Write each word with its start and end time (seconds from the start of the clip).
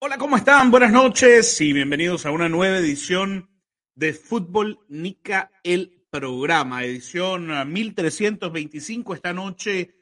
Hola, 0.00 0.16
¿cómo 0.16 0.36
están? 0.36 0.70
Buenas 0.70 0.92
noches 0.92 1.60
y 1.60 1.72
bienvenidos 1.72 2.24
a 2.24 2.30
una 2.30 2.48
nueva 2.48 2.78
edición 2.78 3.50
de 3.96 4.12
Fútbol 4.12 4.78
Nica, 4.88 5.50
el 5.64 6.06
programa, 6.08 6.84
edición 6.84 7.48
1325 7.72 9.14
esta 9.14 9.32
noche. 9.32 9.96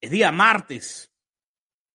Es 0.00 0.12
día 0.12 0.30
martes, 0.30 1.12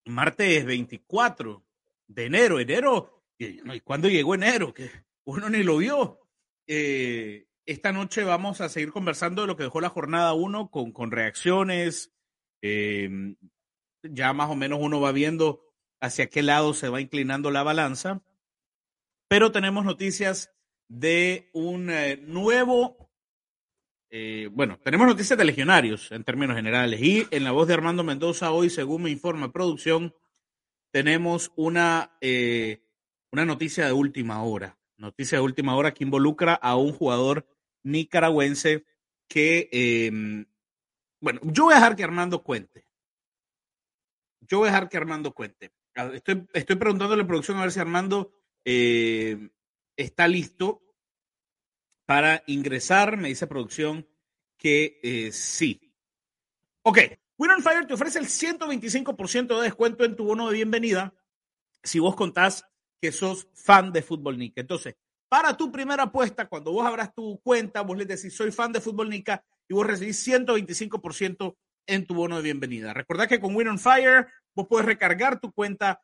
martes 0.03 0.65
24 0.65 1.65
de 2.07 2.25
enero, 2.25 2.59
enero, 2.59 3.23
¿y 3.37 3.79
cuándo 3.79 4.09
llegó 4.09 4.35
enero? 4.35 4.73
Que 4.73 4.91
uno 5.23 5.49
ni 5.49 5.63
lo 5.63 5.77
vio. 5.77 6.19
Eh, 6.67 7.47
esta 7.65 7.93
noche 7.93 8.25
vamos 8.25 8.59
a 8.59 8.67
seguir 8.67 8.91
conversando 8.91 9.43
de 9.43 9.47
lo 9.47 9.55
que 9.55 9.63
dejó 9.63 9.79
la 9.79 9.87
jornada 9.87 10.33
1 10.33 10.69
con, 10.69 10.91
con 10.91 11.11
reacciones. 11.11 12.11
Eh, 12.61 13.09
ya 14.03 14.33
más 14.33 14.49
o 14.49 14.55
menos 14.57 14.79
uno 14.81 14.99
va 14.99 15.13
viendo 15.13 15.70
hacia 16.01 16.29
qué 16.29 16.41
lado 16.41 16.73
se 16.73 16.89
va 16.89 16.99
inclinando 16.99 17.51
la 17.51 17.63
balanza. 17.63 18.21
Pero 19.29 19.51
tenemos 19.51 19.85
noticias 19.85 20.51
de 20.89 21.49
un 21.53 21.89
eh, 21.89 22.17
nuevo, 22.17 23.09
eh, 24.09 24.49
bueno, 24.51 24.77
tenemos 24.83 25.07
noticias 25.07 25.39
de 25.39 25.45
legionarios 25.45 26.11
en 26.11 26.25
términos 26.25 26.57
generales. 26.57 26.99
Y 27.01 27.27
en 27.31 27.45
la 27.45 27.51
voz 27.51 27.67
de 27.67 27.75
Armando 27.75 28.03
Mendoza, 28.03 28.51
hoy, 28.51 28.69
según 28.69 29.03
me 29.03 29.09
informa 29.09 29.53
producción, 29.53 30.13
tenemos 30.91 31.53
una, 31.55 32.17
eh, 32.19 32.83
una 33.31 33.45
noticia 33.45 33.85
de 33.85 33.93
última 33.93 34.43
hora. 34.43 34.77
Noticia 34.97 35.37
de 35.37 35.43
última 35.43 35.75
hora 35.75 35.93
que 35.93 36.03
involucra 36.03 36.53
a 36.55 36.75
un 36.75 36.91
jugador 36.91 37.47
nicaragüense 37.83 38.85
que, 39.29 39.69
em, 39.71 40.45
bueno, 41.21 41.39
yo 41.43 41.63
voy 41.63 41.73
a 41.73 41.77
dejar 41.77 41.95
que 41.95 42.03
Armando 42.03 42.43
cuente. 42.43 42.85
Yo 44.41 44.59
voy 44.59 44.67
a 44.67 44.71
dejar 44.71 44.89
que 44.89 44.97
Armando 44.97 45.31
cuente. 45.33 45.71
Estoy, 46.13 46.47
estoy 46.53 46.75
preguntándole 46.75 47.21
a 47.21 47.23
la 47.23 47.27
producción 47.27 47.57
a 47.57 47.61
ver 47.61 47.71
si 47.71 47.79
Armando 47.79 48.33
eh, 48.65 49.49
está 49.95 50.27
listo 50.27 50.81
para 52.05 52.43
ingresar. 52.47 53.17
Me 53.17 53.29
dice 53.29 53.47
producción 53.47 54.07
que 54.57 54.99
eh, 55.03 55.31
sí. 55.31 55.93
Ok. 56.83 56.99
Win 57.37 57.51
on 57.51 57.63
Fire 57.63 57.87
te 57.87 57.93
ofrece 57.93 58.19
el 58.19 58.27
125% 58.27 59.57
de 59.57 59.63
descuento 59.63 60.05
en 60.05 60.15
tu 60.15 60.25
bono 60.25 60.47
de 60.47 60.55
bienvenida 60.55 61.13
si 61.83 61.99
vos 61.99 62.15
contás 62.15 62.65
que 63.01 63.11
sos 63.11 63.47
fan 63.53 63.91
de 63.91 64.03
Fútbol 64.03 64.37
Nica. 64.37 64.61
Entonces, 64.61 64.95
para 65.27 65.57
tu 65.57 65.71
primera 65.71 66.03
apuesta, 66.03 66.47
cuando 66.47 66.71
vos 66.71 66.85
abras 66.85 67.15
tu 67.15 67.39
cuenta, 67.41 67.81
vos 67.81 67.97
le 67.97 68.05
decís 68.05 68.35
soy 68.35 68.51
fan 68.51 68.71
de 68.71 68.81
Fútbol 68.81 69.09
Nica 69.09 69.43
y 69.67 69.73
vos 69.73 69.87
recibís 69.87 70.27
125% 70.27 71.55
en 71.87 72.05
tu 72.05 72.13
bono 72.13 72.37
de 72.37 72.43
bienvenida. 72.43 72.93
Recordad 72.93 73.27
que 73.27 73.39
con 73.39 73.55
Win 73.55 73.69
on 73.69 73.79
Fire 73.79 74.27
vos 74.55 74.67
puedes 74.67 74.85
recargar 74.85 75.39
tu 75.39 75.51
cuenta 75.51 76.01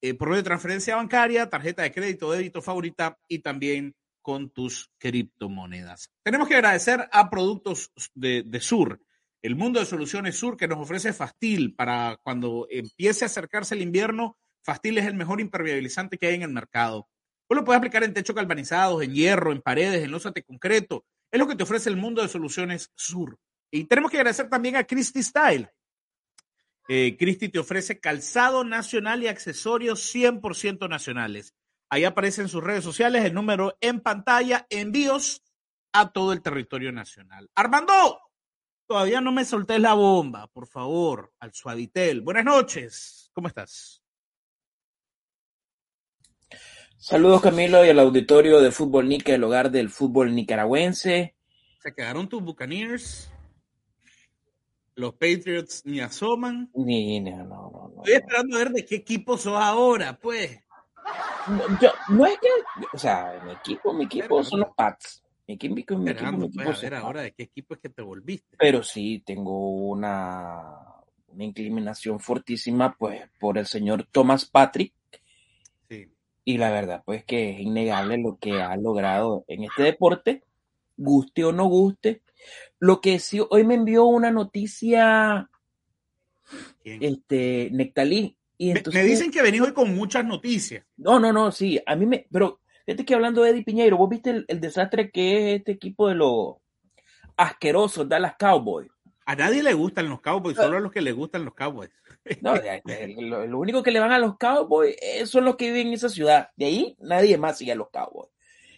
eh, 0.00 0.14
por 0.14 0.28
medio 0.28 0.42
de 0.42 0.46
transferencia 0.46 0.96
bancaria, 0.96 1.48
tarjeta 1.48 1.82
de 1.82 1.92
crédito, 1.92 2.30
débito 2.30 2.60
favorita 2.60 3.18
y 3.28 3.38
también 3.38 3.94
con 4.20 4.50
tus 4.50 4.90
criptomonedas. 4.98 6.10
Tenemos 6.22 6.48
que 6.48 6.56
agradecer 6.56 7.08
a 7.12 7.28
Productos 7.28 7.92
de, 8.14 8.58
Sur, 8.60 9.00
el 9.42 9.54
mundo 9.54 9.80
de 9.80 9.86
soluciones 9.86 10.36
Sur 10.36 10.56
que 10.56 10.66
nos 10.66 10.78
ofrece 10.78 11.12
Fastil 11.12 11.74
para 11.74 12.18
cuando 12.22 12.66
empiece 12.70 13.24
a 13.24 13.26
acercarse 13.26 13.74
el 13.74 13.82
invierno. 13.82 14.38
Fastil 14.62 14.96
es 14.98 15.06
el 15.06 15.14
mejor 15.14 15.40
impermeabilizante 15.40 16.16
que 16.16 16.26
hay 16.26 16.34
en 16.36 16.42
el 16.42 16.52
mercado. 16.52 17.08
Vos 17.48 17.56
lo 17.58 17.64
puedes 17.64 17.78
aplicar 17.78 18.02
en 18.02 18.14
techo 18.14 18.32
galvanizados, 18.32 19.02
en 19.02 19.14
hierro, 19.14 19.52
en 19.52 19.60
paredes, 19.60 20.02
en 20.02 20.10
losa 20.10 20.30
de 20.30 20.42
concreto. 20.42 21.04
Es 21.30 21.38
lo 21.38 21.46
que 21.46 21.56
te 21.56 21.64
ofrece 21.64 21.90
el 21.90 21.96
mundo 21.96 22.22
de 22.22 22.28
soluciones 22.28 22.90
Sur. 22.94 23.38
Y 23.70 23.84
tenemos 23.84 24.10
que 24.10 24.16
agradecer 24.16 24.48
también 24.48 24.76
a 24.76 24.84
Christy 24.84 25.22
Style. 25.22 25.68
Eh, 26.88 27.16
te 27.16 27.58
ofrece 27.58 27.98
calzado 27.98 28.62
nacional 28.64 29.22
y 29.22 29.28
accesorios 29.28 30.14
100% 30.14 30.88
nacionales. 30.88 31.54
Ahí 31.88 32.04
aparece 32.04 32.42
en 32.42 32.48
sus 32.48 32.62
redes 32.62 32.84
sociales 32.84 33.24
el 33.24 33.34
número 33.34 33.76
en 33.80 34.00
pantalla, 34.00 34.66
envíos 34.68 35.42
a 35.92 36.10
todo 36.12 36.32
el 36.32 36.42
territorio 36.42 36.92
nacional. 36.92 37.48
Armando, 37.54 38.20
todavía 38.86 39.20
no 39.20 39.32
me 39.32 39.44
soltés 39.44 39.80
la 39.80 39.94
bomba, 39.94 40.48
por 40.48 40.66
favor, 40.66 41.32
al 41.38 41.54
Suavitel. 41.54 42.20
Buenas 42.20 42.44
noches, 42.44 43.30
¿cómo 43.32 43.48
estás? 43.48 44.02
Saludos 46.96 47.42
Camilo 47.42 47.84
y 47.84 47.90
al 47.90 47.98
auditorio 47.98 48.60
de 48.60 48.72
Fútbol 48.72 49.08
Nica, 49.08 49.34
el 49.34 49.44
hogar 49.44 49.70
del 49.70 49.90
fútbol 49.90 50.34
nicaragüense. 50.34 51.36
¿Se 51.78 51.94
quedaron 51.94 52.28
tus 52.28 52.42
Buccaneers? 52.42 53.30
Los 54.96 55.14
Patriots 55.14 55.82
ni 55.84 56.00
asoman. 56.00 56.70
Ni, 56.74 57.20
no, 57.20 57.38
no, 57.38 57.92
no, 57.94 57.94
Estoy 57.98 58.14
esperando 58.14 58.56
a 58.56 58.58
ver 58.60 58.70
de 58.70 58.84
qué 58.84 58.96
equipo 58.96 59.36
sos 59.36 59.56
ahora, 59.56 60.18
pues. 60.20 60.60
No, 61.48 61.80
yo, 61.80 61.90
no 62.08 62.26
es 62.26 62.38
que, 62.38 62.48
o 62.92 62.98
sea, 62.98 63.42
mi 63.44 63.52
equipo, 63.52 63.92
mi 63.92 64.04
equipo 64.04 64.42
son 64.42 64.60
los 64.60 64.74
Pats. 64.74 65.22
Mi 65.46 65.54
equipo, 65.54 65.74
mi 65.74 65.80
equipo, 65.82 65.98
mi 65.98 66.10
equipo, 66.10 66.32
mi 66.32 66.46
equipo 66.46 66.64
pues, 66.64 66.78
a 66.78 66.80
ver 66.82 66.94
ahora 66.94 67.22
de 67.22 67.32
qué 67.32 67.42
equipo 67.42 67.74
es 67.74 67.80
que 67.80 67.90
te 67.90 68.02
volviste. 68.02 68.56
Pero 68.58 68.82
sí, 68.82 69.22
tengo 69.26 69.68
una, 69.88 70.62
una 71.28 71.44
inclinación 71.44 72.20
fortísima, 72.20 72.96
pues, 72.96 73.22
por 73.38 73.58
el 73.58 73.66
señor 73.66 74.06
Thomas 74.10 74.46
Patrick. 74.46 74.94
Sí. 75.88 76.06
Y 76.44 76.56
la 76.56 76.70
verdad, 76.70 77.02
pues, 77.04 77.24
que 77.24 77.50
es 77.50 77.60
innegable 77.60 78.16
lo 78.16 78.38
que 78.38 78.62
ha 78.62 78.74
logrado 78.76 79.44
en 79.48 79.64
este 79.64 79.82
deporte, 79.82 80.44
guste 80.96 81.44
o 81.44 81.52
no 81.52 81.66
guste. 81.66 82.22
Lo 82.84 83.00
que 83.00 83.18
sí, 83.18 83.40
hoy 83.48 83.64
me 83.64 83.76
envió 83.76 84.04
una 84.04 84.30
noticia 84.30 85.48
este 86.84 87.70
Nectalí. 87.72 88.36
Y 88.58 88.72
Me- 88.72 88.78
entonces, 88.78 89.02
me 89.02 89.08
dicen 89.08 89.30
que 89.30 89.40
venís 89.40 89.62
hoy 89.62 89.72
con 89.72 89.94
muchas 89.94 90.22
noticias. 90.26 90.84
No, 90.98 91.18
no, 91.18 91.32
no, 91.32 91.50
sí, 91.50 91.80
a 91.86 91.96
mí 91.96 92.04
me, 92.04 92.26
pero 92.30 92.60
fíjate 92.84 93.06
que 93.06 93.14
hablando 93.14 93.42
de 93.42 93.50
Eddie 93.52 93.64
Piñeiro, 93.64 93.96
vos 93.96 94.10
viste 94.10 94.30
el, 94.30 94.44
el 94.48 94.60
desastre 94.60 95.10
que 95.10 95.54
es 95.54 95.58
este 95.60 95.72
equipo 95.72 96.08
de 96.08 96.14
los 96.16 96.56
asquerosos 97.38 98.06
Dallas 98.06 98.34
Cowboys. 98.38 98.90
A 99.24 99.34
nadie 99.34 99.62
le 99.62 99.72
gustan 99.72 100.10
los 100.10 100.20
Cowboys, 100.20 100.54
solo 100.54 100.76
a 100.76 100.80
los 100.80 100.92
que 100.92 101.00
le 101.00 101.12
gustan 101.12 101.46
los 101.46 101.54
Cowboys. 101.54 101.90
No, 102.42 102.54
lo, 103.18 103.46
lo 103.46 103.58
único 103.58 103.82
que 103.82 103.90
le 103.90 103.98
van 104.00 104.12
a 104.12 104.18
los 104.18 104.36
Cowboys 104.36 104.94
eh, 105.00 105.24
son 105.26 105.46
los 105.46 105.56
que 105.56 105.66
viven 105.70 105.88
en 105.88 105.94
esa 105.94 106.10
ciudad. 106.10 106.50
De 106.56 106.66
ahí 106.66 106.96
nadie 107.00 107.38
más 107.38 107.56
sigue 107.56 107.72
a 107.72 107.76
los 107.76 107.88
Cowboys. 107.90 108.30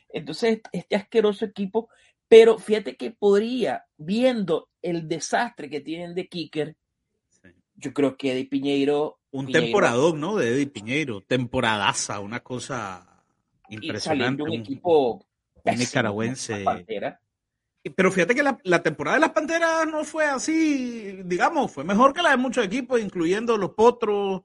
Entonces, 0.09 0.61
este 0.73 0.97
asqueroso 0.97 1.44
equipo, 1.44 1.88
pero 2.28 2.59
fíjate 2.59 2.97
que 2.97 3.10
podría, 3.12 3.84
viendo 3.97 4.69
el 4.82 5.09
desastre 5.09 5.69
que 5.70 5.81
tienen 5.81 6.14
de 6.14 6.28
Kicker, 6.28 6.76
Sí. 7.28 7.48
yo 7.76 7.92
creo 7.92 8.16
que 8.16 8.32
Eddie 8.32 8.47
Piñeiro. 8.48 9.19
Un 9.31 9.47
Piñeiro- 9.47 9.60
temporadón, 9.64 10.20
¿no? 10.20 10.37
De 10.37 10.48
Eddie 10.54 10.66
Piñeiro. 10.66 11.20
Temporadaza, 11.22 12.20
una 12.20 12.41
cosa 12.41 13.22
impresionante. 13.69 14.42
un 14.42 14.50
un- 14.50 14.54
equipo 14.60 15.25
nicaragüense. 15.64 16.64
Pero 17.94 18.10
fíjate 18.10 18.34
que 18.34 18.43
la, 18.43 18.58
la 18.64 18.82
temporada 18.82 19.16
de 19.16 19.20
las 19.20 19.31
Panteras 19.31 19.87
no 19.87 20.03
fue 20.04 20.25
así, 20.25 21.20
digamos, 21.25 21.70
fue 21.70 21.84
mejor 21.84 22.12
que 22.12 22.22
la 22.22 22.31
de 22.31 22.37
muchos 22.37 22.64
equipos, 22.64 23.00
incluyendo 23.00 23.56
los 23.56 23.70
Potros, 23.75 24.43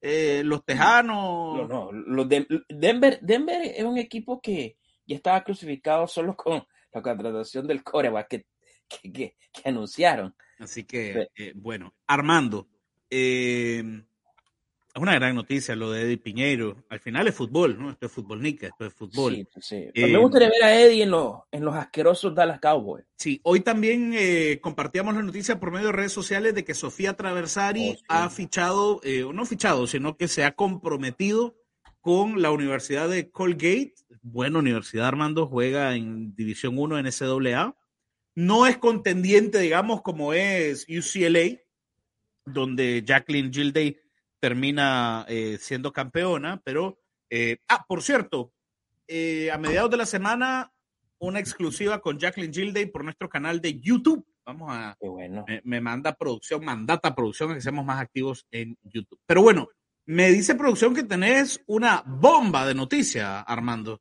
eh, 0.00 0.42
los 0.44 0.64
Tejanos. 0.64 1.56
No, 1.56 1.68
no, 1.68 1.92
los 1.92 2.28
de- 2.28 2.46
Denver, 2.68 3.20
Denver 3.22 3.62
es 3.62 3.84
un 3.84 3.96
equipo 3.98 4.40
que 4.40 4.76
ya 5.06 5.14
estaba 5.16 5.44
crucificado 5.44 6.06
solo 6.08 6.34
con 6.36 6.64
la 6.92 7.02
contratación 7.02 7.66
del 7.66 7.82
coreback 7.82 8.28
que, 8.28 8.46
que, 8.88 9.12
que- 9.12 9.36
que 9.52 9.68
anunciaron. 9.68 10.34
Así 10.58 10.84
que, 10.84 11.28
eh, 11.36 11.52
bueno, 11.54 11.94
Armando, 12.06 12.68
eh, 13.08 13.82
es 14.92 15.00
una 15.02 15.14
gran 15.14 15.34
noticia 15.36 15.76
lo 15.76 15.90
de 15.92 16.02
Eddie 16.02 16.18
Piñeiro. 16.18 16.84
Al 16.88 16.98
final 17.00 17.26
es 17.28 17.34
fútbol, 17.34 17.78
¿no? 17.80 17.90
Esto 17.90 18.06
es 18.06 18.12
fútbol 18.12 18.42
nica, 18.42 18.66
esto 18.66 18.84
es 18.86 18.92
fútbol. 18.92 19.34
Sí, 19.34 19.46
sí. 19.60 19.76
Eh, 19.94 20.08
me 20.12 20.18
gustaría 20.18 20.48
ver 20.48 20.62
a 20.64 20.80
Eddie 20.80 21.04
en 21.04 21.10
los, 21.12 21.38
en 21.52 21.64
los 21.64 21.74
asquerosos 21.76 22.34
Dallas 22.34 22.58
Cowboys. 22.60 23.04
Sí, 23.16 23.40
hoy 23.44 23.60
también 23.60 24.12
eh, 24.14 24.58
compartíamos 24.60 25.14
la 25.14 25.22
noticia 25.22 25.58
por 25.60 25.70
medio 25.70 25.86
de 25.86 25.92
redes 25.92 26.12
sociales 26.12 26.54
de 26.54 26.64
que 26.64 26.74
Sofía 26.74 27.14
Traversari 27.16 27.90
Oh, 27.90 27.94
sí. 27.94 28.02
ha 28.08 28.28
fichado, 28.30 29.00
eh, 29.04 29.22
o 29.22 29.32
no 29.32 29.46
fichado, 29.46 29.86
sino 29.86 30.16
que 30.16 30.26
se 30.28 30.44
ha 30.44 30.56
comprometido 30.56 31.56
con 32.00 32.42
la 32.42 32.50
Universidad 32.50 33.08
de 33.08 33.30
Colgate. 33.30 33.94
Buena 34.22 34.58
universidad, 34.58 35.06
Armando, 35.06 35.46
juega 35.46 35.94
en 35.94 36.34
División 36.34 36.78
1 36.78 36.98
en 36.98 37.06
NCAA. 37.06 37.74
No 38.34 38.66
es 38.66 38.76
contendiente, 38.76 39.58
digamos, 39.58 40.02
como 40.02 40.34
es 40.34 40.86
UCLA, 40.88 41.58
donde 42.44 43.02
Jacqueline 43.04 43.52
Gilday 43.52 43.98
termina 44.38 45.24
eh, 45.28 45.58
siendo 45.60 45.92
campeona, 45.92 46.60
pero, 46.64 46.98
eh, 47.30 47.58
ah, 47.68 47.84
por 47.88 48.02
cierto, 48.02 48.52
eh, 49.08 49.50
a 49.50 49.58
mediados 49.58 49.90
de 49.90 49.96
la 49.96 50.06
semana, 50.06 50.72
una 51.18 51.40
exclusiva 51.40 52.00
con 52.00 52.18
Jacqueline 52.18 52.52
Gilday 52.52 52.86
por 52.86 53.04
nuestro 53.04 53.28
canal 53.28 53.60
de 53.60 53.80
YouTube. 53.80 54.26
Vamos 54.44 54.68
a, 54.70 54.96
Qué 55.00 55.08
bueno. 55.08 55.44
me, 55.46 55.60
me 55.64 55.80
manda 55.80 56.14
producción, 56.14 56.64
mandata 56.64 57.14
producción, 57.14 57.50
a 57.50 57.54
que 57.54 57.60
seamos 57.60 57.84
más 57.84 58.00
activos 58.00 58.46
en 58.50 58.76
YouTube. 58.82 59.20
Pero 59.26 59.42
bueno, 59.42 59.68
me 60.06 60.30
dice 60.30 60.54
producción 60.54 60.94
que 60.94 61.04
tenés 61.04 61.62
una 61.66 62.02
bomba 62.06 62.66
de 62.66 62.74
noticia, 62.74 63.40
Armando. 63.40 64.00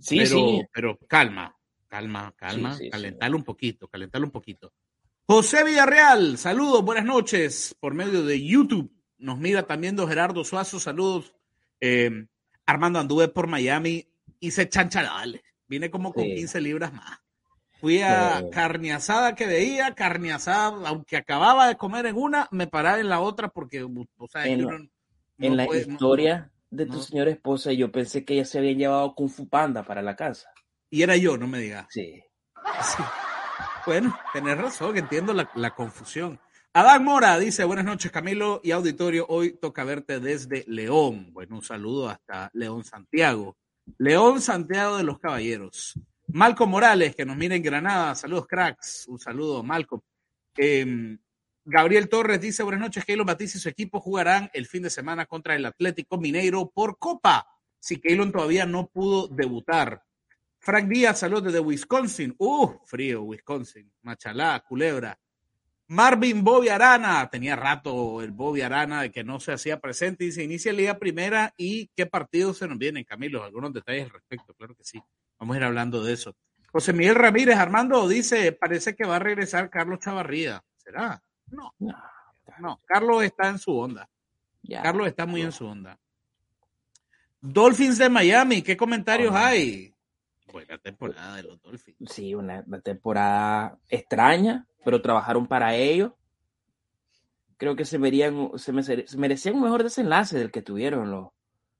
Sí, 0.00 0.18
pero, 0.18 0.28
sí. 0.28 0.62
pero 0.72 0.98
calma, 1.08 1.56
calma, 1.88 2.32
calma, 2.36 2.72
Sí, 2.72 2.78
sí, 2.78 2.84
sí. 2.84 2.90
calentalo 2.90 3.36
un 3.36 3.44
poquito, 3.44 3.88
calentalo 3.88 4.24
un 4.24 4.30
poquito. 4.30 4.72
José 5.26 5.64
Villarreal, 5.64 6.38
saludos, 6.38 6.84
buenas 6.84 7.04
noches 7.04 7.74
por 7.80 7.94
medio 7.94 8.22
de 8.24 8.44
YouTube. 8.44 8.92
Nos 9.18 9.38
mira 9.38 9.66
también 9.66 9.96
don 9.96 10.08
Gerardo 10.08 10.44
Suazo, 10.44 10.78
saludos 10.80 11.32
Eh, 11.80 12.26
Armando, 12.64 12.98
anduve 12.98 13.28
por 13.28 13.46
Miami, 13.48 14.06
hice 14.40 14.68
chancharales. 14.68 15.42
Vine 15.68 15.90
como 15.90 16.12
con 16.12 16.24
Sí. 16.24 16.34
15 16.34 16.60
libras 16.60 16.92
más. 16.92 17.18
Fui 17.80 18.00
a 18.00 18.44
carne 18.50 18.92
asada 18.92 19.34
que 19.34 19.46
veía, 19.46 19.94
carne 19.94 20.32
asada, 20.32 20.88
aunque 20.88 21.16
acababa 21.18 21.68
de 21.68 21.76
comer 21.76 22.06
en 22.06 22.16
una, 22.16 22.48
me 22.50 22.66
paraba 22.66 22.98
en 22.98 23.08
la 23.10 23.20
otra 23.20 23.48
porque, 23.48 23.82
o 23.82 24.28
sea, 24.28 24.46
En 24.46 24.62
no 24.62 24.70
en 25.38 25.56
la 25.56 25.66
puede- 25.66 25.80
historia 25.82 26.50
de 26.76 26.86
tu 26.86 26.94
no. 26.94 27.02
señora 27.02 27.30
esposa, 27.30 27.72
yo 27.72 27.90
pensé 27.90 28.24
que 28.24 28.34
ella 28.34 28.44
se 28.44 28.58
habían 28.58 28.78
llevado 28.78 29.14
Kung 29.14 29.30
Fu 29.30 29.48
Panda 29.48 29.82
para 29.82 30.02
la 30.02 30.14
casa. 30.14 30.50
Y 30.90 31.02
era 31.02 31.16
yo, 31.16 31.36
no 31.36 31.46
me 31.46 31.58
digas. 31.58 31.86
Sí. 31.90 32.22
Sí. 32.96 33.02
Bueno, 33.86 34.18
tenés 34.32 34.58
razón, 34.58 34.96
entiendo 34.96 35.32
la, 35.32 35.48
la 35.54 35.74
confusión. 35.74 36.40
Adán 36.72 37.04
Mora 37.04 37.38
dice, 37.38 37.64
buenas 37.64 37.86
noches 37.86 38.10
Camilo 38.10 38.60
y 38.62 38.72
auditorio, 38.72 39.24
hoy 39.28 39.52
toca 39.52 39.84
verte 39.84 40.20
desde 40.20 40.64
León. 40.66 41.32
Bueno, 41.32 41.56
un 41.56 41.62
saludo 41.62 42.10
hasta 42.10 42.50
León 42.52 42.84
Santiago. 42.84 43.56
León 43.98 44.42
Santiago 44.42 44.98
de 44.98 45.04
los 45.04 45.18
Caballeros. 45.18 45.94
Malcolm 46.26 46.70
Morales, 46.70 47.14
que 47.14 47.24
nos 47.24 47.36
mira 47.36 47.54
en 47.54 47.62
Granada, 47.62 48.14
saludos 48.14 48.46
cracks, 48.46 49.06
un 49.08 49.18
saludo 49.18 49.62
Malcolm. 49.62 50.02
Eh, 50.58 51.16
Gabriel 51.68 52.08
Torres 52.08 52.40
dice, 52.40 52.62
buenas 52.62 52.80
noches, 52.80 53.04
Keylon 53.04 53.26
Batista 53.26 53.58
y 53.58 53.60
su 53.60 53.68
equipo 53.68 54.00
jugarán 54.00 54.48
el 54.52 54.66
fin 54.66 54.84
de 54.84 54.90
semana 54.90 55.26
contra 55.26 55.56
el 55.56 55.66
Atlético 55.66 56.16
Mineiro 56.16 56.70
por 56.70 56.96
Copa. 56.96 57.44
Si 57.80 58.00
Keylon 58.00 58.30
todavía 58.30 58.66
no 58.66 58.86
pudo 58.86 59.26
debutar. 59.26 60.04
Frank 60.60 60.86
Díaz, 60.86 61.18
saludos 61.18 61.46
desde 61.46 61.58
Wisconsin. 61.58 62.36
Uh, 62.38 62.68
frío, 62.84 63.22
Wisconsin. 63.22 63.90
Machalá, 64.02 64.60
Culebra. 64.60 65.18
Marvin 65.88 66.44
Bobby 66.44 66.68
Arana, 66.68 67.28
tenía 67.30 67.56
rato 67.56 68.22
el 68.22 68.30
Bobby 68.30 68.60
Arana 68.60 69.02
de 69.02 69.10
que 69.10 69.24
no 69.24 69.40
se 69.40 69.50
hacía 69.50 69.80
presente. 69.80 70.22
Dice, 70.22 70.44
inicia 70.44 70.72
Liga 70.72 71.00
Primera 71.00 71.52
y 71.56 71.88
qué 71.96 72.06
partidos 72.06 72.58
se 72.58 72.68
nos 72.68 72.78
vienen, 72.78 73.02
Camilo. 73.02 73.42
Algunos 73.42 73.72
detalles 73.72 74.04
al 74.04 74.10
respecto, 74.10 74.54
claro 74.54 74.76
que 74.76 74.84
sí. 74.84 75.02
Vamos 75.40 75.56
a 75.56 75.58
ir 75.58 75.64
hablando 75.64 76.04
de 76.04 76.12
eso. 76.12 76.36
José 76.70 76.92
Miguel 76.92 77.16
Ramírez, 77.16 77.56
Armando 77.56 78.06
dice, 78.06 78.52
parece 78.52 78.94
que 78.94 79.04
va 79.04 79.16
a 79.16 79.20
regresar 79.20 79.68
Carlos 79.68 79.98
Chavarría. 79.98 80.62
¿Será? 80.76 81.20
No, 81.50 81.74
No, 81.78 81.94
no. 82.60 82.80
Carlos 82.86 83.22
está 83.22 83.48
en 83.48 83.58
su 83.58 83.76
onda. 83.76 84.08
Carlos 84.82 85.06
está 85.06 85.26
muy 85.26 85.42
en 85.42 85.52
su 85.52 85.66
onda. 85.66 85.98
Dolphins 87.40 87.98
de 87.98 88.08
Miami, 88.08 88.62
¿qué 88.62 88.76
comentarios 88.76 89.32
Ah. 89.34 89.48
hay? 89.48 89.92
Buena 90.52 90.78
temporada 90.78 91.36
de 91.36 91.42
los 91.44 91.60
Dolphins. 91.62 92.10
Sí, 92.12 92.34
una, 92.34 92.64
una 92.66 92.80
temporada 92.80 93.78
extraña, 93.88 94.66
pero 94.84 95.02
trabajaron 95.02 95.46
para 95.46 95.74
ello. 95.76 96.16
Creo 97.58 97.76
que 97.76 97.84
se, 97.84 97.98
verían, 97.98 98.50
se, 98.56 98.72
me- 98.72 98.82
se 98.82 99.16
merecían 99.16 99.54
un 99.56 99.62
mejor 99.62 99.82
desenlace 99.82 100.38
del 100.38 100.50
que 100.50 100.62
tuvieron 100.62 101.10
los, 101.10 101.28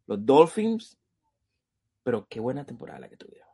los 0.06 0.24
Dolphins. 0.24 0.98
Pero 2.02 2.26
qué 2.28 2.38
buena 2.38 2.64
temporada 2.64 3.00
la 3.00 3.08
que 3.08 3.16
tuvieron. 3.16 3.48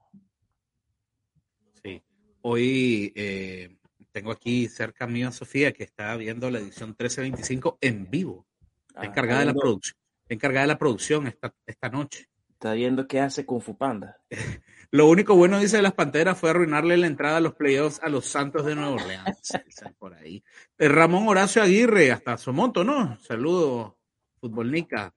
Sí. 1.83 2.03
Hoy 2.43 3.13
eh, 3.17 3.77
tengo 4.13 4.31
aquí 4.31 4.69
cerca 4.69 5.07
mío 5.07 5.29
a 5.29 5.33
Sofía 5.33 5.73
que 5.73 5.85
está 5.85 6.15
viendo 6.17 6.51
la 6.51 6.59
edición 6.59 6.91
1325 6.91 7.79
en 7.81 8.11
vivo. 8.11 8.47
Está 8.89 9.01
Ah, 9.03 9.07
encargada 9.07 9.41
de 9.41 9.47
la 9.47 9.55
producción. 9.55 9.97
Encargada 10.29 10.63
de 10.63 10.69
la 10.69 10.79
producción 10.79 11.27
esta, 11.27 11.55
esta 11.67 11.89
noche. 11.89 12.29
Está 12.51 12.75
viendo 12.75 13.09
qué 13.09 13.21
hace 13.21 13.45
Kung 13.45 13.61
Fu 13.61 13.77
Panda. 13.77 14.21
Lo 14.91 15.09
único 15.09 15.35
bueno, 15.35 15.59
dice 15.59 15.77
de 15.79 15.83
las 15.83 15.95
Panteras, 15.95 16.39
fue 16.39 16.51
arruinarle 16.51 16.97
la 16.99 17.07
entrada 17.07 17.39
a 17.39 17.41
los 17.41 17.55
playoffs 17.55 18.01
a 18.03 18.09
los 18.11 18.27
Santos 18.27 18.67
de 18.67 18.75
Nueva 18.75 18.91
Orleans. 18.93 19.53
Por 19.99 20.15
ahí. 20.15 20.45
Eh, 20.79 20.89
Ramón 20.89 21.27
Horacio 21.27 21.63
Aguirre, 21.63 22.13
hasta 22.13 22.37
Somonto, 22.37 22.85
¿no? 22.85 23.19
Saludos, 23.19 23.95
futbolnica. 24.39 25.15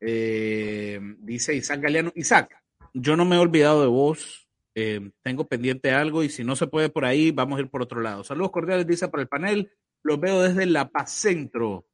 Eh, 0.00 1.00
dice 1.18 1.54
Isaac 1.54 1.80
Galeano. 1.80 2.12
Isaac, 2.14 2.62
yo 2.94 3.16
no 3.16 3.24
me 3.24 3.36
he 3.36 3.40
olvidado 3.40 3.82
de 3.82 3.88
vos. 3.88 4.45
Eh, 4.78 5.10
tengo 5.22 5.46
pendiente 5.48 5.90
algo 5.90 6.22
y 6.22 6.28
si 6.28 6.44
no 6.44 6.54
se 6.54 6.66
puede 6.66 6.90
por 6.90 7.06
ahí, 7.06 7.30
vamos 7.30 7.56
a 7.58 7.62
ir 7.62 7.70
por 7.70 7.80
otro 7.80 8.02
lado. 8.02 8.22
Saludos 8.24 8.50
cordiales, 8.50 8.86
dice 8.86 9.08
para 9.08 9.22
el 9.22 9.28
panel. 9.28 9.72
Los 10.02 10.20
veo 10.20 10.42
desde 10.42 10.66
La 10.66 10.88
Paz 10.90 11.12
Centro. 11.12 11.86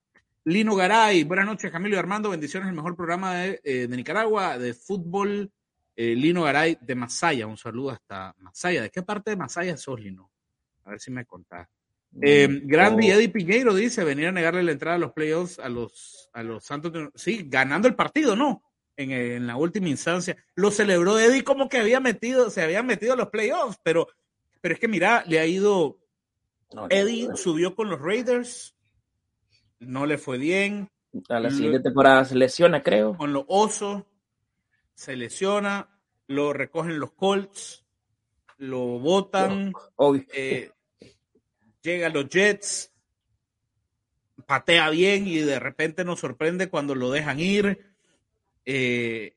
Lino 0.44 0.74
Garay, 0.74 1.22
buenas 1.22 1.46
noches, 1.46 1.70
Camilo 1.70 1.94
y 1.94 1.98
Armando. 2.00 2.30
Bendiciones, 2.30 2.68
el 2.68 2.74
mejor 2.74 2.96
programa 2.96 3.36
de, 3.36 3.60
eh, 3.62 3.86
de 3.86 3.96
Nicaragua 3.96 4.58
de 4.58 4.74
fútbol. 4.74 5.52
Eh, 5.94 6.16
Lino 6.16 6.42
Garay 6.42 6.76
de 6.80 6.94
Masaya, 6.96 7.46
un 7.46 7.56
saludo 7.56 7.90
hasta 7.90 8.34
Masaya. 8.38 8.82
¿De 8.82 8.90
qué 8.90 9.02
parte 9.02 9.30
de 9.30 9.36
Masaya 9.36 9.76
sos, 9.76 10.00
Lino? 10.00 10.28
A 10.84 10.90
ver 10.90 11.00
si 11.00 11.12
me 11.12 11.24
contás. 11.24 11.68
Eh, 12.20 12.48
Grandi 12.64 13.10
Eddie 13.10 13.28
Piñeiro 13.28 13.74
dice 13.74 14.02
venir 14.02 14.26
a 14.26 14.32
negarle 14.32 14.62
la 14.64 14.72
entrada 14.72 14.96
a 14.96 14.98
los 14.98 15.12
playoffs 15.12 15.58
a 15.60 15.68
los, 15.68 16.28
a 16.32 16.42
los 16.42 16.64
Santos. 16.64 16.92
de- 16.92 17.10
sí, 17.14 17.46
ganando 17.48 17.86
el 17.86 17.94
partido, 17.94 18.34
¿no? 18.34 18.62
En, 18.96 19.10
en 19.10 19.46
la 19.46 19.56
última 19.56 19.88
instancia. 19.88 20.36
Lo 20.54 20.70
celebró 20.70 21.18
Eddie 21.18 21.44
como 21.44 21.68
que 21.68 21.78
había 21.78 21.98
metido, 21.98 22.50
se 22.50 22.62
había 22.62 22.82
metido 22.82 23.14
a 23.14 23.16
los 23.16 23.30
playoffs, 23.30 23.78
pero, 23.82 24.06
pero 24.60 24.74
es 24.74 24.80
que 24.80 24.88
mira, 24.88 25.24
le 25.26 25.40
ha 25.40 25.46
ido. 25.46 25.98
no, 26.74 26.86
Eddie 26.90 27.28
no. 27.28 27.36
subió 27.36 27.74
con 27.74 27.88
los 27.88 28.00
Raiders, 28.00 28.74
no 29.80 30.06
le 30.06 30.18
fue 30.18 30.38
bien. 30.38 30.90
A 31.28 31.40
la 31.40 31.50
siguiente 31.50 31.80
temporada 31.80 32.24
se 32.24 32.34
lesiona, 32.34 32.82
creo. 32.82 33.16
Con 33.16 33.32
los 33.32 33.44
Osos, 33.48 34.04
se 34.94 35.16
lesiona, 35.16 35.88
lo 36.26 36.52
recogen 36.52 36.98
los 36.98 37.12
Colts, 37.12 37.84
lo 38.56 38.98
botan. 38.98 39.72
Eh, 40.32 40.70
llega 41.82 42.06
a 42.06 42.10
los 42.10 42.28
Jets, 42.28 42.92
patea 44.46 44.88
bien 44.90 45.26
y 45.26 45.38
de 45.38 45.58
repente 45.58 46.04
nos 46.04 46.20
sorprende 46.20 46.68
cuando 46.68 46.94
lo 46.94 47.10
dejan 47.10 47.40
ir. 47.40 47.91
Eh, 48.64 49.36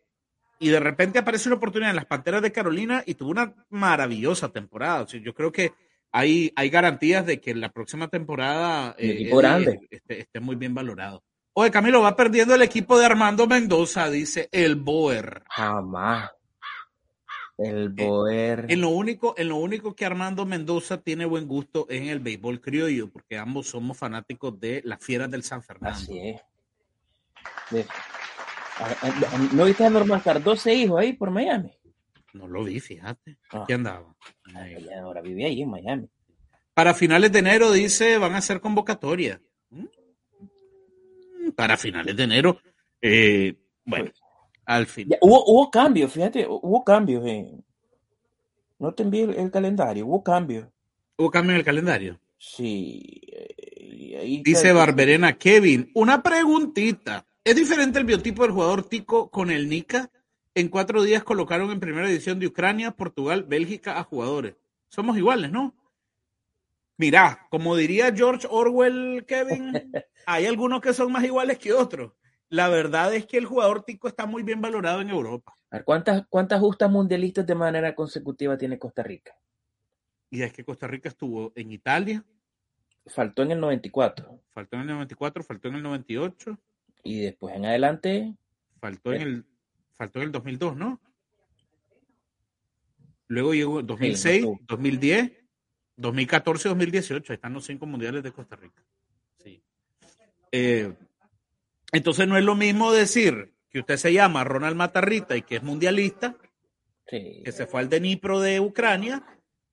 y 0.60 0.70
de 0.70 0.80
repente 0.80 1.20
aparece 1.20 1.50
una 1.50 1.58
oportunidad 1.58 1.90
en 1.90 1.98
las 1.98 2.06
Panteras 2.06 2.42
de 2.42 2.52
Carolina 2.52 3.04
y 3.06 3.16
tuvo 3.16 3.32
una 3.32 3.54
maravillosa 3.70 4.50
temporada. 4.50 5.02
O 5.04 5.08
sea, 5.08 5.20
yo 5.20 5.34
creo 5.34 5.52
que 5.52 5.74
hay, 6.12 6.52
hay 6.56 6.70
garantías 6.70 7.26
de 7.26 7.42
que 7.42 7.52
en 7.52 7.62
la 7.62 7.70
próxima 7.70 8.08
temporada 8.08 8.96
eh, 8.98 9.30
grande. 9.32 9.80
esté, 9.90 10.22
esté 10.22 10.40
muy 10.40 10.56
bien 10.56 10.74
valorado. 10.74 11.24
Oye, 11.54 11.72
Camilo, 11.72 12.02
va 12.02 12.16
perdiendo 12.16 12.56
el 12.56 12.62
equipo 12.62 12.98
de 12.98 13.06
Armando 13.06 13.48
Mendoza, 13.48 14.10
dice 14.10 14.50
el 14.52 14.76
Boer. 14.76 15.44
Jamás. 15.50 16.32
El 17.58 17.90
Boer. 17.90 18.66
En 18.68 18.82
lo 18.82 18.90
único, 18.90 19.36
en 19.38 19.50
lo 19.50 19.56
único 19.58 19.96
que 19.96 20.06
Armando 20.06 20.46
Mendoza 20.46 21.02
tiene 21.02 21.26
buen 21.26 21.48
gusto 21.48 21.86
es 21.90 22.02
en 22.02 22.10
el 22.10 22.20
béisbol 22.20 22.60
criollo, 22.60 23.10
porque 23.10 23.38
ambos 23.38 23.68
somos 23.68 23.98
fanáticos 23.98 24.60
de 24.60 24.82
las 24.84 25.02
fieras 25.02 25.32
del 25.32 25.44
San 25.44 25.64
Fernando. 25.64 25.98
Así 25.98 26.20
es. 26.20 26.42
De- 27.72 27.86
¿No 29.54 29.66
viste 29.66 29.86
a 29.86 29.90
Norman 29.90 30.18
Star 30.20 30.42
12 30.42 30.74
hijos 30.74 31.00
ahí 31.00 31.14
por 31.14 31.32
Miami? 31.32 31.72
No 32.34 32.48
lo 32.48 32.64
vi, 32.64 32.80
fíjate. 32.80 33.38
Ah. 33.52 33.64
Aquí 33.64 33.74
andaba. 33.74 34.14
Ay, 34.54 34.84
ya 34.84 35.02
ahora 35.02 35.22
vive 35.22 35.46
ahí 35.46 35.62
en 35.62 35.70
Miami. 35.70 36.10
Para 36.74 36.94
finales 36.94 37.32
de 37.32 37.40
enero, 37.40 37.72
dice, 37.72 38.18
van 38.18 38.34
a 38.34 38.40
hacer 38.40 38.60
convocatoria. 38.60 39.40
¿Mm? 39.70 39.86
Para 41.56 41.78
finales 41.78 42.16
de 42.16 42.24
enero. 42.24 42.60
eh, 43.02 43.56
bueno, 43.86 44.12
al 44.66 44.88
fin. 44.88 45.08
Ya, 45.10 45.18
hubo, 45.22 45.46
hubo 45.46 45.70
cambios, 45.72 46.12
fíjate, 46.12 46.46
hubo 46.50 46.84
cambios. 46.84 47.26
En... 47.26 47.64
No 48.80 48.94
te 48.94 49.04
envié 49.04 49.24
el, 49.24 49.36
el 49.36 49.52
calendario, 49.52 50.06
hubo 50.08 50.24
cambios. 50.24 50.68
Hubo 51.18 51.32
cambio 51.32 51.52
en 51.54 51.60
el 51.60 51.66
calendario. 51.66 52.20
Sí. 52.38 53.22
eh, 53.32 54.18
ahí 54.20 54.42
Dice 54.44 54.74
Barberena 54.74 55.38
Kevin, 55.38 55.90
una 55.94 56.22
preguntita. 56.22 57.26
¿Es 57.46 57.56
diferente 57.56 58.00
el 58.00 58.06
biotipo 58.06 58.42
del 58.42 58.54
jugador 58.54 58.90
tico 58.90 59.30
con 59.30 59.52
el 59.52 59.70
Nica? 59.70 60.10
En 60.56 60.68
cuatro 60.68 61.04
días 61.04 61.24
colocaron 61.24 61.70
en 61.70 61.80
primera 61.80 62.10
edición 62.10 62.40
de 62.40 62.48
Ucrania, 62.48 62.90
Portugal, 62.90 63.44
Bélgica 63.44 64.00
a 64.00 64.04
jugadores. 64.04 64.56
Somos 64.90 65.16
iguales, 65.16 65.52
¿no? 65.52 65.76
Mirá, 66.98 67.46
como 67.52 67.76
diría 67.76 68.12
George 68.12 68.48
Orwell, 68.50 69.26
Kevin, 69.28 69.74
hay 70.26 70.48
algunos 70.48 70.82
que 70.82 70.92
son 70.92 71.12
más 71.12 71.24
iguales 71.24 71.60
que 71.60 71.72
otros. 71.72 72.14
La 72.50 72.68
verdad 72.68 73.14
es 73.14 73.28
que 73.28 73.38
el 73.38 73.46
jugador 73.46 73.84
tico 73.84 74.08
está 74.08 74.26
muy 74.26 74.42
bien 74.42 74.60
valorado 74.60 75.02
en 75.02 75.12
Europa. 75.12 75.54
A 75.70 75.76
ver, 75.78 75.86
¿Cuántas, 75.86 76.26
¿Cuántas 76.28 76.60
justas 76.60 76.90
mundialistas 76.90 77.46
de 77.46 77.54
manera 77.54 77.94
consecutiva 77.94 78.58
tiene 78.58 78.80
Costa 78.80 79.04
Rica? 79.04 79.38
Y 80.32 80.42
es 80.42 80.52
que 80.52 80.66
Costa 80.66 80.88
Rica 80.88 81.10
estuvo 81.10 81.54
en 81.56 81.72
Italia, 81.72 82.26
Faltó 83.08 83.44
en 83.44 83.52
el 83.52 83.60
94. 83.60 84.42
faltó 84.50 84.78
en 84.78 84.82
el 84.82 84.88
94, 84.88 85.44
faltó 85.44 85.68
en 85.68 85.76
el 85.76 85.84
98, 85.84 86.58
Y 87.06 87.20
después 87.22 87.56
en 87.56 87.66
adelante, 87.66 88.34
faltó 88.82 89.14
en 89.14 89.22
el, 89.22 89.46
faltó 89.96 90.20
en 90.20 90.26
el 90.26 90.32
2002, 90.32 90.76
¿no? 90.76 91.00
Luego 93.28 93.54
llegó 93.54 93.84
2006, 93.84 94.38
estuvo. 94.38 94.60
2010, 94.64 95.32
2014, 95.98 96.70
2018. 96.70 97.32
Ahí 97.32 97.36
están 97.36 97.54
los 97.54 97.64
cinco 97.64 97.86
mundiales 97.86 98.24
de 98.24 98.32
Costa 98.32 98.56
Rica. 98.56 98.84
Sí. 99.38 99.62
Eh, 100.52 100.96
entonces 101.92 102.28
no 102.28 102.40
es 102.40 102.44
lo 102.44 102.56
mismo 102.56 102.92
decir 102.92 103.54
que 103.70 103.82
usted 103.82 103.98
se 103.98 104.12
llama 104.12 104.44
Ronald 104.44 104.76
Matarrita 104.76 105.38
y 105.38 105.44
que 105.44 105.58
es 105.58 105.64
mundialista, 105.64 106.36
sí. 107.06 107.44
que 107.46 107.52
se 107.52 107.68
fue 107.68 107.82
al 107.82 107.90
Dnipro 107.90 108.40
de 108.40 108.60
Ucrania, 108.60 109.24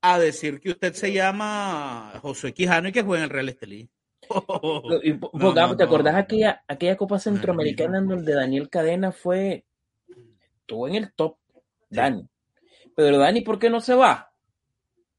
a 0.02 0.18
decir 0.18 0.60
que 0.60 0.72
usted 0.72 0.92
se 0.92 1.14
llama 1.14 2.12
Josué 2.20 2.52
Quijano 2.52 2.88
y 2.88 2.92
que 2.92 3.02
juega 3.02 3.24
en 3.24 3.24
el 3.24 3.30
Real 3.30 3.48
Estelí. 3.48 3.88
Pongamos, 4.28 5.76
¿te 5.76 5.84
acordás 5.84 6.14
aquella, 6.14 6.64
aquella 6.66 6.96
Copa 6.96 7.18
Centroamericana 7.18 7.98
en 7.98 8.08
donde 8.08 8.34
Daniel 8.34 8.68
Cadena 8.68 9.12
fue, 9.12 9.64
estuvo 10.60 10.88
en 10.88 10.94
el 10.96 11.12
top, 11.12 11.36
Dani? 11.90 12.28
Pero 12.94 13.18
Dani, 13.18 13.40
¿por 13.40 13.58
qué 13.58 13.70
no 13.70 13.80
se 13.80 13.94
va? 13.94 14.32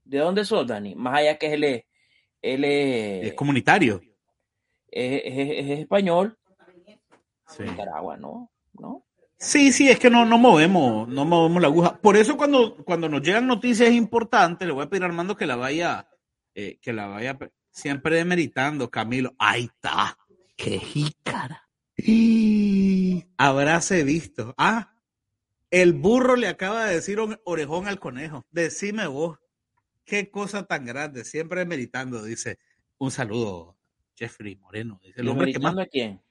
¿De 0.03 0.19
dónde 0.19 0.45
sos, 0.45 0.67
Dani? 0.67 0.95
Más 0.95 1.19
allá 1.19 1.37
que 1.37 1.53
él 1.53 1.63
es... 1.63 1.83
Él 2.41 2.65
es, 2.65 3.33
comunitario. 3.35 4.01
Es, 4.91 5.79
español. 5.79 6.37
Nicaragua, 7.57 8.17
¿no? 8.17 8.51
¿no? 8.73 9.05
Sí, 9.37 9.71
sí, 9.71 9.89
es 9.89 9.97
que 9.99 10.09
no, 10.09 10.25
no 10.25 10.37
movemos, 10.37 11.07
no 11.07 11.25
movemos 11.25 11.61
la 11.61 11.67
aguja. 11.69 11.97
Por 11.99 12.17
eso 12.17 12.35
cuando, 12.35 12.75
cuando 12.83 13.07
nos 13.07 13.21
llegan 13.21 13.47
noticias 13.47 13.91
importantes, 13.91 14.67
le 14.67 14.73
voy 14.73 14.83
a 14.83 14.89
pedir 14.89 15.03
a 15.03 15.05
Armando 15.05 15.37
que 15.37 15.45
la 15.45 15.55
vaya, 15.55 16.09
eh, 16.53 16.79
que 16.81 16.93
la 16.93 17.07
vaya 17.07 17.37
siempre 17.73 18.15
demeritando, 18.15 18.89
Camilo. 18.89 19.35
Ahí 19.37 19.65
está. 19.65 20.17
Qué 20.55 20.79
jícara. 20.79 21.67
Habráse 23.37 24.03
visto. 24.03 24.53
Ah, 24.57 24.93
el 25.69 25.93
burro 25.93 26.35
le 26.35 26.47
acaba 26.47 26.85
de 26.85 26.95
decir 26.95 27.19
un 27.19 27.37
orejón 27.43 27.87
al 27.87 27.99
conejo. 27.99 28.45
Decime 28.51 29.07
vos. 29.07 29.39
Qué 30.05 30.29
cosa 30.29 30.63
tan 30.63 30.85
grande. 30.85 31.25
Siempre 31.25 31.59
demeritando, 31.59 32.23
dice. 32.23 32.59
Un 32.99 33.11
saludo, 33.11 33.75
Jeffrey 34.15 34.55
Moreno. 34.55 34.99
Dice 35.03 35.19
el 35.19 35.27
hombre 35.27 35.51
que 35.51 35.59
más. 35.59 35.77
A 35.77 35.85
quién? 35.87 36.21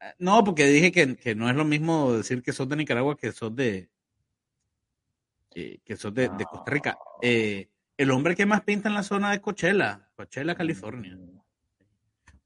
Eh, 0.00 0.12
no, 0.18 0.44
porque 0.44 0.66
dije 0.66 0.92
que, 0.92 1.34
no 1.34 1.48
es 1.48 1.56
lo 1.56 1.64
mismo 1.64 2.12
decir 2.12 2.42
que 2.42 2.52
sos 2.52 2.68
de 2.68 2.76
Nicaragua 2.76 3.16
que 3.16 3.32
sos 3.32 3.54
de. 3.54 3.88
Eh, 5.54 5.78
que 5.84 5.96
sos 5.96 6.12
de, 6.12 6.28
Costa 6.28 6.70
Rica. 6.70 6.98
Eh, 7.22 7.70
el 7.96 8.10
hombre 8.10 8.36
que 8.36 8.46
más 8.46 8.62
pinta 8.62 8.88
en 8.88 8.94
la 8.94 9.02
zona 9.02 9.30
de 9.30 9.40
Coachella, 9.40 10.08
Coachella, 10.14 10.54
California. 10.54 11.16
Mm. 11.16 11.36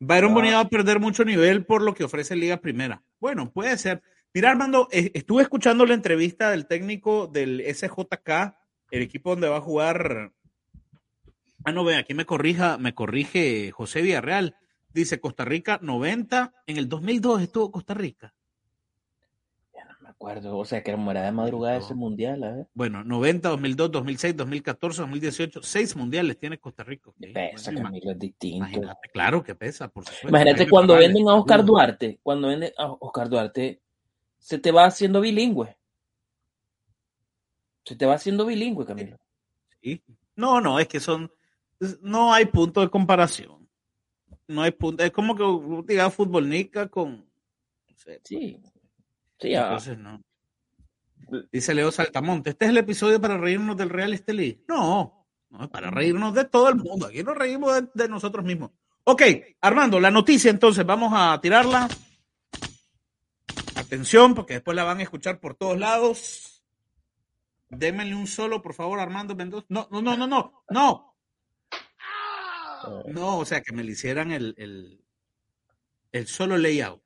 Byron 0.03 0.33
Bonilla 0.33 0.57
va 0.57 0.63
a 0.63 0.69
perder 0.69 0.99
mucho 0.99 1.25
nivel 1.25 1.67
por 1.67 1.83
lo 1.83 1.95
que 1.95 2.05
ofrece 2.05 2.35
Liga 2.35 2.57
Primera. 2.57 3.03
Bueno, 3.21 3.53
puede 3.53 3.77
ser. 3.77 4.03
Mira, 4.33 4.51
Armando, 4.51 4.89
estuve 4.91 5.43
escuchando 5.43 5.85
la 5.85 5.93
entrevista 5.93 6.51
del 6.51 6.67
técnico 6.67 7.27
del 7.27 7.63
SJK, 7.63 8.55
el 8.93 9.03
equipo 9.03 9.31
donde 9.31 9.49
va 9.49 9.59
a 9.59 9.61
jugar. 9.61 10.33
Ah, 11.65 11.73
no, 11.73 11.85
ve, 11.85 11.97
aquí 11.97 12.15
me 12.15 12.25
corrija, 12.25 12.79
me 12.79 12.95
corrige 12.95 13.71
José 13.73 14.01
Villarreal. 14.01 14.57
Dice 14.89 15.21
Costa 15.21 15.45
Rica 15.45 15.79
90. 15.83 16.55
En 16.67 16.79
el 16.79 16.89
2002 16.89 17.43
estuvo 17.43 17.71
Costa 17.71 17.93
Rica. 17.93 18.35
Acuerdo. 20.21 20.59
O 20.59 20.65
sea, 20.65 20.83
que 20.83 20.91
era 20.91 21.23
de 21.23 21.33
madrugada 21.33 21.79
ese 21.79 21.95
mundial. 21.95 22.43
¿eh? 22.45 22.67
Bueno, 22.75 23.03
90, 23.03 23.49
2002, 23.49 23.91
2006, 23.91 24.37
2014, 24.37 25.01
2018. 25.01 25.63
Seis 25.63 25.97
mundiales 25.97 26.39
tiene 26.39 26.59
Costa 26.59 26.85
Rica. 26.85 27.11
Pesa, 27.33 27.73
Camilo, 27.73 28.11
es 28.11 28.19
distinto. 28.19 28.59
Imagínate, 28.59 29.09
claro 29.13 29.43
que 29.43 29.55
pesa, 29.55 29.89
por 29.89 30.05
supuesto. 30.05 30.29
Imagínate 30.29 30.69
cuando 30.69 30.97
venden 30.97 31.29
a 31.29 31.35
Oscar 31.35 31.65
Duarte. 31.65 32.21
Cuando 32.23 32.49
venden 32.49 32.73
a 32.77 32.93
Oscar 33.01 33.29
Duarte, 33.31 33.81
se 34.39 34.59
te 34.59 34.71
va 34.71 34.85
haciendo 34.85 35.21
bilingüe. 35.21 35.77
Se 37.85 37.97
te 37.97 38.05
va 38.05 38.15
haciendo 38.15 38.45
bilingüe, 38.45 38.85
Camilo. 38.85 39.17
Sí. 39.83 40.03
No, 40.37 40.61
no, 40.61 40.79
es 40.79 40.87
que 40.87 41.01
son. 41.01 41.33
No 42.03 42.35
hay 42.35 42.45
punto 42.45 42.83
de 42.83 42.91
comparación 42.91 43.61
no 44.51 44.63
hay 44.63 44.73
punto. 44.73 45.03
Es 45.03 45.13
como 45.13 45.35
que 45.35 45.93
diga 45.93 46.11
fútbol 46.11 46.49
nica 46.49 46.89
con. 46.89 47.25
sí. 48.25 48.61
Sí, 49.41 49.55
ah. 49.55 49.65
Entonces, 49.65 49.99
no. 49.99 50.23
Dice 51.53 51.75
Leo 51.75 51.93
Saltamonte, 51.93 52.51
¿este 52.51 52.65
es 52.65 52.71
el 52.71 52.79
episodio 52.79 53.21
para 53.21 53.39
reírnos 53.39 53.77
del 53.77 53.91
Real 53.91 54.13
Estelí? 54.13 54.65
No, 54.69 55.27
no, 55.51 55.65
es 55.65 55.71
para 55.71 55.91
reírnos 55.91 56.35
de 56.35 56.45
todo 56.45 56.69
el 56.69 56.77
mundo. 56.77 57.07
Aquí 57.07 57.23
nos 57.23 57.37
reímos 57.37 57.85
de, 57.95 58.09
nosotros 58.09 58.45
mismos. 58.45 58.73
Ok, 59.05 59.23
Armando, 59.61 60.01
la 60.01 60.11
noticia 60.11 60.51
entonces, 60.51 60.85
vamos 60.85 61.13
a 61.15 61.41
tirarla. 61.41 61.89
Atención, 63.77 64.35
porque 64.35 64.55
después 64.55 64.77
la 64.77 64.85
van 64.85 64.99
a 64.99 65.03
escuchar 65.03 65.41
por 65.41 65.55
todos 65.55 65.79
lados. 65.79 66.65
Démenle 67.69 68.17
un 68.17 68.27
solo, 68.27 68.61
por 68.61 68.75
favor, 68.75 68.99
Armando 68.99 69.37
Mendoza. 69.37 69.67
No, 69.69 69.89
no, 69.91 70.03
no, 70.03 70.17
no, 70.17 70.27
no, 70.27 70.65
no. 70.69 71.17
No, 73.07 73.39
o 73.39 73.45
sea, 73.45 73.61
que 73.63 73.73
me 73.73 73.85
le 73.85 73.93
hicieran 73.93 74.33
el, 74.33 75.03
el, 76.13 76.27
solo 76.27 76.57
layout. 76.57 77.03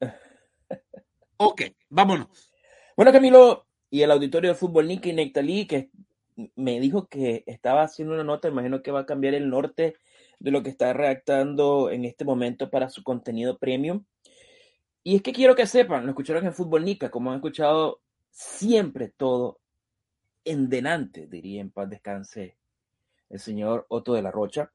Ok, 1.42 1.62
vámonos. 1.88 2.52
Bueno, 2.94 3.12
Camilo, 3.12 3.66
y 3.88 4.02
el 4.02 4.10
auditorio 4.10 4.50
de 4.50 4.56
fútbol 4.56 4.86
Nicky 4.86 5.14
Nectalí, 5.14 5.66
que 5.66 5.88
me 6.54 6.78
dijo 6.80 7.08
que 7.08 7.44
estaba 7.46 7.80
haciendo 7.82 8.12
una 8.12 8.24
nota, 8.24 8.48
imagino 8.48 8.82
que 8.82 8.90
va 8.90 9.00
a 9.00 9.06
cambiar 9.06 9.32
el 9.32 9.48
norte 9.48 9.96
de 10.38 10.50
lo 10.50 10.62
que 10.62 10.68
está 10.68 10.92
redactando 10.92 11.90
en 11.90 12.04
este 12.04 12.26
momento 12.26 12.68
para 12.68 12.90
su 12.90 13.02
contenido 13.02 13.56
premium. 13.56 14.04
Y 15.02 15.16
es 15.16 15.22
que 15.22 15.32
quiero 15.32 15.54
que 15.54 15.66
sepan, 15.66 16.04
lo 16.04 16.10
escucharon 16.10 16.44
en 16.44 16.52
Fútbol 16.52 16.84
Nica, 16.84 17.10
como 17.10 17.30
han 17.30 17.36
escuchado 17.36 18.02
siempre 18.30 19.08
todo 19.08 19.60
en 20.44 20.68
denante, 20.68 21.26
diría 21.26 21.62
en 21.62 21.70
paz 21.70 21.88
descanse 21.88 22.58
el 23.30 23.40
señor 23.40 23.86
Otto 23.88 24.12
de 24.12 24.20
la 24.20 24.30
Rocha 24.30 24.70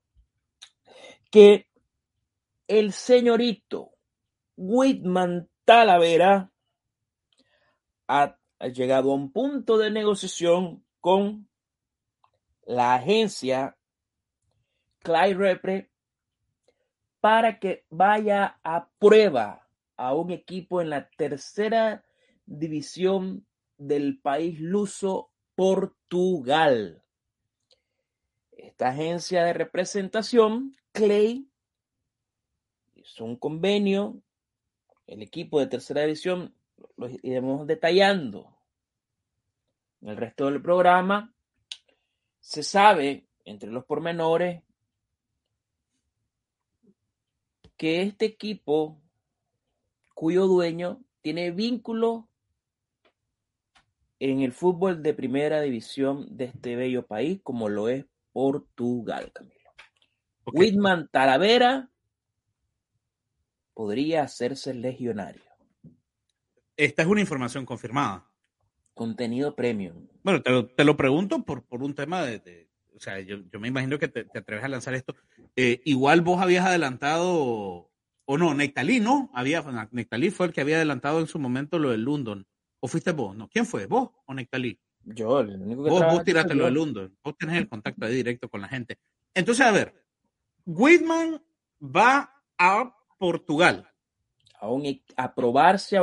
que 1.30 1.68
el 2.68 2.92
señorito 2.92 3.92
Whitman 4.58 5.48
Talavera 5.64 6.52
ha, 8.08 8.38
llegado 8.74 9.12
a 9.12 9.16
un 9.16 9.32
punto 9.32 9.78
de 9.78 9.92
negociación 9.92 10.84
con 11.02 11.48
la 12.66 12.96
agencia 12.96 13.78
Clyde 15.00 15.36
Repre 15.36 15.92
para 17.20 17.60
que 17.60 17.86
vaya 17.90 18.60
a 18.64 18.90
prueba 18.98 19.68
a 19.98 20.14
un 20.14 20.32
equipo 20.32 20.82
en 20.82 20.90
la 20.90 21.10
tercera 21.10 22.06
división 22.46 23.46
del 23.78 24.20
país 24.20 24.60
luso 24.60 25.32
Portugal. 25.56 27.04
Esta 28.52 28.90
agencia 28.90 29.44
de 29.44 29.54
representación 29.54 30.76
Clay 30.92 31.48
hizo 32.96 33.26
un 33.26 33.36
convenio, 33.36 34.22
el 35.08 35.22
equipo 35.22 35.60
de 35.60 35.68
tercera 35.68 36.02
división 36.02 36.56
lo 36.98 37.10
iremos 37.24 37.67
detallando. 37.67 38.55
En 40.01 40.10
el 40.10 40.17
resto 40.17 40.46
del 40.46 40.62
programa 40.62 41.34
se 42.39 42.63
sabe, 42.63 43.27
entre 43.44 43.72
los 43.72 43.86
pormenores, 43.86 44.62
que 47.77 48.01
este 48.01 48.25
equipo, 48.25 49.01
cuyo 50.13 50.48
dueño 50.48 51.01
tiene 51.22 51.51
vínculo 51.51 52.29
en 54.20 54.41
el 54.41 54.53
fútbol 54.53 55.03
de 55.03 55.13
primera 55.13 55.62
división 55.62 56.25
de 56.38 56.46
este 56.46 56.75
bello 56.75 57.05
país, 57.05 57.41
como 57.44 57.67
lo 57.67 57.89
es 57.89 58.05
Portugal, 58.32 59.32
Whitman 60.46 61.08
Talavera 61.10 61.89
podría 63.74 64.24
hacerse 64.24 64.74
legionario. 64.74 65.45
Esta 66.77 67.01
es 67.01 67.08
una 67.08 67.22
información 67.22 67.65
confirmada. 67.65 68.29
Contenido 68.94 69.55
premium. 69.55 70.08
Bueno, 70.24 70.41
te 70.41 70.84
lo, 70.84 70.98
pregunto 70.98 71.44
por, 71.44 71.63
por 71.63 71.84
un 71.84 71.94
tema 71.94 72.24
de, 72.24 72.70
o 72.96 73.00
sea, 73.00 73.20
yo, 73.20 73.38
me 73.60 73.67
imagino 73.67 74.00
que 74.00 74.08
te, 74.08 74.25
atreves 74.38 74.63
a 74.63 74.70
lanzar 74.70 74.94
esto. 74.94 75.15
Eh, 75.55 75.82
igual 75.86 76.22
vos 76.22 76.41
habías 76.41 76.65
adelantado, 76.65 77.91
o 78.25 78.38
no, 78.38 78.53
Nectalí, 78.53 79.00
¿no? 79.00 79.29
Había, 79.34 79.63
Nectalí 79.91 80.32
fue 80.32 80.48
el 80.48 80.53
que 80.53 80.62
había 80.62 80.77
adelantado 80.77 81.20
en 81.20 81.27
su 81.27 81.39
momento 81.39 81.77
lo 81.77 81.91
del 81.91 82.03
London. 82.03 82.48
¿O 82.79 82.88
fuiste 82.88 83.12
vos? 83.12 83.36
No, 83.36 83.50
¿quién 83.50 83.65
fue? 83.65 83.86
¿Vos 83.86 84.12
o 84.25 84.34
Nectalí? 84.34 84.79
Yo, 85.03 85.39
el 85.41 85.62
único 85.62 85.84
que 85.84 85.89
Vos, 85.89 86.01
vos 86.05 86.24
tiraste 86.24 86.55
lo 86.55 86.65
del 86.65 86.74
London. 86.74 87.15
Vos 87.24 87.38
tenés 87.38 87.58
el 87.58 87.70
contacto 87.70 88.05
ahí 88.05 88.15
directo 88.15 88.50
con 88.50 88.62
la 88.62 88.67
gente. 88.67 88.98
Entonces, 89.34 89.65
a 89.65 89.72
ver, 89.72 89.94
Whitman 90.65 91.41
va 91.82 92.44
a 92.58 92.96
Portugal. 93.17 93.88
A, 94.60 94.70
un, 94.70 94.86
e, 94.86 95.04
a 95.18 95.34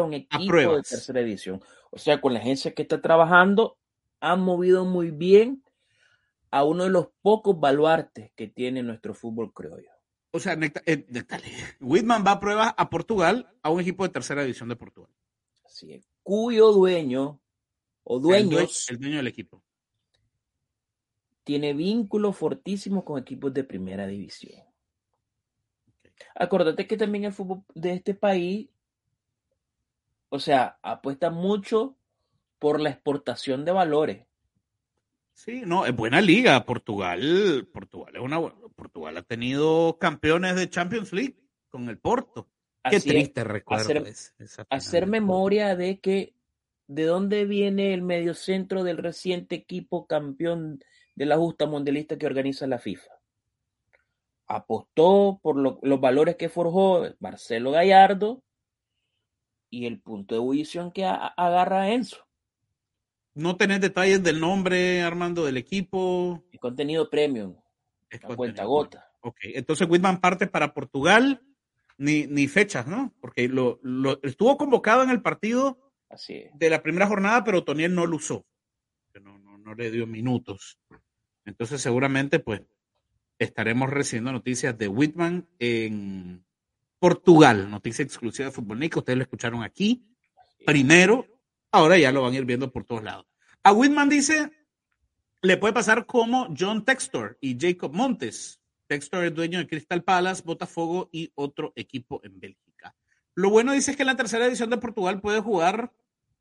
un 0.03 0.15
equipo 0.15 0.77
de 0.77 0.83
tercera 0.83 1.21
edición. 1.21 1.61
O 1.91 1.99
sea, 1.99 2.21
con 2.21 2.33
la 2.33 2.41
agencia 2.41 2.75
que 2.75 2.83
está 2.83 3.01
trabajando, 3.01 3.79
han 4.21 4.41
movido 4.41 4.85
muy 4.85 5.11
bien 5.11 5.63
a 6.51 6.65
uno 6.65 6.85
de 6.85 6.91
los 6.91 7.09
pocos 7.23 7.59
baluartes 7.59 8.31
que 8.37 8.47
tiene 8.47 8.83
nuestro 8.83 9.15
fútbol 9.15 9.53
criollo. 9.53 9.91
O 10.31 10.39
sea, 10.39 10.57
eh, 10.87 11.07
Whitman 11.81 12.25
va 12.27 12.33
a 12.33 12.41
pruebas 12.41 12.75
a 12.77 12.89
Portugal, 12.89 13.51
a 13.63 13.71
un 13.71 13.81
equipo 13.81 14.05
de 14.05 14.11
tercera 14.11 14.43
división 14.43 14.69
de 14.69 14.77
Portugal. 14.77 15.11
Así 15.65 15.93
es. 15.93 16.09
Cuyo 16.23 16.73
dueño 16.73 17.41
o 18.05 18.19
dueños. 18.21 18.89
el 18.91 18.99
dueño 18.99 19.17
del 19.17 19.27
equipo 19.27 19.63
tiene 21.45 21.75
vínculos 21.75 22.37
fortísimos 22.37 23.05
con 23.05 23.21
equipos 23.21 23.53
de 23.53 23.65
primera 23.65 24.07
división. 24.07 24.63
Acordate 26.35 26.87
que 26.87 26.97
también 26.97 27.25
el 27.25 27.33
fútbol 27.33 27.65
de 27.75 27.95
este 27.95 28.15
país, 28.15 28.69
o 30.29 30.39
sea, 30.39 30.79
apuesta 30.83 31.31
mucho 31.31 31.97
por 32.59 32.81
la 32.81 32.91
exportación 32.91 33.65
de 33.65 33.73
valores. 33.73 34.27
Sí, 35.35 35.63
no, 35.65 35.87
es 35.87 35.95
buena 35.95 36.21
liga. 36.21 36.65
Portugal, 36.65 37.69
Portugal 37.73 38.15
es 38.17 38.23
una 38.23 38.41
Portugal 38.77 39.17
ha 39.17 39.23
tenido 39.23 39.99
campeones 39.99 40.57
de 40.57 40.69
Champions 40.71 41.13
League 41.13 41.37
con 41.69 41.89
el 41.89 41.99
Porto. 41.99 42.49
Qué 42.89 42.97
Así 42.97 43.09
es, 43.09 43.15
triste 43.15 43.45
recuerdo 43.45 43.85
hacer- 44.03 44.67
hacer 44.69 45.07
memoria 45.07 45.77
de 45.77 46.01
que 46.01 46.35
de 46.87 47.05
dónde 47.05 47.45
viene 47.47 47.95
el 47.95 48.03
mediocentro 48.03 48.85
del 48.85 48.99
reciente 48.99 49.55
equipo 49.55 50.07
campeón 50.07 50.83
de 51.15 51.27
la 51.27 51.37
justa 51.37 51.67
mundialista 51.67 52.19
que 52.19 52.27
organiza 52.27 52.67
la 52.67 52.79
FIFA. 52.79 53.11
Apostó 54.57 55.41
por 55.43 55.57
lo- 55.57 55.79
los 55.83 56.01
valores 56.01 56.37
que 56.37 56.49
forjó 56.49 57.05
Marcelo 57.21 57.71
Gallardo 57.71 58.43
y 59.71 59.87
el 59.87 60.01
punto 60.01 60.35
de 60.35 60.41
ebullición 60.41 60.93
que 60.93 61.05
a- 61.05 61.15
agarra 61.29 61.91
Enzo. 61.91 62.27
No 63.35 63.57
tenés 63.57 63.81
detalles 63.81 64.23
del 64.23 64.41
nombre, 64.41 65.01
Armando, 65.03 65.45
del 65.47 65.57
equipo. 65.57 66.45
El 66.53 66.59
contenido 66.61 67.09
premium, 67.09 67.57
Es 68.11 68.23
a 68.25 68.27
cuenta 68.29 68.65
contenido. 68.65 68.69
gota. 68.69 69.09
Ok, 69.23 69.37
entonces 69.45 69.89
Whitman 69.89 70.21
parte 70.21 70.47
para 70.47 70.75
Portugal, 70.75 71.41
ni, 71.97 72.27
ni 72.27 72.47
fechas, 72.49 72.87
¿no? 72.87 73.15
Porque 73.21 73.49
lo, 73.49 73.79
lo- 73.83 74.21
estuvo 74.23 74.57
convocado 74.59 75.03
en 75.03 75.11
el 75.11 75.23
partido 75.23 75.79
Así 76.11 76.45
de 76.53 76.69
la 76.69 76.83
primera 76.83 77.07
jornada, 77.07 77.43
pero 77.45 77.65
Toniel 77.65 77.95
no 77.95 78.05
lo 78.07 78.17
usó. 78.17 78.45
No, 79.23 79.39
no, 79.39 79.57
no 79.57 79.75
le 79.75 79.91
dio 79.91 80.07
minutos. 80.07 80.79
Entonces, 81.47 81.81
seguramente, 81.81 82.39
pues, 82.39 82.61
estaremos 83.43 83.91
recibiendo 83.91 84.33
noticias 84.33 84.77
de 84.77 84.89
Whitman 84.89 85.49
en 85.59 86.45
Portugal. 86.99 87.71
Noticia 87.71 88.05
exclusiva 88.05 88.47
de 88.47 88.53
Fútbol 88.53 88.79
Nica. 88.79 89.01
Ustedes 89.01 89.17
lo 89.17 89.23
escucharon 89.25 89.63
aquí 89.63 90.05
primero. 90.65 91.27
Ahora 91.71 91.99
ya 91.99 92.13
lo 92.13 92.23
van 92.23 92.35
a 92.35 92.37
ir 92.37 92.45
viendo 92.45 92.71
por 92.71 92.85
todos 92.85 93.03
lados. 93.03 93.27
A 93.63 93.73
Whitman 93.73 94.09
dice, 94.09 94.51
le 95.41 95.57
puede 95.57 95.73
pasar 95.73 96.07
como 96.07 96.55
John 96.57 96.85
Textor 96.85 97.39
y 97.41 97.59
Jacob 97.59 97.93
Montes. 97.93 98.61
Textor 98.87 99.25
es 99.25 99.35
dueño 99.35 99.59
de 99.59 99.67
Crystal 99.67 100.03
Palace, 100.03 100.43
Botafogo 100.45 101.09
y 101.13 101.31
otro 101.35 101.73
equipo 101.77 102.21
en 102.25 102.39
Bélgica. 102.39 102.95
Lo 103.35 103.51
bueno 103.51 103.73
dice 103.73 103.93
es 103.93 103.97
que 103.97 104.03
en 104.03 104.09
la 104.09 104.17
tercera 104.17 104.45
división 104.45 104.71
de 104.71 104.77
Portugal 104.77 105.21
puede 105.21 105.41
jugar 105.41 105.93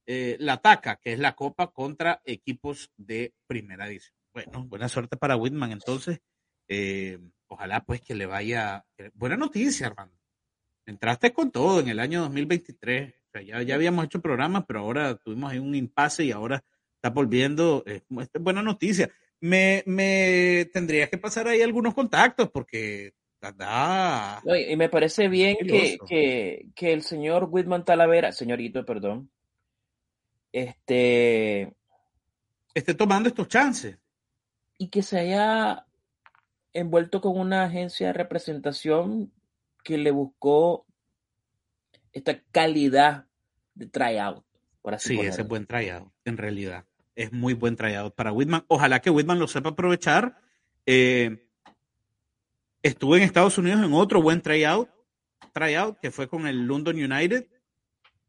eh, 0.06 0.36
la 0.40 0.58
TACA, 0.58 0.98
que 0.98 1.14
es 1.14 1.20
la 1.20 1.36
Copa 1.36 1.72
contra 1.72 2.22
equipos 2.26 2.92
de 2.98 3.34
primera 3.48 3.88
división. 3.88 4.16
Bueno, 4.34 4.66
buena 4.66 4.90
suerte 4.90 5.18
para 5.18 5.36
Whitman 5.36 5.72
entonces. 5.72 6.20
Eh, 6.68 7.20
ojalá 7.48 7.84
pues 7.84 8.02
que 8.02 8.16
le 8.16 8.26
vaya. 8.26 8.86
Buena 9.14 9.38
noticia, 9.38 9.88
Armando. 9.88 10.16
Entraste 10.86 11.32
con 11.34 11.52
todo 11.52 11.80
en 11.80 11.90
el 11.90 12.00
año 12.00 12.22
2023. 12.22 13.14
O 13.14 13.32
sea, 13.32 13.42
ya, 13.42 13.62
ya 13.62 13.76
habíamos 13.76 14.06
hecho 14.06 14.22
programas, 14.22 14.66
pero 14.68 14.80
ahora 14.80 15.16
tuvimos 15.16 15.52
ahí 15.52 15.60
un 15.60 15.76
impasse 15.76 16.26
y 16.26 16.32
ahora 16.32 16.64
está 16.96 17.10
volviendo. 17.10 17.84
Eh, 17.86 18.02
esta 18.20 18.40
es 18.40 18.44
buena 18.44 18.62
noticia. 18.62 19.10
Me, 19.40 19.84
me 19.86 20.70
tendría 20.74 21.10
que 21.10 21.18
pasar 21.18 21.48
ahí 21.48 21.62
algunos 21.62 21.94
contactos 21.94 22.50
porque. 22.52 23.14
No, 24.46 24.56
y 24.56 24.76
me 24.76 24.88
parece 24.88 25.28
bien 25.28 25.58
que, 25.58 25.98
que, 26.08 26.68
que 26.76 26.94
el 26.94 27.02
señor 27.02 27.48
Whitman 27.50 27.84
Talavera, 27.84 28.32
señorito, 28.32 28.86
perdón, 28.86 29.32
este, 30.52 31.74
esté 32.74 32.94
tomando 32.94 33.30
estos 33.30 33.48
chances. 33.48 33.98
y 34.78 34.90
que 34.90 35.02
se 35.02 35.20
haya 35.20 35.86
envuelto 36.74 37.22
con 37.22 37.38
una 37.38 37.64
agencia 37.64 38.08
de 38.08 38.14
representación 38.14 39.32
que 39.84 39.98
le 39.98 40.12
buscó 40.12 40.86
esta 42.14 42.42
calidad 42.52 43.26
de 43.74 43.88
tryout, 43.88 44.44
por 44.82 44.94
así 44.94 45.16
Sí, 45.16 45.20
ese 45.20 45.42
es 45.42 45.48
buen 45.48 45.66
tryout, 45.66 46.12
en 46.26 46.38
realidad. 46.38 46.86
Es 47.16 47.32
muy 47.32 47.54
buen 47.54 47.76
tryout 47.76 48.14
para 48.16 48.32
Whitman. 48.32 48.66
Ojalá 48.68 49.02
que 49.02 49.10
Whitman 49.10 49.40
lo 49.40 49.48
sepa 49.48 49.70
aprovechar. 49.70 50.38
Eh, 50.86 51.48
estuve 52.82 53.18
en 53.18 53.24
Estados 53.24 53.58
Unidos 53.58 53.84
en 53.84 53.94
otro 53.94 54.22
buen 54.22 54.42
tryout, 54.42 54.90
tryout 55.54 56.00
que 56.00 56.12
fue 56.12 56.28
con 56.28 56.48
el 56.48 56.66
London 56.66 56.96
United. 56.96 57.48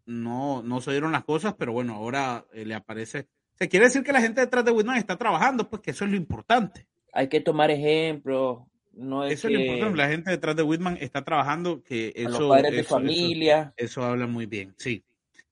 No, 0.05 0.63
no 0.63 0.81
se 0.81 0.91
dieron 0.91 1.13
las 1.13 1.25
cosas, 1.25 1.55
pero 1.57 1.73
bueno, 1.73 1.95
ahora 1.95 2.45
eh, 2.53 2.65
le 2.65 2.75
aparece. 2.75 3.29
Se 3.55 3.69
quiere 3.69 3.87
decir 3.87 4.03
que 4.03 4.13
la 4.13 4.21
gente 4.21 4.41
detrás 4.41 4.65
de 4.65 4.73
Whitman 4.73 4.97
está 4.97 5.17
trabajando, 5.17 5.69
pues 5.71 5.81
que 5.81 5.93
eso 5.93 6.05
es 6.05 6.11
lo 6.11 6.17
importante. 6.17 6.89
Hay 7.13 7.29
que 7.29 7.41
tomar 7.41 7.71
ejemplos, 7.71 8.61
no 8.95 9.25
es 9.25 9.35
Eso 9.35 9.49
es 9.49 9.55
lo 9.55 9.61
importante. 9.61 9.97
La 9.99 10.09
gente 10.09 10.31
detrás 10.31 10.57
de 10.57 10.63
Whitman 10.63 10.97
está 11.01 11.23
trabajando, 11.23 11.83
que 11.83 12.13
a 12.17 12.21
eso. 12.21 12.41
los 12.41 12.49
padres 12.49 12.73
de 12.73 12.81
eso- 12.81 12.89
familia, 12.97 13.75
Eso 13.77 14.03
habla 14.05 14.27
muy 14.27 14.47
bien, 14.47 14.75
sí. 14.79 15.05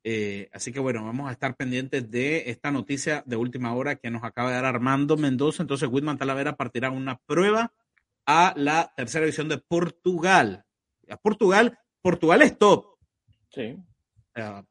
Eh, 0.02 0.48
así 0.54 0.72
que 0.72 0.80
bueno, 0.80 1.04
vamos 1.04 1.28
a 1.28 1.32
estar 1.32 1.54
pendientes 1.56 2.10
de 2.10 2.44
esta 2.50 2.70
noticia 2.70 3.22
de 3.26 3.36
última 3.36 3.74
hora 3.74 3.96
que 3.96 4.10
nos 4.10 4.24
acaba 4.24 4.48
de 4.48 4.54
dar 4.56 4.64
Armando 4.64 5.18
Mendoza. 5.18 5.62
Entonces, 5.62 5.88
Whitman 5.92 6.16
Talavera 6.16 6.56
partirá 6.56 6.90
una 6.90 7.18
prueba 7.18 7.72
a 8.24 8.54
la 8.56 8.92
tercera 8.96 9.26
división 9.26 9.48
de 9.50 9.58
Portugal. 9.58 10.64
A 11.10 11.16
Portugal, 11.18 11.78
Portugal 12.00 12.40
es 12.42 12.56
top. 12.58 12.86
sí. 13.50 13.76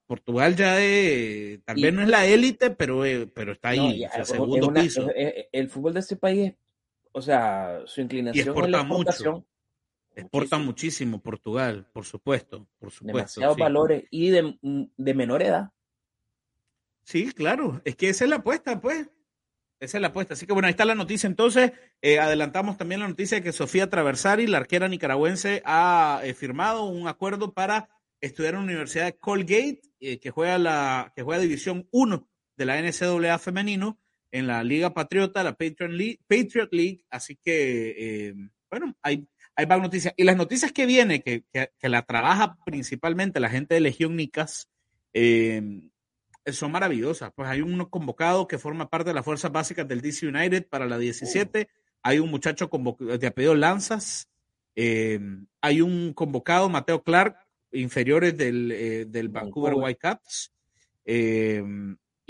Portugal 0.07 0.55
ya 0.55 0.81
es, 0.81 1.63
tal 1.63 1.77
Y- 1.77 1.83
vez 1.83 1.93
no 1.93 2.01
es 2.01 2.07
la 2.09 2.25
élite, 2.25 2.71
pero, 2.71 3.05
eh, 3.05 3.27
pero 3.27 3.51
está 3.51 3.75
No, 3.75 3.83
ahí, 3.83 3.99
ya, 3.99 4.07
o 4.07 4.11
sea, 4.13 4.21
es 4.23 4.27
segundo 4.29 4.67
una- 4.67 4.81
piso. 4.81 5.07
es- 5.11 5.33
es- 5.35 5.45
el 5.51 5.69
fútbol 5.69 5.93
de 5.93 5.99
este 5.99 6.15
país, 6.15 6.49
es- 6.49 6.55
o 7.11 7.21
sea, 7.21 7.81
su 7.85 8.01
inclinación 8.01 8.47
exporta 8.47 8.69
la 8.69 8.83
mucho. 8.83 9.45
Exporta 10.15 10.57
muchísimo. 10.57 10.65
muchísimo 10.65 11.21
Portugal, 11.21 11.87
por 11.93 12.05
supuesto, 12.05 12.67
por 12.77 12.91
supuesto. 12.91 13.17
demasiados 13.17 13.55
sí. 13.55 13.61
valores 13.61 14.03
y 14.11 14.29
de, 14.29 14.57
de 14.61 15.13
menor 15.13 15.41
edad. 15.43 15.71
Sí, 17.03 17.31
claro, 17.31 17.81
es 17.85 17.95
que 17.95 18.09
esa 18.09 18.25
es 18.25 18.29
la 18.29 18.37
apuesta, 18.37 18.79
pues. 18.81 19.09
Esa 19.79 19.97
es 19.97 20.01
la 20.01 20.09
apuesta. 20.09 20.33
Así 20.33 20.45
que 20.45 20.53
bueno, 20.53 20.67
ahí 20.67 20.71
está 20.71 20.83
la 20.83 20.95
noticia. 20.95 21.27
Entonces, 21.27 21.71
eh, 22.01 22.19
adelantamos 22.19 22.77
también 22.77 22.99
la 22.99 23.07
noticia 23.07 23.37
de 23.37 23.43
que 23.43 23.53
Sofía 23.53 23.89
Traversari, 23.89 24.45
la 24.45 24.57
arquera 24.57 24.89
nicaragüense, 24.89 25.61
ha 25.65 26.21
eh, 26.23 26.33
firmado 26.33 26.85
un 26.85 27.07
acuerdo 27.07 27.53
para 27.53 27.89
estudiar 28.19 28.55
en 28.55 28.59
la 28.59 28.65
Universidad 28.65 29.05
de 29.05 29.17
Colgate, 29.17 29.81
eh, 30.01 30.19
que, 30.19 30.31
juega 30.31 30.57
la, 30.57 31.13
que 31.15 31.23
juega 31.23 31.41
División 31.41 31.87
1 31.91 32.27
de 32.57 32.65
la 32.65 32.81
NCAA 32.81 33.39
femenino 33.39 33.97
en 34.31 34.47
la 34.47 34.63
Liga 34.63 34.93
Patriota, 34.93 35.43
la 35.43 35.53
Patriot 35.53 35.91
League. 35.91 36.19
Patriot 36.27 36.69
League. 36.71 37.05
Así 37.09 37.35
que, 37.35 37.95
eh, 37.97 38.33
bueno, 38.69 38.95
hay, 39.01 39.27
hay 39.55 39.65
van 39.65 39.81
noticias. 39.81 40.13
Y 40.17 40.23
las 40.23 40.37
noticias 40.37 40.71
que 40.71 40.85
viene, 40.85 41.21
que, 41.21 41.43
que, 41.51 41.71
que 41.77 41.89
la 41.89 42.03
trabaja 42.03 42.57
principalmente 42.65 43.39
la 43.39 43.49
gente 43.49 43.75
de 43.75 43.81
Legión 43.81 44.15
Nicas, 44.15 44.69
eh, 45.13 45.89
son 46.51 46.71
maravillosas. 46.71 47.31
Pues 47.35 47.49
hay 47.49 47.61
un 47.61 47.83
convocado 47.85 48.47
que 48.47 48.57
forma 48.57 48.89
parte 48.89 49.09
de 49.09 49.13
las 49.13 49.25
fuerzas 49.25 49.51
básicas 49.51 49.87
del 49.87 50.01
DC 50.01 50.27
United 50.27 50.67
para 50.67 50.85
la 50.85 50.97
17. 50.97 51.69
Hay 52.01 52.19
un 52.19 52.29
muchacho 52.29 52.69
de 52.99 53.27
apellido 53.27 53.55
Lanzas. 53.55 54.29
Eh, 54.75 55.19
hay 55.61 55.81
un 55.81 56.13
convocado, 56.13 56.69
Mateo 56.69 57.03
Clark, 57.03 57.37
inferiores 57.71 58.37
del, 58.37 58.71
eh, 58.71 59.05
del 59.05 59.29
Vancouver 59.29 59.73
Vancouver. 59.73 59.89
Whitecaps. 59.89 60.53
Eh, 61.05 61.63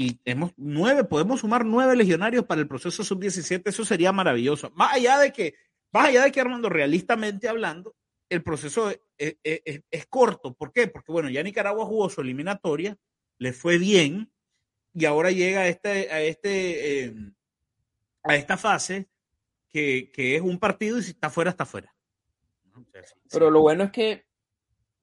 y 0.01 0.17
hemos 0.23 0.53
nueve, 0.55 1.03
podemos 1.03 1.41
sumar 1.41 1.65
nueve 1.65 1.93
legionarios 1.97 2.45
para 2.45 2.62
el 2.62 2.69
proceso 2.69 3.03
sub-17. 3.03 3.63
Eso 3.65 3.83
sería 3.83 4.13
maravilloso. 4.13 4.71
Más 4.73 4.93
allá 4.93 5.17
de 5.19 5.33
que, 5.33 5.55
más 5.91 6.07
allá 6.07 6.23
de 6.23 6.31
que 6.31 6.39
Armando, 6.39 6.69
realistamente 6.69 7.49
hablando, 7.49 7.95
el 8.29 8.41
proceso 8.41 8.89
es, 8.89 9.01
es- 9.17 9.62
es- 9.65 9.81
es 9.91 10.05
corto. 10.05 10.53
¿Por 10.53 10.71
qué? 10.71 10.88
Porque, 10.88 11.12
bueno, 11.12 11.29
ya 11.29 11.43
Nicaragua 11.43 11.85
jugó 11.85 12.09
su 12.09 12.21
eliminatoria, 12.21 12.97
le 13.39 13.51
fue 13.51 13.77
bien, 13.77 14.31
y 14.93 15.03
ahora 15.03 15.31
llega 15.31 15.62
a 15.62 15.67
este, 15.67 16.09
a 16.12 16.21
este, 16.21 17.03
eh, 17.05 17.13
a 18.23 18.35
esta 18.38 18.55
fase 18.55 19.09
que, 19.69 20.12
que 20.13 20.38
es 20.38 20.41
un 20.41 20.59
partido 20.59 20.97
y 20.97 21.03
si 21.03 21.12
está 21.12 21.29
fuera, 21.29 21.49
está 21.51 21.65
fuera. 21.65 21.93
Pero 23.29 23.51
lo 23.51 23.59
bueno 23.59 23.83
es 23.83 23.91
que 23.91 24.25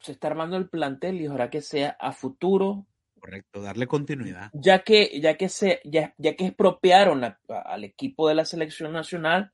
se 0.00 0.12
está 0.12 0.28
armando 0.28 0.56
el 0.56 0.70
plantel 0.70 1.20
y 1.20 1.28
ojalá 1.28 1.50
que 1.50 1.60
sea 1.60 1.96
a 2.00 2.12
futuro, 2.12 2.86
correcto, 3.26 3.60
darle 3.60 3.86
continuidad. 3.86 4.50
ya 4.52 4.82
que, 4.84 5.20
ya 5.20 5.36
que 5.36 5.48
se, 5.48 5.80
ya, 5.84 6.14
ya 6.16 6.36
que 6.36 6.46
expropiaron 6.46 7.24
al 7.48 7.84
equipo 7.84 8.28
de 8.28 8.34
la 8.36 8.44
selección 8.44 8.92
nacional, 8.92 9.52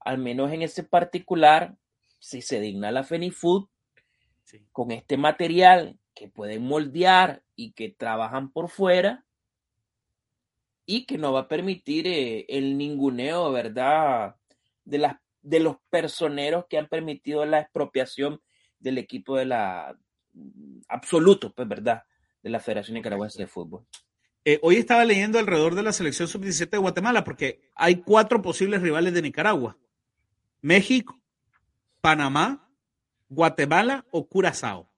al 0.00 0.18
menos 0.18 0.50
en 0.52 0.62
ese 0.62 0.82
particular, 0.84 1.76
si 2.18 2.40
se 2.42 2.60
digna 2.60 2.90
la 2.90 3.04
FENIFUT, 3.04 3.68
Sí. 4.44 4.58
con 4.72 4.90
este 4.90 5.16
material 5.16 5.96
que 6.12 6.26
pueden 6.28 6.62
moldear 6.64 7.44
y 7.54 7.70
que 7.70 7.88
trabajan 7.90 8.50
por 8.50 8.68
fuera 8.68 9.24
y 10.84 11.04
que 11.06 11.18
no 11.18 11.32
va 11.32 11.40
a 11.40 11.48
permitir 11.48 12.08
eh, 12.08 12.46
el 12.48 12.76
ninguneo, 12.76 13.52
¿verdad? 13.52 14.34
De, 14.84 14.98
las, 14.98 15.16
de 15.42 15.60
los 15.60 15.76
personeros 15.88 16.64
que 16.68 16.78
han 16.78 16.88
permitido 16.88 17.44
la 17.44 17.60
expropiación 17.60 18.40
del 18.80 18.98
equipo 18.98 19.36
de 19.36 19.44
la 19.44 19.96
absoluto, 20.88 21.52
pues, 21.54 21.68
¿verdad? 21.68 22.02
De 22.42 22.50
la 22.50 22.60
Federación 22.60 22.94
Nicaragüense 22.94 23.38
de 23.38 23.46
Fútbol. 23.46 23.86
Eh, 24.44 24.58
hoy 24.62 24.76
estaba 24.76 25.04
leyendo 25.04 25.38
alrededor 25.38 25.74
de 25.74 25.82
la 25.82 25.92
selección 25.92 26.26
sub-17 26.26 26.70
de 26.70 26.78
Guatemala 26.78 27.24
porque 27.24 27.60
hay 27.74 27.96
cuatro 27.96 28.40
posibles 28.40 28.80
rivales 28.80 29.12
de 29.12 29.22
Nicaragua. 29.22 29.76
México, 30.62 31.20
Panamá, 32.00 32.70
Guatemala 33.28 34.06
o 34.10 34.26
Curazao. 34.26 34.90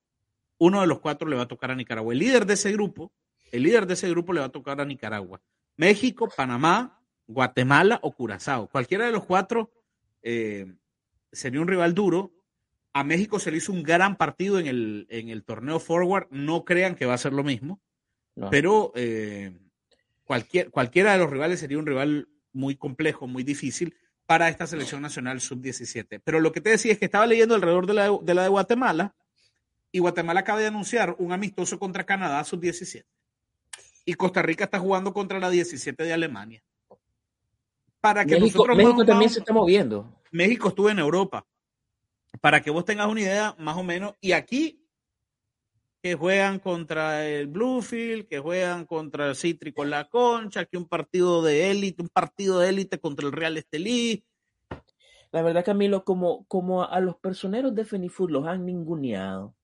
Uno 0.59 0.81
de 0.81 0.87
los 0.87 1.01
cuatro 1.01 1.29
le 1.29 1.37
va 1.37 1.43
a 1.43 1.49
tocar 1.49 1.73
a 1.73 1.75
Nicaragua. 1.75 2.13
El 2.13 2.21
líder 2.21 2.47
de 2.47 2.55
ese 2.55 2.71
grupo, 2.71 3.13
el 3.51 3.65
líder 3.65 3.87
de 3.87 3.95
ese 3.95 4.09
grupo 4.09 4.33
le 4.33 4.41
va 4.41 4.47
a 4.47 4.53
tocar 4.53 4.81
a 4.81 4.85
Nicaragua. 4.85 5.41
México, 5.77 6.29
Panamá, 6.37 7.01
Guatemala 7.27 7.99
o 8.03 8.13
Curazao. 8.13 8.69
Cualquiera 8.69 9.07
de 9.07 9.13
los 9.13 9.25
cuatro 9.25 9.73
eh, 10.23 10.73
sería 11.33 11.61
un 11.61 11.69
rival 11.69 11.95
duro. 11.95 12.31
A 12.93 13.05
México 13.05 13.39
se 13.39 13.51
le 13.51 13.59
hizo 13.59 13.73
un 13.73 13.83
gran 13.83 14.17
partido 14.17 14.59
en 14.59 14.67
el, 14.67 15.07
en 15.09 15.29
el 15.29 15.45
torneo 15.45 15.81
Forward. 15.81 16.29
No 16.31 16.65
crean 16.65 16.95
que 16.95 17.07
va 17.07 17.15
a 17.15 17.19
ser 17.19 17.33
lo 17.33 17.43
mismo. 17.43 17.81
No. 18.35 18.51
Pero 18.51 18.93
eh, 18.95 19.53
cualquier, 20.25 20.71
cualquiera 20.71 21.13
de 21.13 21.19
los 21.19 21.31
rivales 21.31 21.61
sería 21.61 21.79
un 21.79 21.87
rival 21.87 22.29
muy 22.53 22.77
complejo, 22.77 23.27
muy 23.27 23.43
difícil 23.43 23.95
para 24.27 24.49
esta 24.49 24.67
selección 24.67 25.03
nacional 25.03 25.41
sub-17. 25.41 26.21
Pero 26.25 26.41
lo 26.41 26.53
que 26.53 26.61
te 26.61 26.71
decía 26.71 26.93
es 26.93 26.99
que 26.99 27.05
estaba 27.05 27.27
leyendo 27.27 27.55
alrededor 27.55 27.87
de 27.87 27.95
la 27.95 28.19
de, 28.23 28.35
la 28.35 28.43
de 28.45 28.49
Guatemala 28.49 29.15
y 29.91 29.99
Guatemala 29.99 30.41
acaba 30.41 30.61
de 30.61 30.69
anunciar 30.69 31.17
un 31.19 31.33
amistoso 31.33 31.79
contra 31.79 32.05
Canadá 32.05 32.43
sub-17. 32.45 33.05
Y 34.05 34.15
Costa 34.15 34.43
Rica 34.43 34.65
está 34.65 34.79
jugando 34.79 35.13
contra 35.13 35.39
la 35.39 35.51
17 35.51 36.03
de 36.03 36.13
Alemania. 36.13 36.65
Para 38.01 38.25
que 38.25 38.41
México, 38.41 38.67
nosotros 38.67 38.77
México 38.77 39.05
también 39.05 39.31
se 39.31 39.41
está 39.41 39.53
moviendo. 39.53 40.19
México 40.31 40.69
estuvo 40.69 40.91
en 40.91 40.99
Europa. 40.99 41.47
Para 42.41 42.63
que 42.63 42.71
vos 42.71 42.85
tengas 42.85 43.09
una 43.09 43.21
idea, 43.21 43.55
más 43.59 43.77
o 43.77 43.83
menos. 43.83 44.15
Y 44.21 44.33
aquí 44.33 44.83
que 46.03 46.17
juegan 46.17 46.59
contra 46.59 47.29
el 47.29 47.47
Bluefield, 47.47 48.27
que 48.27 48.41
juegan 48.41 48.87
contra 48.87 49.29
el 49.29 49.37
Cítrico 49.37 49.85
La 49.85 50.09
Concha, 50.09 50.65
que 50.65 50.77
un 50.77 50.89
partido 50.89 51.43
de 51.43 51.71
élite, 51.71 52.03
un 52.03 52.09
partido 52.09 52.59
de 52.59 52.71
élite 52.71 52.99
contra 52.99 53.25
el 53.25 53.33
Real 53.33 53.57
Estelí. 53.57 54.25
La 55.31 55.43
verdad, 55.43 55.65
Camilo, 55.65 56.05
como, 56.05 56.45
como 56.47 56.83
a 56.83 56.99
los 57.01 57.17
personeros 57.17 57.75
de 57.75 57.85
Fenifood 57.85 58.31
los 58.31 58.47
han 58.47 58.67
ninguneado. 58.67 59.55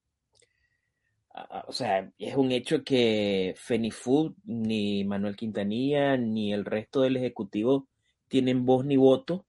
O 1.66 1.72
sea, 1.72 2.10
es 2.18 2.36
un 2.36 2.52
hecho 2.52 2.84
que 2.84 3.54
Fenifood, 3.56 4.34
ni 4.44 5.04
Manuel 5.04 5.36
Quintanilla, 5.36 6.16
ni 6.16 6.52
el 6.52 6.64
resto 6.64 7.02
del 7.02 7.16
ejecutivo 7.16 7.88
tienen 8.28 8.64
voz 8.64 8.84
ni 8.84 8.96
voto. 8.96 9.44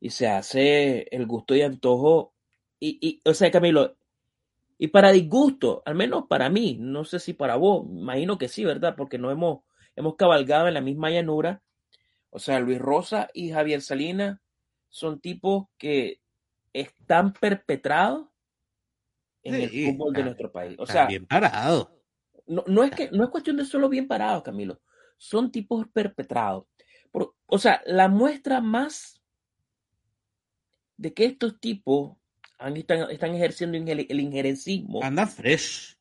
Y 0.00 0.10
se 0.10 0.28
hace 0.28 1.08
el 1.10 1.26
gusto 1.26 1.54
y 1.54 1.62
antojo. 1.62 2.34
Y, 2.78 2.98
y 3.00 3.20
o 3.28 3.34
sea, 3.34 3.50
Camilo, 3.50 3.96
y 4.78 4.88
para 4.88 5.10
disgusto, 5.10 5.82
al 5.86 5.94
menos 5.94 6.26
para 6.26 6.50
mí, 6.50 6.76
no 6.78 7.04
sé 7.04 7.18
si 7.18 7.32
para 7.32 7.56
vos, 7.56 7.86
imagino 7.88 8.36
que 8.36 8.48
sí, 8.48 8.64
¿verdad? 8.64 8.94
Porque 8.96 9.18
no 9.18 9.30
hemos, 9.30 9.60
hemos 9.94 10.16
cabalgado 10.16 10.68
en 10.68 10.74
la 10.74 10.82
misma 10.82 11.10
llanura. 11.10 11.62
O 12.30 12.38
sea, 12.38 12.60
Luis 12.60 12.78
Rosa 12.78 13.30
y 13.32 13.50
Javier 13.50 13.80
Salinas 13.80 14.38
son 14.88 15.20
tipos 15.20 15.68
que 15.78 16.20
están 16.72 17.32
perpetrados 17.32 18.28
en 19.42 19.54
el 19.54 19.70
fútbol 19.70 20.12
de 20.12 20.24
nuestro 20.24 20.52
país. 20.52 20.76
O 20.78 20.86
sea, 20.86 21.06
bien 21.06 21.26
parados. 21.26 21.88
No, 22.46 22.62
no, 22.66 22.84
es 22.84 22.90
que, 22.90 23.10
no 23.10 23.24
es 23.24 23.30
cuestión 23.30 23.56
de 23.56 23.64
solo 23.64 23.88
bien 23.88 24.06
parados, 24.06 24.42
Camilo. 24.42 24.80
Son 25.16 25.50
tipos 25.50 25.86
perpetrados. 25.88 26.66
o 27.46 27.58
sea, 27.58 27.82
la 27.86 28.08
muestra 28.08 28.60
más 28.60 29.15
de 30.96 31.12
que 31.12 31.26
estos 31.26 31.60
tipos 31.60 32.16
están, 32.58 33.34
ejerciendo 33.34 33.76
el, 33.76 34.20
injerencismo. 34.20 35.02
Anda 35.02 35.26
fresh. 35.26 35.96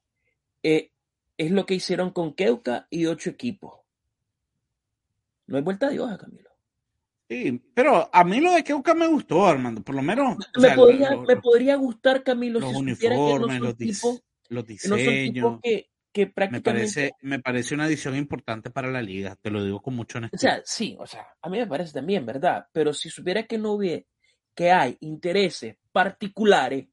Eh, 0.63 0.91
es 1.37 1.51
lo 1.51 1.65
que 1.65 1.75
hicieron 1.75 2.11
con 2.11 2.33
Keuka 2.33 2.87
y 2.89 3.05
ocho 3.05 3.29
equipos. 3.29 3.79
No 5.47 5.57
hay 5.57 5.63
vuelta 5.63 5.89
de 5.89 5.99
hoja, 5.99 6.17
Camilo. 6.17 6.49
Sí, 7.29 7.61
pero 7.73 8.09
a 8.13 8.23
mí 8.23 8.39
lo 8.39 8.53
de 8.53 8.63
Keuka 8.63 8.93
me 8.93 9.07
gustó, 9.07 9.45
Armando, 9.45 9.81
por 9.81 9.95
lo 9.95 10.01
menos. 10.01 10.37
Me, 10.59 10.75
podría, 10.75 11.15
me 11.17 11.37
podría, 11.37 11.75
gustar, 11.75 12.23
Camilo, 12.23 12.59
los 12.59 12.73
uniformes, 12.73 13.59
los, 13.59 14.23
los, 14.49 14.65
diseños. 14.65 15.59
que, 16.11 16.27
prácticamente... 16.27 16.53
me, 16.53 16.61
parece, 16.61 17.11
me 17.21 17.39
parece 17.39 17.73
una 17.73 17.85
adición 17.85 18.15
importante 18.15 18.69
para 18.69 18.91
la 18.91 19.01
liga, 19.01 19.35
te 19.41 19.49
lo 19.49 19.63
digo 19.63 19.81
con 19.81 19.95
mucho 19.95 20.19
honestidad. 20.19 20.39
O 20.39 20.55
sea, 20.57 20.61
sí, 20.65 20.95
o 20.99 21.07
sea, 21.07 21.27
a 21.41 21.49
mí 21.49 21.57
me 21.57 21.67
parece 21.67 21.93
también, 21.93 22.25
¿verdad? 22.25 22.67
Pero 22.71 22.93
si 22.93 23.09
supiera 23.09 23.43
que 23.43 23.57
no 23.57 23.71
hubiera, 23.71 24.05
que 24.55 24.71
hay 24.71 24.97
intereses 25.01 25.77
particulares 25.91 26.87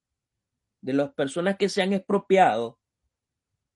de 0.81 0.92
las 0.92 1.12
personas 1.14 1.57
que 1.57 1.68
se 1.68 1.81
han 1.81 1.92
expropiado 1.92 2.79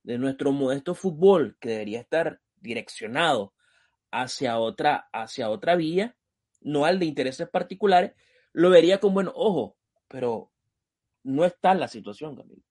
de 0.02 0.18
nuestro 0.18 0.52
modesto 0.52 0.94
fútbol, 0.94 1.56
que 1.60 1.70
debería 1.70 2.00
estar 2.00 2.40
direccionado 2.60 3.54
hacia 4.10 4.58
otra, 4.58 5.08
hacia 5.12 5.48
otra 5.50 5.76
vía, 5.76 6.16
no 6.60 6.84
al 6.84 6.98
de 6.98 7.06
intereses 7.06 7.48
particulares, 7.48 8.12
lo 8.52 8.70
vería 8.70 8.98
con 8.98 9.14
buen 9.14 9.28
ojo, 9.34 9.76
pero 10.08 10.50
no 11.22 11.44
está 11.44 11.72
en 11.72 11.80
la 11.80 11.88
situación, 11.88 12.36
Camilo. 12.36 12.62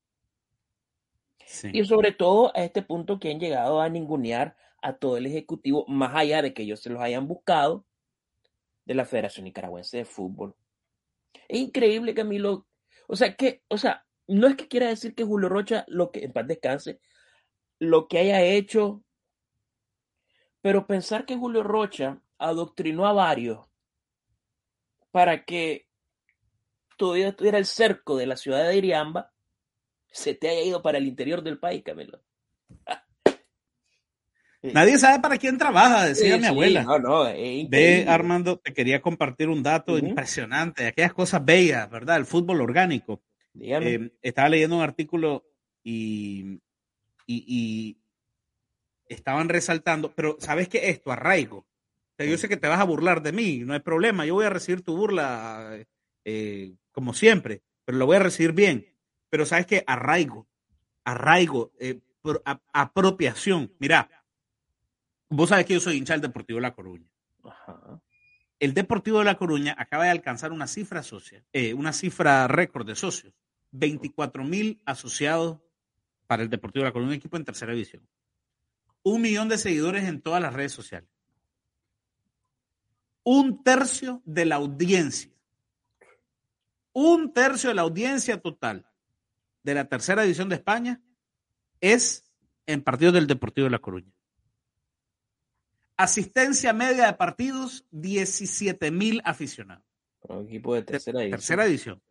Y 1.71 1.85
sobre 1.85 2.11
todo 2.11 2.51
a 2.55 2.63
este 2.63 2.81
punto 2.81 3.19
que 3.19 3.31
han 3.31 3.39
llegado 3.39 3.79
a 3.81 3.89
ningunear 3.89 4.57
a 4.81 4.93
todo 4.93 5.17
el 5.17 5.25
Ejecutivo, 5.25 5.85
más 5.87 6.15
allá 6.15 6.41
de 6.41 6.53
que 6.53 6.63
ellos 6.63 6.79
se 6.79 6.89
los 6.89 7.01
hayan 7.01 7.27
buscado, 7.27 7.85
de 8.85 8.93
la 8.93 9.05
Federación 9.05 9.45
Nicaragüense 9.45 9.97
de 9.97 10.05
Fútbol. 10.05 10.55
Es 11.47 11.59
increíble, 11.59 12.13
Camilo. 12.13 12.67
O 13.07 13.15
sea, 13.15 13.35
que, 13.35 13.63
o 13.67 13.77
sea, 13.77 14.05
no 14.27 14.47
es 14.47 14.55
que 14.55 14.67
quiera 14.67 14.87
decir 14.87 15.15
que 15.15 15.23
Julio 15.23 15.49
Rocha, 15.49 15.85
lo 15.87 16.11
que, 16.11 16.23
en 16.23 16.33
paz 16.33 16.47
descanse, 16.47 16.99
lo 17.79 18.07
que 18.07 18.19
haya 18.19 18.41
hecho, 18.41 19.03
pero 20.61 20.87
pensar 20.87 21.25
que 21.25 21.35
Julio 21.35 21.63
Rocha 21.63 22.21
adoctrinó 22.37 23.05
a 23.05 23.13
varios 23.13 23.67
para 25.11 25.45
que 25.45 25.87
todavía 26.97 27.29
estuviera 27.29 27.57
el 27.57 27.65
cerco 27.65 28.17
de 28.17 28.25
la 28.25 28.35
ciudad 28.35 28.67
de 28.67 28.77
Iriamba, 28.77 29.31
se 30.07 30.33
te 30.33 30.49
haya 30.49 30.61
ido 30.61 30.81
para 30.81 30.97
el 30.97 31.07
interior 31.07 31.43
del 31.43 31.59
país, 31.59 31.83
Camilo. 31.83 32.21
Nadie 34.73 34.97
sabe 34.97 35.19
para 35.21 35.37
quién 35.37 35.57
trabaja, 35.57 36.05
decía 36.05 36.37
mi 36.37 36.45
abuela. 36.45 36.83
No, 36.83 36.99
no, 36.99 37.23
Ve, 37.23 38.05
Armando, 38.07 38.57
te 38.57 38.73
quería 38.73 39.01
compartir 39.01 39.49
un 39.49 39.63
dato 39.63 39.97
impresionante, 39.97 40.87
aquellas 40.87 41.13
cosas 41.13 41.43
bellas, 41.43 41.89
¿verdad? 41.89 42.17
El 42.17 42.25
fútbol 42.25 42.61
orgánico. 42.61 43.21
Eh, 43.59 44.11
estaba 44.21 44.49
leyendo 44.49 44.77
un 44.77 44.81
artículo 44.81 45.45
y, 45.83 46.59
y, 47.25 47.97
estaban 49.07 49.49
resaltando, 49.49 50.13
pero 50.13 50.37
¿sabes 50.39 50.67
qué? 50.67 50.89
Esto, 50.89 51.11
arraigo. 51.11 51.65
yo 52.17 52.37
sé 52.37 52.49
que 52.49 52.57
te 52.57 52.67
vas 52.67 52.79
a 52.79 52.85
burlar 52.85 53.21
de 53.21 53.31
mí, 53.31 53.59
no 53.59 53.73
hay 53.73 53.79
problema, 53.79 54.25
yo 54.25 54.33
voy 54.33 54.45
a 54.45 54.49
recibir 54.49 54.81
tu 54.81 54.97
burla 54.97 55.77
eh, 56.25 56.73
como 56.91 57.13
siempre, 57.13 57.61
pero 57.85 57.97
lo 57.97 58.05
voy 58.05 58.17
a 58.17 58.19
recibir 58.23 58.53
bien. 58.53 58.87
Pero 59.29 59.45
¿sabes 59.45 59.65
qué? 59.65 59.83
Arraigo, 59.87 60.47
arraigo, 61.03 61.71
eh, 61.79 61.99
apropiación. 62.73 63.73
Mira, 63.79 64.09
Vos 65.35 65.49
sabés 65.49 65.65
que 65.65 65.73
yo 65.73 65.81
soy 65.81 65.97
hincha 65.97 66.13
del 66.13 66.21
Deportivo 66.21 66.57
de 66.57 66.61
La 66.61 66.73
Coruña. 66.73 67.09
El 68.57 68.73
Deportivo 68.73 69.19
de 69.19 69.25
La 69.25 69.35
Coruña 69.35 69.75
acaba 69.77 70.05
de 70.05 70.11
alcanzar 70.11 70.53
una 70.53 70.65
cifra 70.65 71.03
social, 71.03 71.43
eh, 71.51 71.73
una 71.73 71.91
cifra 71.91 72.47
récord 72.47 72.87
de 72.87 72.95
socios. 72.95 73.33
24 73.71 74.45
mil 74.45 74.81
asociados 74.85 75.59
para 76.25 76.41
el 76.41 76.49
Deportivo 76.49 76.83
de 76.83 76.89
La 76.89 76.93
Coruña, 76.93 77.09
un 77.09 77.15
equipo 77.15 77.35
en 77.35 77.43
tercera 77.43 77.73
división. 77.73 78.07
Un 79.03 79.21
millón 79.21 79.49
de 79.49 79.57
seguidores 79.57 80.05
en 80.05 80.21
todas 80.21 80.41
las 80.41 80.53
redes 80.53 80.71
sociales. 80.71 81.09
Un 83.23 83.61
tercio 83.61 84.21
de 84.23 84.45
la 84.45 84.55
audiencia. 84.55 85.33
Un 86.93 87.33
tercio 87.33 87.71
de 87.71 87.75
la 87.75 87.81
audiencia 87.81 88.41
total 88.41 88.89
de 89.63 89.73
la 89.73 89.89
tercera 89.89 90.21
división 90.21 90.47
de 90.47 90.55
España 90.55 91.01
es 91.81 92.31
en 92.67 92.81
partidos 92.81 93.15
del 93.15 93.27
Deportivo 93.27 93.65
de 93.65 93.71
La 93.71 93.79
Coruña. 93.79 94.14
Asistencia 95.97 96.73
media 96.73 97.07
de 97.07 97.13
partidos, 97.13 97.85
17 97.91 98.91
mil 98.91 99.21
aficionados. 99.23 99.85
Un 100.21 100.47
equipo 100.47 100.75
de 100.75 100.83
tercera 100.83 101.21
edición. 101.21 101.39
Tercera 101.39 101.65
edición. 101.65 102.01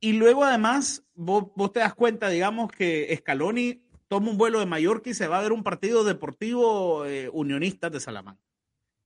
Y 0.00 0.12
luego 0.12 0.44
además, 0.44 1.04
vos, 1.14 1.72
te 1.72 1.80
das 1.80 1.94
cuenta, 1.94 2.28
digamos, 2.28 2.70
que 2.70 3.14
Scaloni 3.18 3.82
toma 4.08 4.30
un 4.30 4.38
vuelo 4.38 4.60
de 4.60 4.66
Mallorca 4.66 5.10
y 5.10 5.14
se 5.14 5.28
va 5.28 5.38
a 5.38 5.42
ver 5.42 5.52
un 5.52 5.62
partido 5.62 6.04
deportivo 6.04 7.06
eh, 7.06 7.30
unionista 7.32 7.90
de 7.90 8.00
Salamanca. 8.00 8.42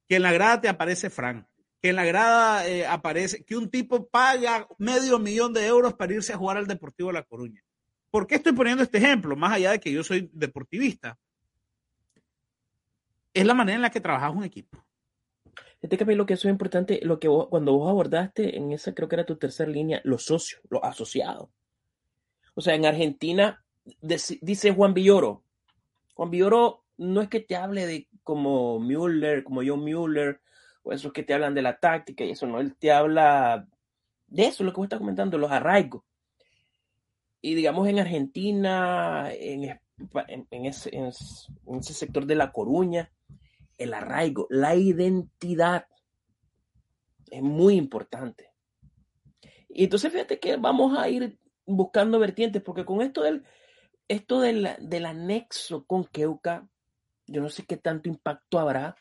Que 0.09 0.17
en 0.17 0.23
la 0.23 0.33
grada 0.33 0.61
te 0.61 0.69
aparece 0.69 1.11
Frank. 1.11 1.47
Que 1.81 1.91
en 1.91 1.97
la 1.97 2.05
grada 2.05 2.67
eh, 2.67 2.87
aparece 2.87 3.45
que 3.45 3.57
un 3.57 3.71
tipo 3.71 4.09
paga 4.09 4.67
medio 4.79 5.19
millón 5.19 5.53
de 5.53 5.67
euros 5.67 5.95
para 5.95 6.15
irse 6.15 6.33
a 6.33 6.37
jugar 6.37 6.57
al 6.57 6.67
Deportivo 6.67 7.09
de 7.09 7.15
La 7.15 7.23
Coruña. 7.23 7.63
¿Por 8.11 8.27
qué 8.27 8.35
estoy 8.35 8.53
poniendo 8.53 8.83
este 8.83 8.99
ejemplo? 8.99 9.37
Más 9.37 9.53
allá 9.53 9.71
de 9.71 9.81
que 9.81 9.93
yo 9.93 10.03
soy 10.03 10.29
deportivista 10.33 11.19
es 13.35 13.47
la 13.47 13.55
manera 13.55 13.77
en 13.77 13.83
la 13.83 13.91
que 13.91 14.01
trabajas 14.01 14.35
un 14.35 14.45
equipo. 14.45 14.79
Este 15.83 16.05
lo 16.15 16.27
que 16.27 16.35
eso 16.35 16.49
es 16.49 16.53
importante, 16.53 17.01
lo 17.03 17.19
que 17.19 17.29
cuando 17.49 17.73
vos 17.73 17.89
abordaste 17.89 18.57
en 18.57 18.73
esa, 18.73 18.95
creo 18.95 19.09
que 19.09 19.17
era 19.17 19.25
tu 19.25 19.37
tercera 19.37 19.71
línea, 19.71 20.01
los 20.05 20.25
socios, 20.25 20.61
los 20.69 20.83
asociados. 20.83 21.49
O 22.55 22.61
sea, 22.61 22.75
en 22.75 22.85
Argentina, 22.85 23.65
dice 24.03 24.73
Juan 24.73 24.93
Villoro, 24.93 25.43
Juan 26.15 26.31
Villoro 26.31 26.85
no 26.99 27.23
es 27.23 27.29
que 27.29 27.41
te 27.41 27.57
hable 27.57 27.87
de 27.87 28.09
como 28.23 28.79
Müller, 28.79 29.43
como 29.43 29.63
John 29.65 29.83
Müller, 29.83 30.43
o 30.83 30.93
esos 30.93 31.15
que 31.15 31.23
te 31.23 31.33
hablan 31.33 31.55
de 31.55 31.63
la 31.63 31.79
táctica 31.79 32.25
y 32.25 32.33
eso, 32.33 32.47
no, 32.47 32.61
él 32.61 32.77
te 32.77 32.93
habla 32.93 33.67
de 34.27 34.45
eso, 34.45 34.65
lo 34.65 34.73
que 34.73 34.77
vos 34.77 34.85
estás 34.85 34.99
comentando, 34.99 35.39
los 35.39 35.51
arraigos. 35.51 36.03
Y 37.41 37.55
digamos 37.55 37.89
en 37.89 38.01
Argentina, 38.01 39.31
en 39.33 39.81
ese 40.67 41.95
sector 41.95 42.27
de 42.27 42.35
La 42.35 42.53
Coruña, 42.53 43.11
el 43.81 43.95
arraigo, 43.95 44.47
la 44.51 44.77
identidad 44.77 45.87
es 47.31 47.43
muy 47.43 47.77
importante. 47.77 48.53
Y 49.69 49.85
entonces 49.85 50.13
fíjate 50.13 50.39
que 50.39 50.57
vamos 50.57 50.99
a 50.99 51.09
ir 51.09 51.39
buscando 51.67 52.19
vertientes, 52.19 52.63
porque 52.63 52.85
con 52.85 53.01
esto 53.01 53.23
del, 53.23 53.45
esto 54.09 54.41
del, 54.41 54.69
del 54.81 55.07
anexo 55.07 55.85
con 55.87 56.05
Keuka, 56.05 56.69
yo 57.27 57.41
no 57.41 57.49
sé 57.49 57.65
qué 57.65 57.77
tanto 57.77 58.09
impacto 58.09 58.59
habrá, 58.59 58.97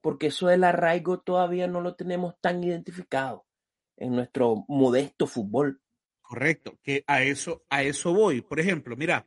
porque 0.00 0.28
eso 0.28 0.48
del 0.48 0.64
arraigo 0.64 1.20
todavía 1.20 1.68
no 1.68 1.80
lo 1.80 1.94
tenemos 1.94 2.34
tan 2.40 2.64
identificado 2.64 3.46
en 3.96 4.12
nuestro 4.12 4.64
modesto 4.68 5.26
fútbol. 5.26 5.80
Correcto, 6.20 6.78
que 6.82 7.04
a 7.06 7.22
eso, 7.22 7.64
a 7.68 7.82
eso 7.82 8.12
voy. 8.12 8.40
Por 8.40 8.58
ejemplo, 8.58 8.96
mira, 8.96 9.26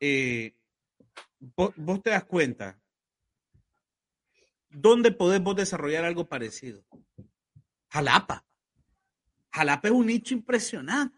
eh, 0.00 0.56
vos, 1.38 2.02
te 2.02 2.10
das 2.10 2.24
cuenta, 2.24 2.80
¿dónde 4.74 5.10
podemos 5.10 5.56
desarrollar 5.56 6.04
algo 6.04 6.26
parecido? 6.26 6.84
Jalapa. 7.88 8.44
Jalapa 9.52 9.88
es 9.88 9.94
un 9.94 10.06
nicho 10.06 10.34
impresionante. 10.34 11.16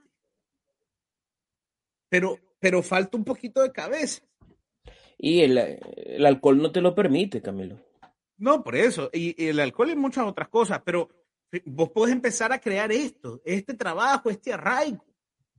Pero, 2.08 2.38
pero 2.60 2.82
falta 2.82 3.16
un 3.16 3.24
poquito 3.24 3.62
de 3.62 3.72
cabeza. 3.72 4.22
Y 5.18 5.40
el, 5.40 5.58
el 5.58 6.26
alcohol 6.26 6.58
no 6.58 6.70
te 6.70 6.80
lo 6.80 6.94
permite, 6.94 7.40
Camilo. 7.40 7.80
No, 8.36 8.62
por 8.62 8.76
eso. 8.76 9.10
Y, 9.12 9.42
y, 9.42 9.48
el 9.48 9.60
alcohol 9.60 9.90
y 9.90 9.96
muchas 9.96 10.26
otras 10.26 10.48
cosas. 10.48 10.82
Pero 10.84 11.08
vos 11.64 11.90
podés 11.90 12.12
empezar 12.12 12.52
a 12.52 12.60
crear 12.60 12.92
esto, 12.92 13.40
este 13.44 13.74
trabajo, 13.74 14.30
este 14.30 14.52
arraigo. 14.52 15.04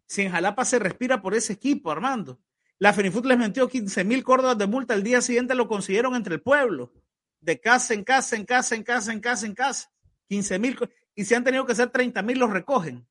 Si 0.06 0.22
en 0.22 0.32
Jalapa 0.32 0.64
se 0.64 0.80
respira 0.80 1.22
por 1.22 1.34
ese 1.34 1.54
equipo, 1.54 1.92
Armando. 1.92 2.40
La 2.80 2.94
Fenifut 2.94 3.26
les 3.26 3.38
metió 3.38 3.68
15 3.68 4.04
mil 4.04 4.24
córdobas 4.24 4.58
de 4.58 4.68
multa, 4.68 4.94
el 4.94 5.04
día 5.04 5.20
siguiente 5.22 5.56
lo 5.56 5.68
consiguieron 5.68 6.16
entre 6.16 6.36
el 6.36 6.42
pueblo, 6.42 6.94
de 7.40 7.60
casa 7.60 7.94
en 7.94 8.04
casa, 8.04 8.36
en 8.36 8.46
casa, 8.46 8.76
en 8.76 8.84
casa, 8.84 9.12
en 9.12 9.20
casa, 9.20 9.46
en 9.46 9.54
casa. 9.54 9.92
15 10.28 10.60
mil, 10.60 10.78
y 11.16 11.26
si 11.26 11.34
han 11.34 11.44
tenido 11.44 11.66
que 11.66 11.76
ser 11.76 11.90
30 11.90 12.22
mil, 12.22 12.38
los 12.38 12.52
recogen. 12.52 13.08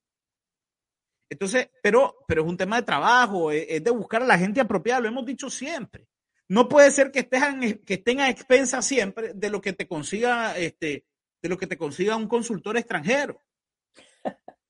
Entonces, 1.29 1.69
pero, 1.81 2.15
pero 2.27 2.43
es 2.43 2.47
un 2.47 2.57
tema 2.57 2.77
de 2.77 2.83
trabajo, 2.83 3.51
es, 3.51 3.83
de 3.83 3.91
buscar 3.91 4.21
a 4.21 4.25
la 4.25 4.37
gente 4.37 4.61
apropiada, 4.61 5.01
lo 5.01 5.09
hemos 5.09 5.25
dicho 5.25 5.49
siempre. 5.49 6.07
No 6.47 6.69
puede 6.69 6.89
ser 6.91 7.11
que, 7.11 7.27
que 7.27 7.93
estén 7.95 8.21
a 8.21 8.29
expensas 8.29 8.85
siempre 8.85 9.33
de 9.33 9.49
lo 9.49 9.59
que 9.59 9.73
te 9.73 9.87
consiga, 9.87 10.57
este, 10.57 11.05
de 11.41 11.49
lo 11.49 11.57
que 11.57 11.67
te 11.67 11.77
consiga 11.77 12.15
un 12.15 12.27
consultor 12.27 12.77
extranjero. 12.77 13.43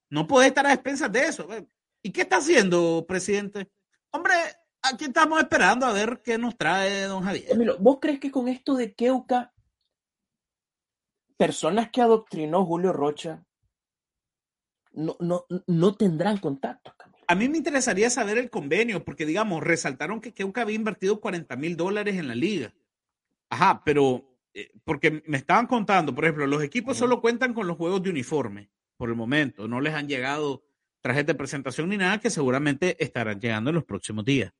No 0.09 0.25
puede 0.25 0.47
estar 0.47 0.65
a 0.65 0.73
expensas 0.73 1.11
de 1.11 1.25
eso. 1.25 1.47
¿Y 2.01 2.11
qué 2.11 2.21
está 2.21 2.37
haciendo, 2.37 3.05
presidente? 3.07 3.69
Hombre, 4.11 4.33
aquí 4.91 5.05
estamos 5.05 5.39
esperando 5.39 5.85
a 5.85 5.93
ver 5.93 6.21
qué 6.23 6.37
nos 6.37 6.57
trae 6.57 7.03
don 7.03 7.23
Javier. 7.23 7.77
¿vos 7.79 7.97
crees 8.01 8.19
que 8.19 8.31
con 8.31 8.47
esto 8.47 8.75
de 8.75 8.93
Keuka, 8.93 9.53
personas 11.37 11.89
que 11.91 12.01
adoctrinó 12.01 12.65
Julio 12.65 12.93
Rocha 12.93 13.43
no, 14.93 15.15
no, 15.19 15.45
no 15.67 15.95
tendrán 15.95 16.37
contacto? 16.37 16.93
A 17.29 17.35
mí 17.35 17.49
me 17.49 17.57
interesaría 17.57 18.09
saber 18.09 18.37
el 18.37 18.49
convenio, 18.49 19.03
porque 19.03 19.25
digamos, 19.25 19.61
resaltaron 19.61 20.21
que 20.21 20.33
Keuka 20.33 20.61
había 20.61 20.77
invertido 20.77 21.19
40 21.19 21.57
mil 21.57 21.75
dólares 21.75 22.15
en 22.15 22.29
la 22.29 22.35
liga. 22.35 22.73
Ajá, 23.49 23.81
pero 23.83 24.39
eh, 24.53 24.71
porque 24.85 25.23
me 25.25 25.37
estaban 25.37 25.67
contando, 25.67 26.15
por 26.15 26.23
ejemplo, 26.23 26.47
los 26.47 26.63
equipos 26.63 26.97
solo 26.97 27.21
cuentan 27.21 27.53
con 27.53 27.67
los 27.67 27.75
juegos 27.75 28.01
de 28.01 28.09
uniforme 28.09 28.69
por 28.95 29.09
el 29.09 29.15
momento, 29.15 29.67
no 29.67 29.81
les 29.81 29.93
han 29.93 30.07
llegado 30.07 30.63
trajes 31.01 31.25
de 31.25 31.35
presentación 31.35 31.89
ni 31.89 31.97
nada 31.97 32.19
que 32.19 32.29
seguramente 32.29 33.01
estarán 33.03 33.39
llegando 33.39 33.69
en 33.69 33.75
los 33.75 33.85
próximos 33.85 34.25
días. 34.25 34.53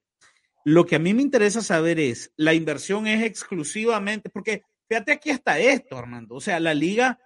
Lo 0.68 0.86
que 0.86 0.98
a 0.98 1.00
mí 1.00 1.14
me 1.14 1.22
interesa 1.22 1.62
saber 1.62 1.98
es, 1.98 2.34
la 2.36 2.54
inversión 2.54 3.08
es 3.08 3.24
exclusivamente, 3.24 4.30
porque 4.30 4.64
fíjate 4.90 5.14
aquí 5.14 5.30
está 5.30 5.58
esto, 5.60 5.98
Armando, 5.98 6.36
o 6.36 6.42
sea, 6.42 6.60
la 6.60 6.74
liga, 6.74 7.18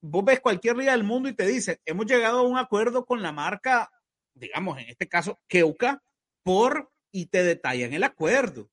vos 0.00 0.24
ves 0.24 0.40
cualquier 0.40 0.74
liga 0.74 0.92
del 0.92 1.04
mundo 1.04 1.28
y 1.28 1.34
te 1.34 1.46
dice, 1.46 1.82
hemos 1.84 2.06
llegado 2.06 2.38
a 2.38 2.48
un 2.48 2.56
acuerdo 2.56 3.04
con 3.04 3.22
la 3.22 3.30
marca, 3.30 3.90
digamos, 4.32 4.78
en 4.78 4.88
este 4.88 5.06
caso, 5.06 5.38
Keuka, 5.48 6.02
por, 6.42 6.90
y 7.12 7.26
te 7.26 7.42
detallan 7.42 7.92
el 7.92 8.04
acuerdo 8.04 8.70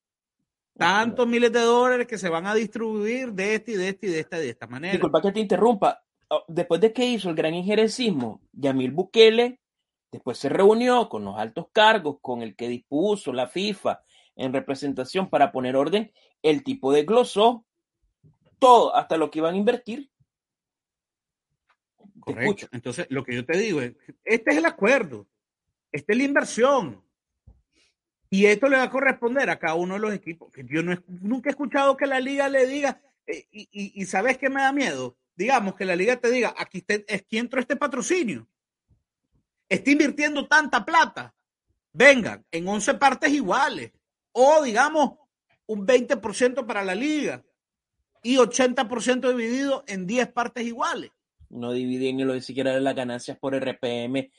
tantos 0.77 1.27
miles 1.27 1.51
de 1.51 1.59
dólares 1.59 2.07
que 2.07 2.17
se 2.17 2.29
van 2.29 2.47
a 2.47 2.55
distribuir 2.55 3.33
de 3.33 3.55
este 3.55 3.73
y 3.73 3.75
de 3.75 3.89
este 3.89 4.07
y 4.07 4.09
de 4.11 4.19
esta 4.21 4.39
de 4.39 4.49
esta 4.49 4.67
manera. 4.67 4.93
Disculpa 4.93 5.21
que 5.21 5.33
te 5.33 5.39
interrumpa. 5.41 6.01
Oh, 6.29 6.45
después 6.47 6.79
de 6.79 6.93
que 6.93 7.05
hizo 7.05 7.29
el 7.29 7.35
gran 7.35 7.53
injerencismo, 7.53 8.41
Yamil 8.53 8.91
Bukele 8.91 9.59
después 10.15 10.37
se 10.37 10.49
reunió 10.49 11.09
con 11.09 11.25
los 11.25 11.37
altos 11.37 11.67
cargos 11.71 12.17
con 12.21 12.41
el 12.41 12.55
que 12.55 12.69
dispuso 12.69 13.33
la 13.33 13.47
FIFA 13.47 14.01
en 14.35 14.53
representación 14.53 15.29
para 15.29 15.51
poner 15.51 15.75
orden. 15.75 16.11
El 16.41 16.63
tipo 16.63 16.91
desglosó 16.91 17.65
todo, 18.59 18.95
hasta 18.95 19.17
lo 19.17 19.29
que 19.29 19.39
iban 19.39 19.55
a 19.55 19.57
invertir. 19.57 20.09
Correcto. 22.19 22.67
Entonces, 22.71 23.07
lo 23.09 23.23
que 23.23 23.35
yo 23.35 23.45
te 23.45 23.57
digo 23.57 23.81
es, 23.81 23.93
este 24.23 24.51
es 24.51 24.57
el 24.57 24.65
acuerdo, 24.65 25.27
esta 25.91 26.13
es 26.13 26.17
la 26.17 26.23
inversión. 26.23 27.03
Y 28.29 28.45
esto 28.45 28.67
le 28.67 28.77
va 28.77 28.83
a 28.83 28.89
corresponder 28.89 29.49
a 29.49 29.59
cada 29.59 29.75
uno 29.75 29.95
de 29.95 29.99
los 29.99 30.13
equipos. 30.13 30.51
Yo 30.69 30.81
no, 30.81 30.95
nunca 31.07 31.49
he 31.49 31.51
escuchado 31.51 31.95
que 31.95 32.07
la 32.07 32.19
liga 32.19 32.49
le 32.49 32.65
diga, 32.65 33.01
eh, 33.27 33.45
y, 33.51 34.05
¿sabes 34.05 34.37
qué 34.37 34.49
me 34.49 34.61
da 34.61 34.71
miedo? 34.71 35.17
Digamos 35.35 35.75
que 35.75 35.85
la 35.85 35.95
liga 35.95 36.15
te 36.17 36.31
diga, 36.31 36.55
aquí, 36.57 36.83
aquí 37.13 37.37
entró 37.37 37.59
este 37.59 37.75
patrocinio. 37.75 38.47
Está 39.69 39.91
invirtiendo 39.91 40.47
tanta 40.47 40.85
plata. 40.85 41.33
Vengan, 41.93 42.45
en 42.51 42.67
11 42.67 42.95
partes 42.95 43.31
iguales. 43.31 43.91
O 44.31 44.63
digamos, 44.63 45.13
un 45.67 45.87
20% 45.87 46.65
para 46.65 46.83
la 46.83 46.95
liga 46.95 47.43
y 48.21 48.37
80% 48.37 49.29
dividido 49.29 49.83
en 49.87 50.07
10 50.07 50.31
partes 50.31 50.65
iguales. 50.65 51.11
No 51.49 51.71
dividen 51.71 52.17
ni 52.17 52.23
lo 52.23 52.39
siquiera 52.41 52.73
de 52.73 52.81
las 52.81 52.95
ganancias 52.95 53.37
por 53.37 53.55
RPM 53.55 54.31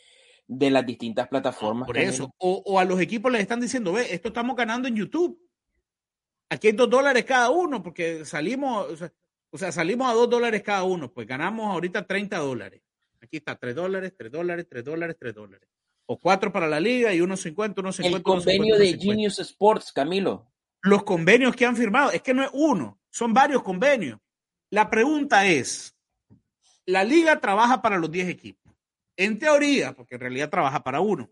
de 0.49 0.71
las 0.71 0.85
distintas 0.85 1.29
plataformas. 1.29 1.87
Por 1.87 1.99
eso, 1.99 2.33
o, 2.39 2.79
a 2.79 2.85
los 2.85 3.01
equipos 3.01 3.33
les 3.33 3.43
están 3.43 3.61
diciendo, 3.61 3.93
ve, 3.93 4.12
esto 4.12 4.29
estamos 4.29 4.57
ganando 4.57 4.89
en 4.89 4.97
YouTube. 4.97 5.41
Aquí 6.49 6.69
hay 6.69 6.73
dos 6.73 6.89
dólares 6.89 7.25
cada 7.25 7.51
uno, 7.51 7.83
porque 7.83 8.25
salimos, 8.25 8.87
o 9.51 9.59
sea, 9.59 9.73
salimos 9.73 10.09
a 10.09 10.15
dos 10.15 10.31
dólares 10.31 10.62
cada 10.62 10.85
uno, 10.85 11.12
pues 11.12 11.27
ganamos 11.27 11.67
ahorita 11.73 12.07
30 12.07 12.39
dólares. 12.39 12.83
Aquí 13.20 13.38
está, 13.38 13.57
tres 13.57 13.74
dólares, 13.74 14.14
tres 14.16 14.31
dólares, 14.31 14.66
tres 14.68 14.85
dólares, 14.85 15.16
tres 15.18 15.35
dólares. 15.35 15.68
O 16.07 16.18
cuatro 16.18 16.52
para 16.52 16.68
la 16.68 16.79
liga 16.79 17.12
y 17.12 17.20
unos 17.20 17.40
50, 17.40 17.81
unos 17.81 17.96
50. 17.96 18.16
El 18.16 18.22
convenio 18.22 18.79
de 18.79 18.98
Genius 18.98 19.38
Sports, 19.40 19.92
Camilo. 19.92 20.52
Los 20.83 21.02
convenios 21.02 21.57
que 21.57 21.66
han 21.66 21.76
firmado, 21.76 22.12
es 22.12 22.22
que 22.22 22.33
no 22.33 22.44
es 22.44 22.50
uno, 22.52 23.00
son 23.11 23.35
varios 23.35 23.62
convenios. 23.62 24.20
La 24.70 24.88
pregunta 24.88 25.46
es, 25.46 25.96
la 26.85 27.02
liga 27.02 27.40
trabaja 27.40 27.83
para 27.83 27.98
los 27.98 28.11
10 28.11 28.29
equipos. 28.29 28.72
En 29.16 29.38
teoría, 29.38 29.94
porque 29.94 30.14
en 30.14 30.20
realidad 30.20 30.50
trabaja 30.50 30.85
para 30.85 31.00
uno. 31.00 31.29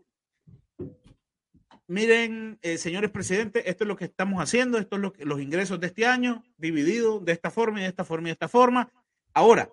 Miren, 1.86 2.58
eh, 2.62 2.78
señores 2.78 3.10
presidentes, 3.10 3.62
esto 3.66 3.84
es 3.84 3.88
lo 3.88 3.96
que 3.96 4.06
estamos 4.06 4.42
haciendo, 4.42 4.78
esto 4.78 4.96
es 4.96 5.02
lo 5.02 5.12
que, 5.12 5.26
los 5.26 5.40
ingresos 5.40 5.78
de 5.78 5.88
este 5.88 6.06
año, 6.06 6.42
dividido 6.56 7.20
de 7.20 7.32
esta 7.32 7.50
forma 7.50 7.78
y 7.78 7.82
de 7.82 7.88
esta 7.88 8.04
forma 8.04 8.28
y 8.28 8.30
de 8.30 8.32
esta 8.32 8.48
forma. 8.48 8.90
Ahora, 9.34 9.70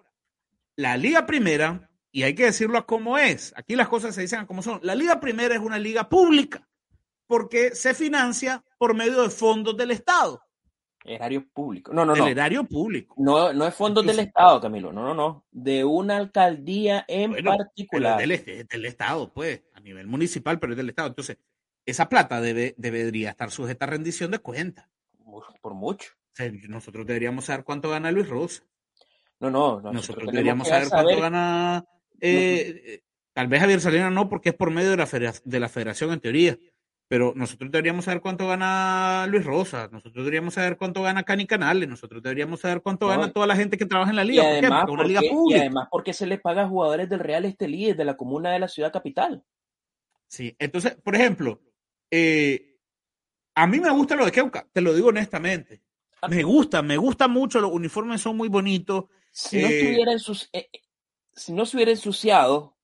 la 0.76 0.97
Liga 0.97 1.26
Primera, 1.26 1.89
y 2.12 2.24
hay 2.24 2.36
que 2.36 2.45
decirlo 2.45 2.86
como 2.86 3.17
es, 3.17 3.54
aquí 3.56 3.76
las 3.76 3.88
cosas 3.88 4.13
se 4.13 4.21
dicen 4.21 4.45
como 4.45 4.62
son, 4.62 4.80
la 4.84 4.95
Liga 4.95 5.19
Primera 5.19 5.56
es 5.56 5.62
una 5.62 5.80
liga 5.80 6.10
pública 6.10 6.67
porque 7.28 7.74
se 7.76 7.93
financia 7.93 8.63
por 8.78 8.93
medio 8.93 9.21
de 9.24 9.30
fondos 9.30 9.78
del 9.78 9.91
Estado. 9.91 10.41
Erario 11.04 11.47
público. 11.52 11.93
No, 11.93 12.06
no, 12.06 12.15
no. 12.15 12.26
El 12.26 12.32
erario 12.34 12.63
público. 12.63 13.15
No, 13.17 13.54
no 13.54 13.65
es 13.65 13.74
fondos 13.74 14.06
del 14.06 14.19
Estado, 14.19 14.62
Camilo. 14.62 14.91
No, 14.91 15.04
no, 15.04 15.13
no. 15.13 15.45
De 15.50 15.84
una 15.84 16.17
alcaldía 16.17 17.06
en 17.08 17.43
particular. 17.43 18.19
Del, 18.19 18.67
del, 18.69 18.86
Estado, 18.86 19.32
pues, 19.34 19.63
a 19.74 19.80
nivel 19.80 20.08
municipal, 20.08 20.60
pero 20.60 20.74
es 20.74 20.78
del 20.78 20.89
Estado. 20.89 21.08
Entonces, 21.08 21.38
esa 21.86 22.08
plata 22.08 22.39
debe, 22.41 22.76
debería 22.78 23.32
estar 23.32 23.50
sujeta 23.50 23.86
a 23.86 23.89
rendición 23.89 24.30
de 24.30 24.39
cuentas. 24.39 24.88
Por 25.62 25.74
mucho. 25.74 26.12
nosotros 26.67 27.08
deberíamos 27.08 27.45
saber 27.45 27.63
cuánto 27.63 27.89
gana 27.89 28.12
Luis 28.12 28.28
Rosa. 28.28 28.63
No, 29.39 29.50
no. 29.50 29.82
Nosotros, 29.82 30.32
deberíamos 30.32 30.67
saber, 30.67 30.89
cuánto 30.89 31.19
gana. 31.19 31.84
Eh, 32.22 32.82
eh, 32.86 33.04
tal 33.34 33.48
vez 33.48 33.60
Javier 33.60 33.82
Salinas 33.82 34.12
no, 34.12 34.30
porque 34.30 34.50
es 34.50 34.56
por 34.56 34.72
medio 34.72 34.92
de 34.92 34.98
la, 34.98 35.34
de 35.44 35.60
la 35.60 35.70
federación 35.70 36.14
en 36.14 36.20
teoría 36.20 36.58
pero 37.12 37.34
nosotros 37.36 37.70
deberíamos 37.70 38.06
saber 38.06 38.22
cuánto 38.22 38.48
gana 38.48 39.28
Luis 39.28 39.44
Rosa, 39.44 39.90
nosotros 39.92 40.24
deberíamos 40.24 40.54
saber 40.54 40.78
cuánto 40.78 41.02
gana 41.02 41.24
Cani 41.24 41.46
Canales, 41.46 41.90
nosotros 41.90 42.24
deberíamos 42.24 42.62
saber 42.62 42.82
cuánto 42.82 43.08
gana 43.08 43.34
toda 43.34 43.46
la 43.48 43.58
gente 43.58 43.78
que 43.78 43.86
trabaja 43.86 44.12
en 44.12 44.16
la 44.16 44.24
liga, 44.24 44.44
y 44.44 44.46
además, 44.46 44.86
porque, 44.88 44.94
una 44.94 45.04
liga 45.04 45.22
pública. 45.30 45.58
Y 45.58 45.60
además 45.60 45.90
porque 45.92 46.14
se 46.14 46.26
les 46.26 46.40
paga 46.40 46.62
a 46.62 46.70
jugadores 46.70 47.10
del 47.10 47.20
Real 47.20 47.44
Estelí, 47.44 47.92
de 47.92 48.06
la 48.06 48.16
comuna 48.16 48.54
de 48.54 48.60
la 48.60 48.70
ciudad 48.70 48.94
capital. 48.94 49.44
Sí, 50.26 50.56
entonces, 50.58 50.96
por 51.04 51.16
ejemplo, 51.16 51.60
eh, 52.10 52.78
a 53.56 53.68
mí 53.68 53.82
me 53.82 53.92
gusta 53.92 54.16
lo 54.16 54.24
de 54.24 54.32
Keuka, 54.32 54.66
te 54.72 54.80
lo 54.80 54.94
digo 54.94 55.10
honestamente. 55.10 55.82
Ah. 56.22 56.30
Me 56.30 56.44
gusta, 56.44 56.82
me 56.82 56.96
gusta 56.96 57.28
mucho, 57.28 57.60
los 57.60 57.74
uniformes 57.74 58.22
son 58.22 58.38
muy 58.38 58.48
bonitos. 58.48 59.08
Si, 59.32 59.62
no, 59.62 59.68
eh, 59.68 59.80
estuviera 59.80 60.14
eh, 60.54 60.70
si 61.34 61.54
no 61.54 61.65
se 61.65 61.78
hubiera 61.78 61.91
ensuciado, 61.91 62.76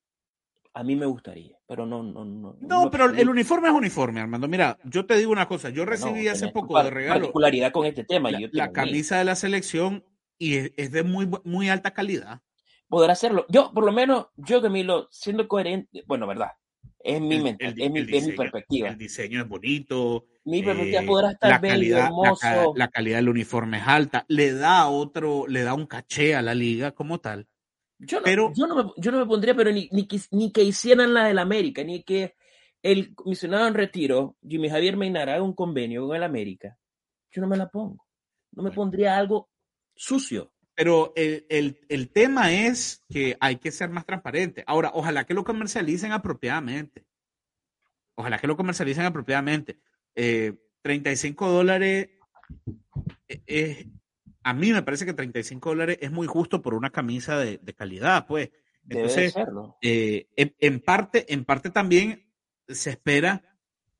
a 0.73 0.83
mí 0.83 0.95
me 0.95 1.05
gustaría 1.05 1.57
pero 1.67 1.85
no, 1.85 2.01
no, 2.01 2.23
no. 2.23 2.55
No, 2.61 2.89
pero 2.89 3.09
el 3.09 3.27
uniforme 3.27 3.67
es 3.67 3.73
uniforme, 3.73 4.21
Armando. 4.21 4.47
Mira, 4.47 4.77
yo 4.85 5.05
te 5.05 5.17
digo 5.17 5.33
una 5.33 5.49
cosa, 5.49 5.69
yo 5.69 5.83
recibí 5.85 6.29
hace 6.29 6.47
poco 6.47 6.81
de 6.81 6.89
regalo. 6.89 7.19
Particularidad 7.19 7.73
con 7.73 7.85
este 7.85 8.05
tema. 8.05 8.31
La, 8.51 8.71
camisa 8.71 9.17
de 9.17 9.25
la 9.25 9.35
selección 9.35 10.05
y 10.37 10.71
es, 10.77 10.91
de 10.91 11.03
muy, 11.03 11.29
muy 11.43 11.67
alta 11.67 11.91
calidad. 11.91 12.39
Podrá 12.87 13.11
hacerlo. 13.11 13.45
Yo, 13.49 13.73
por 13.73 13.83
lo 13.83 13.91
menos, 13.91 14.27
yo, 14.37 14.61
Camilo, 14.61 15.09
siendo 15.11 15.45
coherente, 15.49 16.05
bueno, 16.07 16.25
verdad, 16.25 16.51
es 16.99 17.19
mi, 17.19 17.35
El- 17.35 17.43
mental- 17.43 17.73
el- 17.75 17.81
es 17.81 17.91
mi, 17.91 17.99
el 17.99 18.05
es 18.05 18.11
mi 18.11 18.17
diseño- 18.31 18.37
perspectiva. 18.37 18.87
El 18.87 18.97
diseño 18.97 19.41
es 19.41 19.49
bonito. 19.49 20.25
Mi 20.45 20.63
perspectiva 20.63 21.01
eh, 21.01 21.05
podrá 21.05 21.31
estar 21.31 21.49
la 21.49 21.57
bello, 21.57 21.73
calidad, 21.73 21.97
la, 21.97 22.05
hermoso. 22.05 22.39
ca- 22.41 22.65
la 22.75 22.87
calidad 22.87 23.17
del 23.17 23.27
uniforme 23.29 23.79
es 23.79 23.87
alta, 23.87 24.23
le 24.29 24.53
da 24.53 24.87
otro, 24.87 25.47
le 25.47 25.63
da 25.63 25.73
un 25.73 25.85
caché 25.85 26.33
a 26.33 26.41
la 26.41 26.55
liga 26.55 26.93
como 26.93 27.19
tal. 27.19 27.45
Yo 27.99 28.19
no, 28.19 28.23
Pero- 28.25 28.51
yo 28.55 28.67
no, 28.67 28.75
me, 28.75 28.91
yo 28.97 29.11
no 29.11 29.19
me 29.19 29.25
pondría, 29.25 29.55
pero 29.55 29.71
ni, 29.71 29.89
ni, 29.91 30.07
que, 30.07 30.19
ni 30.31 30.51
que 30.51 30.63
hicieran 30.63 31.13
la 31.13 31.25
del 31.25 31.39
América, 31.39 31.83
ni 31.83 32.03
que 32.03 32.35
el 32.83 33.15
comisionado 33.15 33.67
en 33.67 33.73
retiro, 33.73 34.35
Jimmy 34.47 34.69
Javier 34.69 34.97
Meinar, 34.97 35.29
haga 35.29 35.41
un 35.43 35.53
convenio 35.55 36.05
con 36.07 36.15
el 36.15 36.23
América. 36.23 36.77
Yo 37.31 37.41
no 37.41 37.47
me 37.47 37.57
la 37.57 37.69
pongo. 37.69 38.05
No 38.51 38.63
me 38.63 38.71
pondría 38.71 39.17
algo 39.17 39.49
sucio. 39.95 40.53
Pero 40.75 41.11
el, 41.15 41.45
el- 41.49 41.79
el 41.89 42.09
tema 42.11 42.53
es 42.53 43.03
que 43.09 43.35
hay 43.39 43.55
que 43.57 43.71
ser 43.71 43.89
más 43.89 44.05
transparente. 44.05 44.63
Ahora, 44.67 44.91
ojalá 44.93 45.25
que 45.25 45.33
lo 45.33 45.43
comercialicen 45.43 46.11
apropiadamente. 46.11 47.05
Ojalá 48.15 48.37
que 48.37 48.47
lo 48.47 48.55
comercialicen 48.57 49.05
apropiadamente. 49.05 49.79
Eh, 50.15 50.53
35 50.83 51.49
dólares 51.49 52.09
eh, 53.27 53.41
es, 53.47 53.85
a 54.49 54.53
mí 54.53 54.71
me 54.71 54.81
parece 54.83 55.05
que 55.05 55.13
35 55.13 55.69
dólares 55.69 55.97
es 56.01 56.11
muy 56.11 56.25
justo 56.27 56.61
por 56.61 56.73
una 56.73 56.89
camisa 56.89 57.37
de, 57.37 57.57
de 57.57 57.73
calidad, 57.73 58.25
pues. 58.25 58.49
Entonces, 58.89 59.33
serlo. 59.33 59.77
eh, 59.81 60.27
en, 60.37 60.55
en 60.59 60.79
parte, 60.79 61.33
en 61.33 61.43
parte 61.43 61.69
también 61.69 62.31
se 62.67 62.91
espera, 62.91 63.43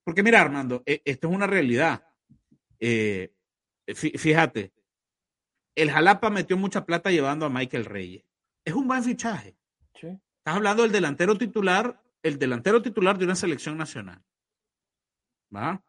porque 0.05 0.23
mira, 0.23 0.39
Armando, 0.39 0.83
eh, 0.86 1.01
esto 1.03 1.27
es 1.27 1.36
una 1.36 1.47
realidad. 1.47 2.07
Eh, 2.79 3.33
fí- 3.88 4.17
fíjate, 4.17 4.71
el 5.75 5.91
Jalapa 5.91 6.29
metió 6.29 6.55
mucha 6.55 6.86
plata 6.86 7.12
llevando 7.12 7.45
a 7.45 7.49
Michael 7.49 7.83
Reyes. 7.86 8.23
Es 8.63 8.73
un 8.73 8.88
buen 8.88 9.03
fichaje. 9.03 9.57
Sí. 9.99 10.07
Estás 10.07 10.55
hablando 10.55 10.83
del 10.83 10.91
delantero 10.93 11.38
titular, 11.38 12.01
el 12.23 12.39
delantero 12.39 12.81
titular 12.81 13.17
de 13.17 13.25
una 13.25 13.36
selección 13.36 13.77
nacional. 13.77 14.23
¿Va? 15.53 15.83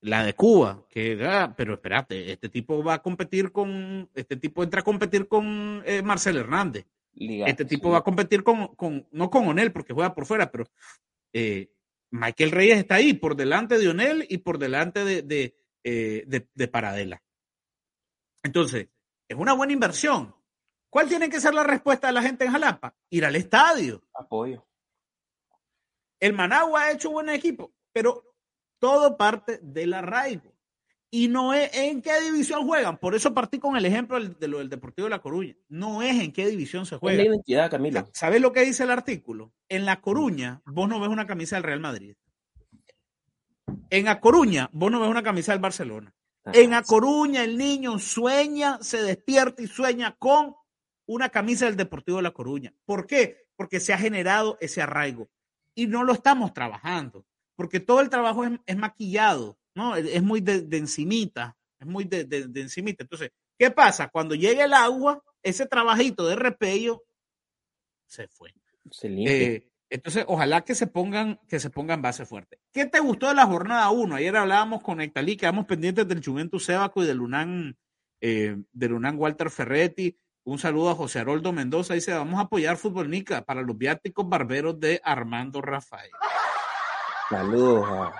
La 0.00 0.24
de 0.24 0.34
Cuba, 0.34 0.84
que, 0.88 1.18
ah, 1.26 1.52
pero 1.56 1.74
espérate, 1.74 2.30
este 2.30 2.48
tipo 2.48 2.82
va 2.84 2.94
a 2.94 3.02
competir 3.02 3.50
con, 3.50 4.08
este 4.14 4.36
tipo 4.36 4.62
entra 4.62 4.80
a 4.80 4.84
competir 4.84 5.26
con 5.26 5.82
eh, 5.86 6.02
Marcel 6.02 6.36
Hernández. 6.36 6.86
Liga, 7.14 7.46
Este 7.46 7.64
tipo 7.64 7.88
sí. 7.88 7.92
va 7.92 7.98
a 7.98 8.02
competir 8.04 8.44
con, 8.44 8.74
con 8.76 9.08
no 9.10 9.30
con 9.30 9.48
Onel 9.48 9.72
porque 9.72 9.94
juega 9.94 10.14
por 10.14 10.26
fuera, 10.26 10.50
pero 10.52 10.64
eh, 11.32 11.70
Michael 12.10 12.50
Reyes 12.50 12.78
está 12.78 12.96
ahí 12.96 13.14
por 13.14 13.36
delante 13.36 13.78
de 13.78 13.88
Onel 13.88 14.26
y 14.28 14.38
por 14.38 14.58
delante 14.58 15.04
de, 15.04 15.22
de, 15.22 15.56
eh, 15.82 16.24
de- 16.26 16.48
de 16.54 16.68
Paradela. 16.68 17.22
Entonces, 18.42 18.88
es 19.28 19.36
una 19.36 19.54
buena 19.54 19.72
inversión. 19.72 20.34
¿Cuál 20.90 21.08
tiene 21.08 21.28
que 21.30 21.40
ser 21.40 21.52
la 21.54 21.64
respuesta 21.64 22.06
de 22.06 22.12
la 22.12 22.22
gente 22.22 22.44
en 22.44 22.52
Jalapa? 22.52 22.94
Ir 23.10 23.24
al 23.24 23.34
estadio. 23.34 24.06
Apoyo. 24.14 24.66
El 26.20 26.32
Managua 26.32 26.82
ha 26.84 26.92
hecho 26.92 27.10
buen 27.10 27.28
equipo, 27.30 27.74
pero 27.92 28.35
todo 28.78 29.16
parte 29.16 29.58
del 29.62 29.94
arraigo. 29.94 30.52
Y 31.10 31.28
no 31.28 31.54
es 31.54 31.70
en 31.74 32.02
qué 32.02 32.20
división 32.20 32.66
juegan. 32.66 32.98
Por 32.98 33.14
eso 33.14 33.32
partí 33.32 33.58
con 33.58 33.76
el 33.76 33.86
ejemplo 33.86 34.18
del- 34.18 34.36
de 34.38 34.48
lo 34.48 34.58
del 34.58 34.68
Deportivo 34.68 35.06
de 35.06 35.10
La 35.10 35.20
Coruña. 35.22 35.54
No 35.68 36.02
es 36.02 36.20
en 36.20 36.32
qué 36.32 36.46
división 36.48 36.84
se 36.84 36.96
Es 36.96 37.00
juega. 37.00 37.18
la 37.22 37.28
identidad, 37.28 37.70
Camilo. 37.70 38.08
¿Sabes 38.12 38.40
lo 38.40 38.52
que 38.52 38.60
dice 38.64 38.82
el 38.82 38.90
artículo? 38.90 39.52
En 39.68 39.84
La 39.86 40.00
Coruña, 40.00 40.60
vos 40.66 40.88
no 40.88 40.98
ves 41.00 41.08
una 41.08 41.26
camisa 41.26 41.56
del 41.56 41.62
Real 41.62 41.80
Madrid. 41.80 42.16
En 43.90 44.08
A 44.08 44.20
Coruña, 44.20 44.68
vos 44.72 44.90
no 44.90 45.00
ves 45.00 45.08
una 45.08 45.22
camisa 45.22 45.52
del 45.52 45.60
Barcelona. 45.60 46.12
En 46.52 46.74
A 46.74 46.82
Coruña, 46.82 47.42
el 47.44 47.56
niño 47.56 47.98
sueña, 47.98 48.78
se 48.80 49.02
despierta 49.02 49.62
y 49.62 49.66
sueña 49.66 50.16
con 50.18 50.54
una 51.06 51.28
camisa 51.28 51.66
del 51.66 51.76
Deportivo 51.76 52.18
de 52.18 52.24
La 52.24 52.30
Coruña. 52.32 52.72
¿Por 52.84 53.06
qué? 53.06 53.46
Porque 53.56 53.80
se 53.80 53.92
ha 53.92 53.98
generado 53.98 54.58
ese 54.60 54.82
arraigo. 54.82 55.28
Y 55.74 55.86
no 55.86 56.04
lo 56.04 56.12
estamos 56.12 56.52
trabajando. 56.52 57.24
Porque 57.56 57.80
todo 57.80 58.00
el 58.00 58.10
trabajo 58.10 58.44
es, 58.44 58.52
es 58.66 58.76
maquillado, 58.76 59.58
¿no? 59.74 59.96
Es, 59.96 60.22
muy 60.22 60.40
de, 60.40 60.62
de 60.62 60.76
encimita. 60.78 61.56
Es 61.80 61.86
muy 61.86 62.04
de, 62.04 62.24
de- 62.24 62.46
de 62.48 62.60
encimita. 62.60 63.02
Entonces, 63.02 63.30
¿qué 63.58 63.70
pasa? 63.70 64.08
Cuando 64.08 64.34
llega 64.34 64.64
el 64.64 64.72
agua, 64.74 65.22
ese 65.42 65.66
trabajito 65.66 66.26
de 66.26 66.36
repello 66.36 67.02
se 68.06 68.28
fue. 68.28 68.54
Se. 68.90 69.08
Eh, 69.08 69.68
entonces, 69.88 70.24
ojalá 70.28 70.62
que 70.62 70.74
se 70.74 70.86
pongan, 70.86 71.38
que 71.48 71.60
se 71.60 71.70
pongan 71.70 72.02
base 72.02 72.26
fuerte. 72.26 72.58
¿Qué 72.72 72.86
te 72.86 73.00
gustó 73.00 73.28
de 73.28 73.34
la 73.34 73.46
jornada 73.46 73.90
1? 73.90 74.16
Ayer 74.16 74.36
hablábamos 74.36 74.82
con 74.82 74.98
Nectalí, 74.98 75.36
quedamos 75.36 75.66
pendientes 75.66 76.06
del 76.08 76.24
Juventus 76.24 76.64
Sébaco 76.64 77.02
y 77.02 77.06
del 77.06 77.20
UNAM, 77.20 77.74
eh, 78.20 78.56
del 78.72 78.92
UNAM 78.94 79.18
Walter 79.18 79.50
Ferretti. 79.50 80.16
Un 80.44 80.58
saludo 80.58 80.90
a 80.90 80.94
José 80.94 81.20
Haroldo 81.20 81.52
Mendoza. 81.52 81.94
Dice, 81.94 82.12
vamos 82.12 82.38
a 82.38 82.42
apoyar 82.44 82.76
Fútbol 82.76 83.10
Nica 83.10 83.44
para 83.44 83.62
los 83.62 83.76
viáticos 83.78 84.28
barberos 84.28 84.78
de 84.78 85.00
Armando 85.04 85.60
Rafael. 85.60 86.10
Saludos 87.30 87.84
a- 87.90 88.12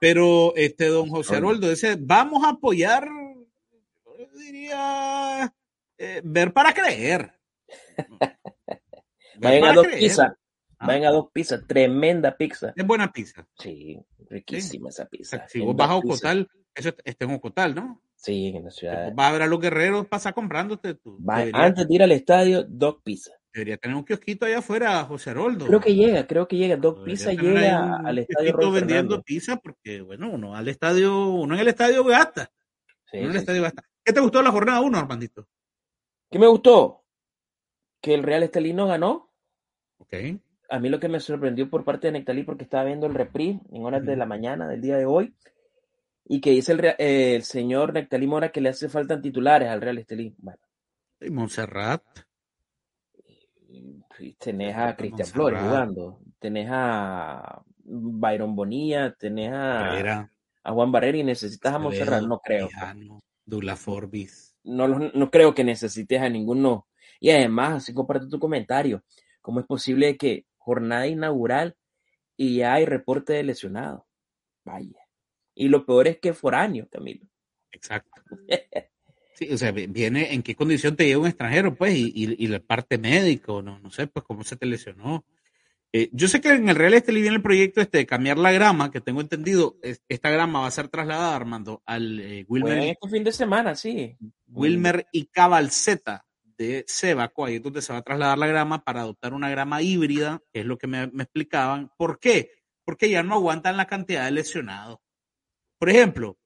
Pero 0.00 0.54
este 0.56 0.86
don 0.88 1.08
José. 1.08 1.36
Haroldo 1.36 1.68
dice, 1.70 1.96
vamos 1.98 2.44
a 2.44 2.50
apoyar, 2.50 3.08
yo 4.04 4.38
diría, 4.38 5.54
eh, 5.96 6.20
ver 6.24 6.52
para 6.52 6.72
creer. 6.74 7.32
Vayan 9.38 9.64
a 9.64 9.72
dos 9.72 9.86
pizzas. 9.88 10.32
Ah. 10.78 10.86
Vayan 10.86 11.06
a 11.06 11.10
dos 11.10 11.30
pizzas. 11.32 11.66
Tremenda 11.66 12.36
pizza. 12.36 12.72
Es 12.76 12.86
buena 12.86 13.10
pizza. 13.12 13.46
Sí, 13.58 13.98
riquísima 14.28 14.90
esa 14.90 15.04
O 15.04 15.08
pizza. 15.08 15.38
sea, 15.38 15.48
si 15.48 15.60
vos 15.60 15.74
vas 15.74 15.90
a. 15.90 15.96
Ocotal, 15.96 16.48
eso 16.74 16.92
está 17.04 17.24
en 17.24 17.30
Ocotal, 17.32 17.74
¿no? 17.74 18.02
Sí, 18.16 18.48
en 18.54 18.64
la 18.64 18.70
ciudad. 18.70 19.12
vas 19.14 19.28
a 19.28 19.32
ver 19.32 19.42
a 19.42 19.46
los 19.46 19.60
guerreros 19.60 20.06
pasar 20.06 20.34
comprándote. 20.34 20.94
Tú. 20.94 21.18
Va- 21.24 21.44
antes 21.52 21.86
de 21.88 21.94
ir 21.94 22.02
al 22.02 22.12
estadio, 22.12 22.64
dos 22.68 22.96
pizzas. 23.02 23.34
Debería 23.54 23.76
tener 23.78 23.96
un 23.96 24.04
kiosquito 24.04 24.44
allá 24.46 24.58
afuera, 24.58 25.04
José 25.04 25.30
Haroldo. 25.30 25.66
Creo 25.66 25.80
que 25.80 25.94
llega, 25.94 26.26
creo 26.26 26.46
que 26.48 26.56
llega. 26.56 26.76
Dos 26.76 26.96
Debería 26.96 27.04
pizzas 27.04 27.36
tener 27.36 27.46
ahí 27.46 27.54
llega 27.54 27.96
al 28.04 28.18
estadio 28.18 28.52
Roy 28.52 28.72
vendiendo 28.72 29.16
Fernando. 29.16 29.22
pizza 29.22 29.56
porque, 29.56 30.00
bueno, 30.02 30.30
uno 30.30 30.54
al 30.56 30.68
estadio, 30.68 31.28
uno 31.30 31.54
en 31.54 31.60
el 31.60 31.68
estadio 31.68 32.04
gasta. 32.04 32.50
Sí, 33.10 33.18
uno 33.18 33.30
en 33.30 33.30
el 33.30 33.32
sí, 33.32 33.38
estadio 33.38 33.62
gasta. 33.62 33.82
¿Qué 34.04 34.12
te 34.12 34.20
gustó 34.20 34.38
de 34.38 34.44
la 34.44 34.50
jornada 34.50 34.80
1, 34.80 34.98
Armandito? 34.98 35.48
¿Qué 36.30 36.38
me 36.38 36.48
gustó? 36.48 37.04
Que 38.00 38.14
el 38.14 38.22
Real 38.22 38.42
Estelino 38.42 38.86
ganó. 38.86 39.30
Ok. 39.98 40.14
A 40.68 40.78
mí 40.80 40.88
lo 40.88 40.98
que 40.98 41.08
me 41.08 41.20
sorprendió 41.20 41.70
por 41.70 41.84
parte 41.84 42.08
de 42.08 42.12
Nectalí, 42.14 42.42
porque 42.42 42.64
estaba 42.64 42.84
viendo 42.84 43.06
el 43.06 43.14
reprise 43.14 43.60
en 43.70 43.84
horas 43.84 44.04
de 44.04 44.16
la 44.16 44.26
mañana 44.26 44.66
del 44.68 44.80
día 44.80 44.96
de 44.96 45.06
hoy, 45.06 45.34
y 46.24 46.40
que 46.40 46.50
dice 46.50 46.72
el, 46.72 46.84
eh, 46.84 47.36
el 47.36 47.42
señor 47.44 47.92
Nectalí 47.92 48.26
Mora 48.26 48.50
que 48.50 48.60
le 48.60 48.70
hace 48.70 48.88
falta 48.88 49.20
titulares 49.20 49.68
al 49.68 49.80
Real 49.80 49.98
Estelí. 49.98 50.34
Bueno, 50.38 50.58
Y 51.20 51.30
Montserrat. 51.30 52.02
Tenés 54.38 54.76
a. 54.76 54.96
Cristian 54.96 55.28
Flores 55.28 55.60
jugando, 55.60 56.20
tenés 56.38 56.68
a 56.70 57.62
Byron 57.84 58.56
Bonilla, 58.56 59.14
tenés 59.14 59.52
a, 59.52 60.28
Juan 60.64 60.92
Barrera 60.92 61.18
y 61.18 61.24
necesitas 61.24 61.74
a 61.74 61.78
Montserrat, 61.78 62.14
Acevedo, 62.14 62.28
no 62.28 62.40
creo. 62.40 62.68
Douglas 63.44 63.78
Forbis. 63.78 64.56
no, 64.64 64.88
no 64.88 65.30
creo 65.30 65.54
que 65.54 65.64
necesites 65.64 66.20
a 66.20 66.28
ninguno. 66.28 66.86
Y 67.20 67.30
además, 67.30 67.74
así 67.74 67.94
comparto 67.94 68.28
tu 68.28 68.38
comentario, 68.38 69.02
¿cómo 69.40 69.60
es 69.60 69.66
posible 69.66 70.16
que 70.16 70.46
jornada 70.56 71.06
inaugural 71.06 71.76
y 72.36 72.56
ya 72.56 72.74
hay 72.74 72.86
reporte 72.86 73.34
de 73.34 73.44
lesionado? 73.44 74.06
Vaya. 74.64 75.00
Y 75.54 75.68
lo 75.68 75.86
peor 75.86 76.08
es 76.08 76.18
que 76.18 76.32
foráneo, 76.32 76.88
Camilo. 76.90 77.26
Exacto. 77.70 78.22
Sí, 79.34 79.48
o 79.52 79.58
sea, 79.58 79.72
vi- 79.72 79.86
viene 79.86 80.32
en 80.32 80.42
qué 80.42 80.54
condición 80.54 80.96
te 80.96 81.04
llega 81.06 81.18
un 81.18 81.26
extranjero, 81.26 81.74
pues, 81.74 81.94
y, 81.94 82.12
y- 82.14 82.36
y 82.44 82.46
la 82.46 82.60
parte 82.60 82.98
médico, 82.98 83.62
no, 83.62 83.78
no 83.80 83.90
sé, 83.90 84.06
pues, 84.06 84.24
cómo 84.24 84.44
se 84.44 84.56
te 84.56 84.66
lesionó. 84.66 85.24
Eh, 85.92 86.08
yo 86.12 86.26
sé 86.28 86.40
que 86.40 86.50
en 86.50 86.68
el 86.68 86.74
Real 86.76 86.94
Estelí 86.94 87.20
viene 87.20 87.36
el 87.36 87.42
proyecto 87.42 87.80
este 87.80 87.98
de 87.98 88.06
cambiar 88.06 88.36
la 88.38 88.50
grama, 88.52 88.90
que 88.90 89.00
tengo 89.00 89.20
entendido, 89.20 89.76
es- 89.82 90.02
esta 90.08 90.30
grama 90.30 90.60
va 90.60 90.66
a 90.66 90.70
ser 90.72 90.88
trasladada, 90.88 91.36
Armando, 91.36 91.82
al 91.86 92.20
eh, 92.20 92.44
Wilmer, 92.48 92.78
este 92.78 93.08
fin 93.08 93.24
de 93.24 93.32
semana, 93.32 93.74
sí. 93.74 94.16
Wilmer 94.46 95.06
y 95.12 95.26
Cabalceta 95.26 96.24
de 96.56 96.84
Sebaco, 96.86 97.44
ahí 97.44 97.56
es 97.56 97.62
donde 97.62 97.82
se 97.82 97.92
va 97.92 97.98
a 98.00 98.02
trasladar 98.02 98.38
la 98.38 98.46
grama 98.46 98.84
para 98.84 99.00
adoptar 99.00 99.34
una 99.34 99.50
grama 99.50 99.82
híbrida, 99.82 100.40
que 100.52 100.60
es 100.60 100.66
lo 100.66 100.78
que 100.78 100.86
me, 100.86 101.08
me 101.08 101.24
explicaban. 101.24 101.90
¿Por 101.96 102.20
qué? 102.20 102.50
Porque 102.84 103.10
ya 103.10 103.22
no 103.24 103.34
aguantan 103.34 103.76
la 103.76 103.86
cantidad 103.86 104.24
de 104.24 104.30
lesionados. 104.30 104.98
Por 105.78 105.90
ejemplo, 105.90 106.38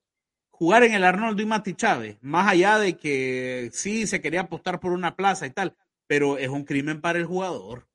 jugar 0.59 0.82
en 0.82 0.92
el 0.92 1.04
Arnoldo 1.04 1.40
y 1.40 1.46
Mati 1.46 1.74
Chávez, 1.74 2.18
más 2.20 2.48
allá 2.50 2.78
de 2.78 2.96
que 2.96 3.70
sí 3.72 4.06
se 4.09 4.20
quería 4.20 4.40
apostar 4.40 4.80
por 4.80 4.90
una 4.92 5.14
plaza 5.14 5.46
y 5.46 5.50
tal, 5.50 5.76
pero 6.09 6.36
es 6.36 6.48
un 6.48 6.64
crimen 6.64 7.00
para 7.00 7.18
el 7.20 7.26
jugador. 7.26 7.86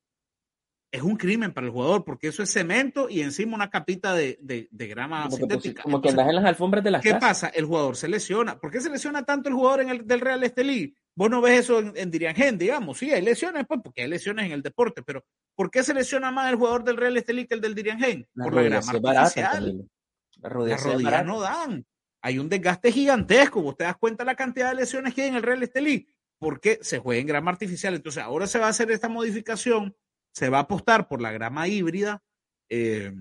Es 0.90 1.02
un 1.02 1.18
crimen 1.18 1.52
para 1.54 1.66
el 1.68 1.74
jugador 1.74 2.06
porque 2.06 2.28
eso 2.28 2.42
es 2.44 2.52
cemento 2.54 3.10
y 3.10 3.22
encima 3.22 3.56
una 3.56 3.70
capita 3.70 4.14
de, 4.14 4.38
de- 4.42 4.68
de 4.72 4.88
grama 4.88 5.24
Como 5.24 5.36
que, 5.36 5.42
sintética. 5.42 5.82
como 5.84 6.02
que 6.02 6.10
andas 6.10 6.30
en 6.30 6.36
las 6.36 6.46
alfombras 6.46 6.84
de 6.84 6.92
las 6.92 7.02
¿Qué 7.02 7.10
casas. 7.10 7.22
pasa? 7.22 7.48
El 7.48 7.66
jugador 7.66 7.96
se 7.98 8.08
lesiona. 8.08 8.60
¿Por 8.60 8.70
qué 8.72 8.80
se 8.80 8.92
lesiona 8.92 9.24
tanto 9.26 9.50
el 9.50 9.56
jugador 9.56 9.82
en 9.82 9.90
el 9.90 10.06
del 10.08 10.22
Real 10.22 10.44
Estelí? 10.44 10.96
Vos 11.16 11.30
no 11.32 11.42
ves 11.42 11.62
eso 11.62 11.80
en, 11.80 11.94
en 11.96 12.12
Diriangén, 12.12 12.58
digamos. 12.60 12.98
Sí, 13.00 13.12
hay 13.12 13.24
lesiones, 13.24 13.66
pues, 13.68 13.82
porque 13.84 14.04
hay 14.04 14.08
lesiones 14.08 14.46
en 14.46 14.52
el 14.52 14.62
deporte, 14.62 15.02
pero 15.02 15.26
¿por 15.56 15.70
qué 15.72 15.82
se 15.84 15.94
lesiona 15.96 16.32
más 16.32 16.50
el 16.52 16.58
jugador 16.58 16.84
del 16.84 16.96
Real 16.98 17.18
Estelí 17.18 17.46
que 17.48 17.56
el 17.56 17.62
del 17.62 17.74
Diriangén? 17.76 18.28
Por 18.36 18.54
la 18.54 18.62
grama 18.62 18.94
barata. 19.02 19.60
La 19.60 20.50
Las 20.50 20.84
rodillas 20.84 21.26
no 21.26 21.40
dan. 21.42 21.86
Hay 22.24 22.40
un 22.40 22.48
desgaste 22.50 22.92
gigantesco. 22.92 23.62
Vos 23.62 23.76
te 23.76 23.84
das 23.84 23.98
cuenta 23.98 24.24
la 24.24 24.36
cantidad 24.36 24.70
de 24.70 24.76
lesiones 24.76 25.14
que 25.14 25.24
hay 25.24 25.28
en 25.28 25.36
el 25.36 25.44
Real 25.44 25.62
Estelí. 25.62 26.08
porque 26.40 26.80
se 26.82 27.00
juega 27.00 27.22
en 27.22 27.28
grama 27.28 27.52
artificial. 27.52 27.94
Entonces, 27.94 28.24
ahora 28.24 28.48
se 28.48 28.60
va 28.60 28.66
a 28.68 28.70
hacer 28.70 28.92
esta 28.92 29.08
modificación, 29.08 29.96
se 30.34 30.50
va 30.50 30.58
a 30.58 30.62
apostar 30.62 31.08
por 31.08 31.22
la 31.22 31.32
grama 31.32 31.68
híbrida 31.68 32.22
eh, 32.68 33.14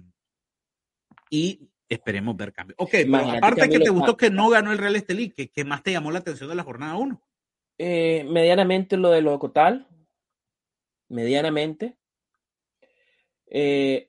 y 1.30 1.68
esperemos 1.88 2.36
ver 2.36 2.52
cambios. 2.52 2.76
Ok, 2.80 2.94
aparte 3.36 3.68
que, 3.68 3.78
te 3.78 3.90
gustó 3.90 4.16
que 4.16 4.30
no 4.30 4.48
ganó 4.48 4.72
el 4.72 4.78
Real 4.78 4.96
Estelí, 4.96 5.30
¿qué, 5.30 5.50
¿qué, 5.50 5.64
más 5.64 5.82
te 5.82 5.92
llamó 5.92 6.10
la 6.10 6.20
atención 6.20 6.48
de 6.48 6.56
la 6.56 6.64
jornada 6.64 6.96
1? 6.96 7.22
Eh, 7.78 8.24
medianamente 8.28 8.96
lo 8.96 9.10
de 9.10 9.22
lo 9.22 9.38
Cotal, 9.38 9.88
medianamente. 11.08 11.96
Eh, 13.46 14.08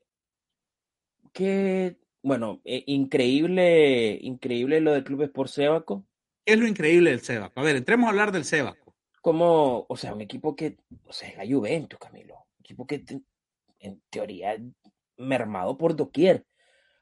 que, 1.33 1.97
bueno, 2.23 2.61
eh, 2.63 2.83
increíble, 2.87 4.17
increíble 4.21 4.79
lo 4.79 4.93
del 4.93 5.03
Club 5.03 5.23
Sport 5.23 5.49
Sébaco. 5.49 6.05
¿Qué 6.45 6.53
es 6.53 6.59
lo 6.59 6.67
increíble 6.67 7.11
del 7.11 7.19
Sébaco? 7.19 7.59
A 7.59 7.63
ver, 7.63 7.75
entremos 7.75 8.07
a 8.07 8.09
hablar 8.09 8.31
del 8.31 8.45
Sébaco. 8.45 8.95
Como, 9.21 9.85
o 9.87 9.97
sea, 9.97 10.13
un 10.13 10.21
equipo 10.21 10.55
que, 10.55 10.77
o 11.05 11.13
sea, 11.13 11.29
es 11.29 11.37
la 11.37 11.45
Juventus, 11.45 11.99
Camilo. 11.99 12.35
Un 12.35 12.59
equipo 12.61 12.87
que 12.87 13.03
en 13.79 14.01
teoría 14.09 14.57
mermado 15.17 15.77
por 15.77 15.95
doquier. 15.95 16.45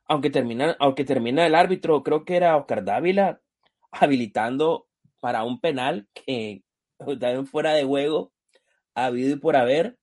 Aunque 0.05 0.30
termina, 0.30 0.76
aunque 0.80 1.05
termina 1.05 1.45
el 1.45 1.55
árbitro, 1.55 2.03
creo 2.03 2.26
que 2.26 2.36
era 2.36 2.57
Oscar 2.57 2.84
Dávila, 2.84 3.39
habilitando 3.91 4.88
para 5.19 5.43
un 5.43 5.61
penal 5.61 6.07
que 6.13 6.63
también 6.97 7.45
fuera 7.45 7.74
de 7.74 7.84
juego, 7.84 8.34
ha 8.95 9.05
habido 9.05 9.36
y 9.36 9.39
por 9.39 9.55
haber. 9.55 9.97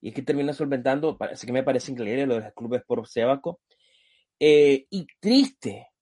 Y 0.00 0.08
es 0.08 0.14
que 0.14 0.22
termina 0.22 0.52
solventando, 0.52 1.16
así 1.20 1.46
que 1.46 1.52
me 1.52 1.62
parece 1.62 1.92
increíble 1.92 2.26
lo 2.26 2.34
de 2.34 2.40
los 2.40 2.54
clubes 2.54 2.82
por 2.84 3.06
Sébaco. 3.06 3.60
Eh, 4.44 4.88
y 4.90 5.06
triste. 5.20 5.92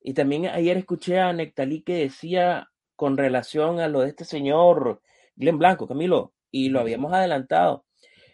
Y 0.00 0.14
también 0.14 0.46
ayer 0.46 0.76
escuché 0.76 1.18
a 1.18 1.32
Nectalí 1.32 1.82
que 1.82 1.94
decía 1.96 2.70
con 2.94 3.16
relación 3.16 3.80
a 3.80 3.88
lo 3.88 4.02
de 4.02 4.10
este 4.10 4.24
señor 4.24 5.02
Glenn 5.34 5.58
Blanco, 5.58 5.88
Camilo, 5.88 6.32
y 6.52 6.68
lo 6.68 6.78
habíamos 6.78 7.12
adelantado 7.12 7.84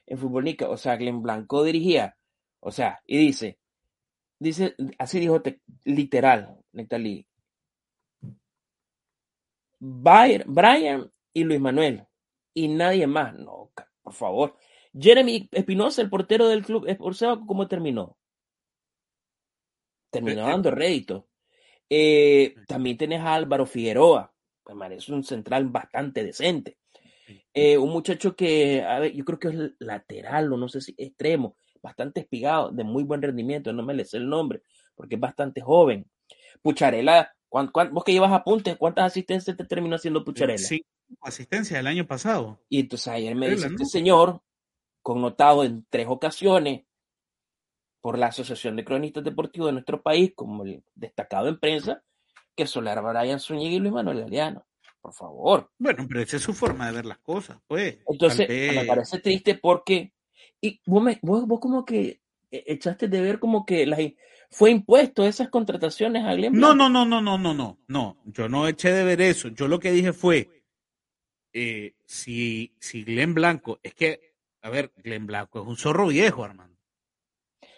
en 0.05 0.19
Fútbol 0.19 0.55
O 0.69 0.77
sea, 0.77 0.97
Glenn 0.97 1.23
Blanco 1.23 1.65
dirigía, 1.65 2.15
o 2.61 2.71
sea, 2.71 3.01
y 3.07 3.17
dice, 3.17 3.59
dice, 4.39 4.75
así 4.99 5.19
dijo 5.19 5.43
literal, 5.85 6.59
Nectalí. 6.73 7.27
Brian 9.81 11.11
y 11.33 11.45
Luis 11.45 11.61
Manuel, 11.61 12.07
y 12.53 12.69
nadie 12.69 13.07
más. 13.07 13.33
No, 13.33 13.73
por 14.03 14.13
favor. 14.13 14.59
Jeremy 14.93 15.49
Espinosa, 15.53 16.03
el 16.03 16.11
portero 16.11 16.49
del 16.49 16.67
club 16.67 16.87
¿cómo 17.47 17.67
terminó? 17.67 18.19
Terminó 20.13 20.43
dando 20.43 20.71
rédito. 20.71 21.27
Eh, 21.89 22.55
también 22.69 22.97
tenés 22.97 23.21
a 23.21 23.35
Álvaro 23.35 23.67
Figueroa, 23.67 24.33
me 24.69 24.79
parece 24.79 25.13
un 25.13 25.25
central 25.25 25.67
bastante 25.67 26.23
decente. 26.23 26.79
Eh, 27.55 27.77
un 27.77 27.91
muchacho 27.91 28.37
que, 28.37 28.83
a 28.83 28.99
ver, 28.99 29.13
yo 29.13 29.25
creo 29.25 29.39
que 29.39 29.49
es 29.49 29.73
lateral 29.79 30.53
o 30.53 30.57
no 30.57 30.69
sé 30.69 30.81
si 30.81 30.95
extremo, 30.97 31.57
bastante 31.83 32.21
espigado, 32.21 32.71
de 32.71 32.85
muy 32.85 33.05
buen 33.05 33.21
rendimiento, 33.21 33.73
no 33.73 33.83
me 33.83 33.95
le 33.95 34.05
sé 34.05 34.19
el 34.19 34.29
nombre, 34.29 34.63
porque 34.95 35.17
es 35.17 35.21
bastante 35.21 35.61
joven. 35.61 36.07
Pucharela, 36.63 37.35
vos 37.51 38.05
que 38.05 38.13
llevas 38.13 38.33
apuntes, 38.33 38.77
¿cuántas 38.77 39.07
asistencias 39.07 39.57
te 39.57 39.65
terminó 39.65 39.97
haciendo 39.97 40.25
Pucharela? 40.25 40.59
Sí, 40.59 40.85
asistencia 41.21 41.79
del 41.79 41.87
año 41.87 42.07
pasado. 42.07 42.63
Y 42.69 42.81
entonces 42.81 43.09
ayer 43.09 43.35
me 43.35 43.51
dice 43.51 43.67
este 43.67 43.87
señor, 43.87 44.43
connotado 45.03 45.65
en 45.65 45.87
tres 45.91 46.07
ocasiones 46.09 46.85
por 48.03 48.19
la 48.19 48.27
Asociación 48.27 48.77
de 48.77 48.85
Cronistas 48.85 49.25
Deportivos 49.25 49.69
de 49.69 49.73
nuestro 49.73 50.03
país, 50.03 50.33
como 50.35 50.65
el 50.65 50.83
destacado 50.95 51.49
en 51.49 51.59
prensa, 51.59 52.03
que 52.55 52.67
Solar 52.67 53.03
Brian 53.03 53.41
Zúñiga 53.41 53.77
y 53.77 53.79
Luis 53.79 53.93
Manuel 53.93 54.21
Galeano. 54.21 54.67
Por 55.01 55.15
favor. 55.15 55.71
Bueno, 55.79 56.05
pero 56.07 56.21
esa 56.21 56.37
es 56.37 56.43
su 56.43 56.53
forma 56.53 56.87
de 56.87 56.93
ver 56.93 57.07
las 57.07 57.19
cosas, 57.19 57.59
pues. 57.67 57.99
Entonces, 58.07 58.49
me 58.49 58.85
parece 58.85 59.19
triste 59.21 59.55
porque. 59.55 60.13
Y 60.61 60.81
vos, 60.87 61.03
vos, 61.23 61.61
como 61.61 61.85
que 61.85 62.21
e, 62.51 62.65
echaste 62.67 63.09
de 63.09 63.21
ver 63.21 63.39
como 63.41 63.65
que 63.65 63.85
las, 63.87 63.99
fue 64.51 64.71
impuesto 64.71 65.25
esas 65.25 65.49
contrataciones 65.49 66.25
a 66.25 66.35
Glenn 66.35 66.53
No, 66.53 66.75
no, 66.75 66.89
no, 66.89 67.05
no, 67.05 67.21
no, 67.21 67.39
no, 67.39 67.55
no. 67.55 67.79
No, 67.89 68.17
yo 68.27 68.49
no 68.49 68.69
eché 68.69 68.93
de 68.93 69.03
ver 69.03 69.21
eso. 69.21 69.49
Yo 69.49 69.67
lo 69.67 69.81
que 69.81 69.91
dije 69.91 70.13
fue. 70.13 70.49
Eh, 71.53 71.95
si, 72.05 72.75
si 72.79 73.03
Glenn 73.05 73.35
Blanco, 73.35 73.81
es 73.83 73.95
que, 73.95 74.35
a 74.61 74.71
ver, 74.71 74.93
Glenn 74.99 75.27
Blanco 75.27 75.63
es 75.63 75.67
un 75.67 75.77
zorro 75.77 76.09
viejo, 76.09 76.45
Armando. 76.45 76.72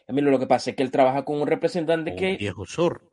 Mí 0.09 0.21
lo 0.21 0.39
que 0.39 0.47
pasa 0.47 0.71
es 0.71 0.77
que 0.77 0.83
él 0.83 0.91
trabaja 0.91 1.25
con 1.25 1.41
un 1.41 1.47
representante 1.47 2.15
que. 2.15 2.37
viejo 2.37 2.67
zorro. 2.67 3.13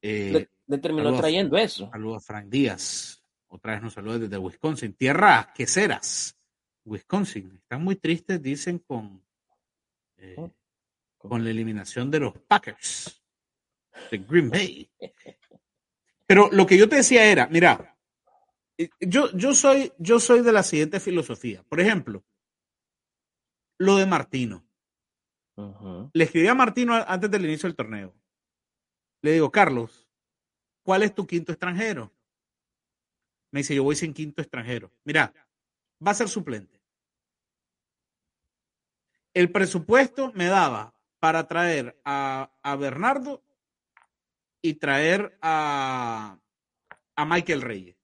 Eh, 0.00 0.48
le, 0.66 0.78
terminó 0.78 1.14
trayendo 1.16 1.56
eso. 1.56 1.90
Saludos 1.90 2.22
a 2.22 2.26
Frank 2.26 2.46
Díaz. 2.46 3.22
Otra 3.48 3.74
vez 3.74 3.82
nos 3.82 3.92
saluda 3.92 4.18
desde 4.18 4.38
Wisconsin. 4.38 4.94
Tierra 4.94 5.52
queseras. 5.54 6.36
Wisconsin. 6.84 7.52
Están 7.62 7.84
muy 7.84 7.96
tristes, 7.96 8.42
dicen, 8.42 8.78
con, 8.78 9.22
eh, 10.16 10.34
oh, 10.38 10.50
con 11.18 11.44
la 11.44 11.50
eliminación 11.50 12.10
de 12.10 12.20
los 12.20 12.32
Packers 12.32 13.22
de 14.10 14.18
Green 14.18 14.50
Bay. 14.50 14.90
Pero 16.26 16.48
lo 16.50 16.66
que 16.66 16.78
yo 16.78 16.88
te 16.88 16.96
decía 16.96 17.26
era, 17.26 17.46
mira, 17.48 17.96
eh, 18.78 18.88
yo, 19.00 19.30
yo, 19.32 19.54
soy, 19.54 19.92
yo 19.98 20.18
soy 20.18 20.42
de 20.42 20.52
la 20.52 20.62
siguiente 20.62 21.00
filosofía. 21.00 21.62
Por 21.68 21.80
ejemplo, 21.80 22.24
lo 23.78 23.96
de 23.96 24.06
Martino. 24.06 24.63
Le 25.56 26.24
escribí 26.24 26.48
a 26.48 26.54
Martino 26.54 26.94
antes 26.94 27.30
del 27.30 27.44
inicio 27.44 27.68
del 27.68 27.76
torneo. 27.76 28.12
Le 29.22 29.32
digo, 29.32 29.50
Carlos, 29.50 30.08
¿cuál 30.82 31.02
es 31.02 31.14
tu 31.14 31.26
quinto 31.26 31.52
extranjero? 31.52 32.12
Me 33.50 33.60
dice, 33.60 33.74
yo 33.74 33.84
voy 33.84 33.96
sin 33.96 34.12
quinto 34.12 34.42
extranjero. 34.42 34.90
Mira, 35.04 35.32
va 36.04 36.10
a 36.10 36.14
ser 36.14 36.28
suplente. 36.28 36.82
El 39.32 39.50
presupuesto 39.50 40.32
me 40.34 40.46
daba 40.46 40.94
para 41.20 41.46
traer 41.46 41.98
a, 42.04 42.50
Bernardo 42.78 43.42
y 44.60 44.74
traer 44.74 45.38
a, 45.40 46.38
a 47.16 47.24
Michael 47.24 47.62
Reyes. 47.62 47.96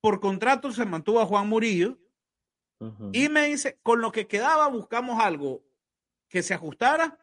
Por 0.00 0.20
contrato 0.20 0.70
se 0.72 0.86
mantuvo 0.86 1.20
a 1.20 1.26
Juan 1.26 1.48
Murillo 1.48 1.98
y 3.12 3.28
me 3.28 3.46
dice, 3.46 3.78
con 3.82 4.00
lo 4.00 4.12
que 4.12 4.28
quedaba 4.28 4.68
buscamos 4.68 5.20
algo 5.20 5.67
que 6.28 6.42
se 6.42 6.54
ajustara 6.54 7.18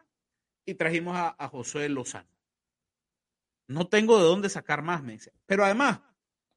y 0.66 0.74
trajimos 0.74 1.16
a, 1.16 1.48
José 1.48 1.88
Lozano. 1.90 2.30
No 3.68 3.88
tengo 3.88 4.18
de 4.18 4.26
dónde 4.26 4.50
sacar 4.50 4.82
más, 4.82 5.04
me. 5.04 5.18
Pero 5.46 5.64
además, 5.64 6.02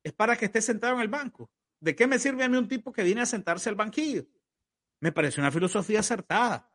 es 0.02 0.12
para 0.12 0.36
que 0.36 0.46
esté 0.46 0.60
sentado 0.60 0.94
en 0.94 1.00
el 1.00 1.08
banco. 1.08 1.50
¿De 1.80 1.94
qué 1.94 2.06
me 2.06 2.18
sirve 2.18 2.44
a 2.44 2.48
mí 2.48 2.56
un 2.56 2.68
tipo 2.68 2.92
que 2.92 3.02
viene 3.02 3.20
a 3.20 3.26
sentarse 3.26 3.68
al 3.68 3.76
banquillo? 3.76 4.26
Me 5.00 5.12
parece 5.12 5.40
una 5.40 5.52
filosofía 5.52 6.00
acertada. 6.00 6.70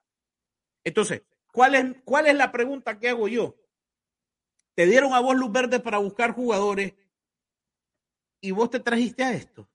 Entonces, 0.83 1.23
¿cuál 1.51 1.75
es, 1.75 1.95
cuál 2.03 2.27
es 2.27 2.35
la 2.35 2.51
pregunta 2.51 2.99
que 2.99 3.09
hago 3.09 3.27
yo? 3.27 3.55
Te 4.75 4.85
dieron 4.85 5.13
a 5.13 5.19
vos 5.19 5.35
luz 5.35 5.51
verde 5.51 5.79
para 5.79 5.97
buscar 5.97 6.31
jugadores 6.31 6.93
y 8.41 8.51
vos 8.51 8.69
te 8.69 8.79
trajiste 8.79 9.23
a 9.23 9.33
esto. 9.33 9.69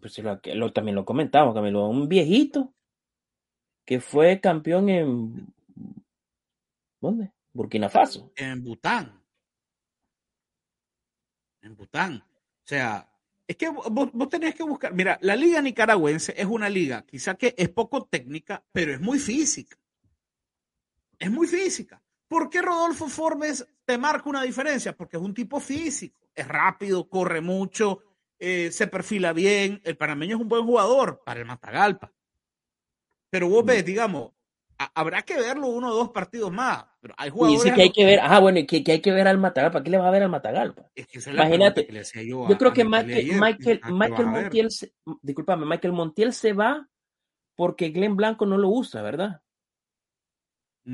Pues 0.00 0.18
lo, 0.18 0.72
también 0.72 0.96
lo 0.96 1.04
comentamos, 1.04 1.54
Camilo, 1.54 1.88
un 1.88 2.08
viejito 2.08 2.74
que 3.86 4.00
fue 4.00 4.40
campeón 4.40 4.88
en 4.90 5.54
¿dónde? 7.00 7.32
Burkina 7.52 7.88
Faso. 7.88 8.32
En 8.36 8.62
Bután. 8.62 9.22
En 11.62 11.76
Bután. 11.76 12.16
O 12.16 12.68
sea, 12.68 13.08
es 13.46 13.56
que 13.56 13.68
vos, 13.68 14.10
vos, 14.12 14.28
tenés 14.28 14.54
que 14.54 14.64
buscar. 14.64 14.92
Mira, 14.92 15.18
la 15.22 15.36
liga 15.36 15.62
nicaragüense 15.62 16.34
es 16.36 16.46
una 16.46 16.68
liga, 16.68 17.06
quizá 17.06 17.36
que 17.36 17.54
es 17.56 17.68
poco 17.68 18.06
técnica, 18.06 18.62
pero 18.72 18.92
es 18.92 19.00
muy 19.00 19.20
física. 19.20 19.78
Es 21.18 21.30
muy 21.30 21.46
física. 21.46 22.02
¿Por 22.28 22.50
qué 22.50 22.60
Rodolfo 22.60 23.08
Forbes 23.08 23.66
te 23.84 23.96
marca 23.96 24.28
una 24.28 24.42
diferencia? 24.42 24.96
Porque 24.96 25.16
es 25.16 25.22
un 25.22 25.32
tipo 25.32 25.60
físico, 25.60 26.28
es 26.34 26.46
rápido, 26.46 27.08
corre 27.08 27.40
mucho, 27.40 28.02
eh, 28.38 28.70
se 28.72 28.88
perfila 28.88 29.32
bien. 29.32 29.80
El 29.84 29.96
panameño 29.96 30.36
es 30.36 30.42
un 30.42 30.48
buen 30.48 30.64
jugador 30.66 31.22
para 31.24 31.40
el 31.40 31.46
Matagalpa. 31.46 32.12
Pero 33.30 33.48
vos 33.48 33.64
ves, 33.64 33.84
digamos, 33.84 34.32
habrá 34.94 35.22
que 35.22 35.36
verlo 35.36 35.68
uno 35.68 35.90
o 35.90 35.94
dos 35.94 36.10
partidos 36.10 36.52
más. 36.52 36.84
Pero 37.00 37.14
hay 37.16 37.30
jugadores. 37.30 37.60
Y 37.60 37.64
dice 37.64 37.74
que 37.74 37.82
hay 37.82 37.92
que 37.92 38.04
ver, 38.04 38.20
ah, 38.22 38.38
bueno, 38.40 38.60
que, 38.66 38.84
que 38.84 38.92
hay 38.92 39.00
que 39.00 39.12
ver 39.12 39.28
al 39.28 39.38
Matagalpa. 39.38 39.82
¿Qué 39.82 39.90
le 39.90 39.98
va 39.98 40.08
a 40.08 40.12
ver 40.12 40.22
al 40.22 40.30
Matagalpa? 40.30 40.90
Imagínate. 41.26 41.88
yo, 42.26 42.46
creo 42.58 42.72
que 42.72 42.84
Michael, 42.84 43.40
Michael, 43.40 43.80
Michael 43.92 44.26
Montiel, 44.26 44.70
se, 44.70 44.92
discúlpame, 45.22 45.66
Michael 45.66 45.92
Montiel 45.92 46.32
se 46.32 46.52
va 46.52 46.88
porque 47.54 47.88
Glenn 47.88 48.16
Blanco 48.16 48.46
no 48.46 48.58
lo 48.58 48.68
usa, 48.68 49.02
¿verdad? 49.02 49.40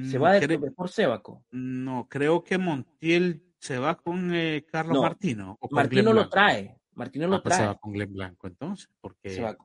Se 0.09 0.17
va 0.17 0.33
de, 0.33 0.59
por 0.71 0.89
Sébaco. 0.89 1.45
No, 1.51 2.09
creo 2.09 2.43
que 2.43 2.57
Montiel 2.57 3.45
se 3.59 3.79
va 3.79 3.97
con 3.97 4.35
eh, 4.35 4.65
Carlos 4.71 5.03
Martino. 5.03 5.59
O 5.61 5.69
Martino 5.71 6.15
lo 6.15 6.31
trae. 6.31 6.79
Martino 6.95 7.27
lo 7.27 7.43
trae. 7.43 7.43
Ah, 7.43 7.43
pues 7.43 7.57
se 7.57 7.67
va 7.67 7.75
con 7.79 7.93
Glenn 7.93 8.13
Blanco, 8.13 8.47
entonces. 8.47 8.89
Porque... 9.01 9.29
Se 9.29 9.43
va. 9.43 9.57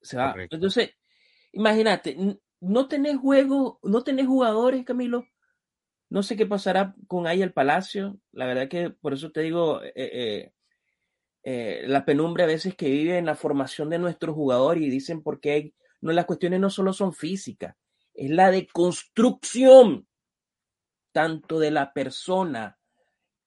Se 0.00 0.16
va. 0.16 0.34
Entonces, 0.38 0.90
imagínate, 1.56 2.38
no 2.60 2.86
tenés 2.86 3.16
juego, 3.16 3.80
no 3.82 4.04
tenés 4.04 4.26
jugadores, 4.26 4.84
Camilo. 4.84 5.24
No 6.08 6.22
sé 6.22 6.36
qué 6.36 6.46
pasará 6.46 6.94
con 7.08 7.26
ahí 7.26 7.42
el 7.42 7.52
Palacio. 7.52 8.18
La 8.32 8.46
verdad 8.46 8.68
que 8.68 8.90
por 8.90 9.14
eso 9.14 9.32
te 9.32 9.40
digo, 9.40 9.82
eh, 9.82 9.92
eh, 9.96 10.52
eh, 11.42 11.84
la 11.86 12.04
penumbra 12.04 12.44
a 12.44 12.48
veces 12.48 12.76
que 12.76 12.90
vive 12.90 13.18
en 13.18 13.26
la 13.26 13.34
formación 13.34 13.90
de 13.90 13.98
nuestros 13.98 14.34
jugadores 14.34 14.82
y 14.82 14.90
dicen 14.90 15.22
por 15.22 15.40
qué 15.40 15.72
no, 16.00 16.12
las 16.12 16.26
cuestiones 16.26 16.60
no 16.60 16.70
solo 16.70 16.92
son 16.92 17.12
físicas, 17.12 17.74
es 18.14 18.30
la 18.30 18.50
de 18.50 18.66
construcción 18.68 20.06
tanto 21.12 21.58
de 21.58 21.70
la 21.70 21.92
persona 21.94 22.78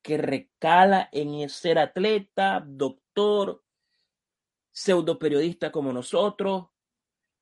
que 0.02 0.18
recala 0.18 1.10
en 1.12 1.48
ser 1.50 1.78
atleta, 1.78 2.64
doctor, 2.66 3.64
pseudo 4.72 5.20
periodista 5.20 5.72
como 5.72 5.94
nosotros, 5.94 6.70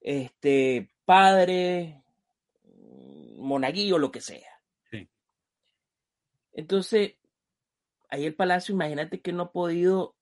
este 0.01 0.89
padre, 1.05 2.03
monaguillo, 3.37 3.97
lo 3.97 4.11
que 4.11 4.21
sea. 4.21 4.61
Entonces, 6.53 7.13
ahí 8.09 8.25
el 8.25 8.35
Palacio, 8.35 8.73
imagínate 8.73 9.21
que 9.21 9.31
no 9.31 9.43
ha 9.43 9.51
podido 9.51 10.15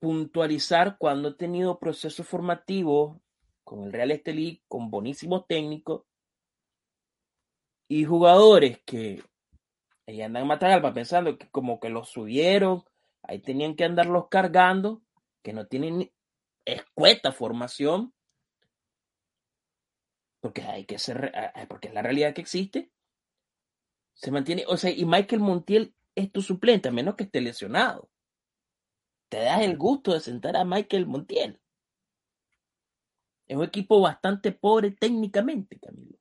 puntualizar 0.00 0.96
cuando 0.98 1.28
ha 1.28 1.36
tenido 1.36 1.78
procesos 1.78 2.26
formativos 2.26 3.20
con 3.62 3.84
el 3.84 3.92
Real 3.92 4.10
Estelí, 4.10 4.62
con 4.66 4.90
buenísimos 4.90 5.46
técnicos 5.46 6.04
y 7.86 8.04
jugadores 8.04 8.80
que 8.86 9.22
ahí 10.06 10.22
andan 10.22 10.42
en 10.42 10.48
Matagalpa 10.48 10.94
pensando 10.94 11.36
que 11.36 11.48
como 11.50 11.78
que 11.78 11.90
los 11.90 12.08
subieron, 12.08 12.84
ahí 13.22 13.40
tenían 13.40 13.76
que 13.76 13.84
andarlos 13.84 14.28
cargando, 14.28 15.02
que 15.42 15.52
no 15.52 15.66
tienen 15.66 16.10
escueta 16.72 17.32
formación, 17.32 18.12
porque 20.40 20.62
hay 20.62 20.84
que 20.84 20.98
ser, 20.98 21.32
porque 21.68 21.88
es 21.88 21.94
la 21.94 22.02
realidad 22.02 22.34
que 22.34 22.40
existe. 22.40 22.90
Se 24.14 24.30
mantiene, 24.30 24.64
o 24.66 24.76
sea, 24.76 24.90
y 24.90 25.04
Michael 25.04 25.40
Montiel 25.40 25.94
es 26.14 26.32
tu 26.32 26.42
suplente, 26.42 26.88
a 26.88 26.92
menos 26.92 27.14
que 27.16 27.24
esté 27.24 27.40
lesionado. 27.40 28.10
Te 29.28 29.38
das 29.38 29.62
el 29.62 29.76
gusto 29.76 30.12
de 30.12 30.20
sentar 30.20 30.56
a 30.56 30.64
Michael 30.64 31.06
Montiel. 31.06 31.60
Es 33.46 33.56
un 33.56 33.64
equipo 33.64 34.00
bastante 34.00 34.52
pobre 34.52 34.92
técnicamente, 34.92 35.78
Camilo. 35.78 36.18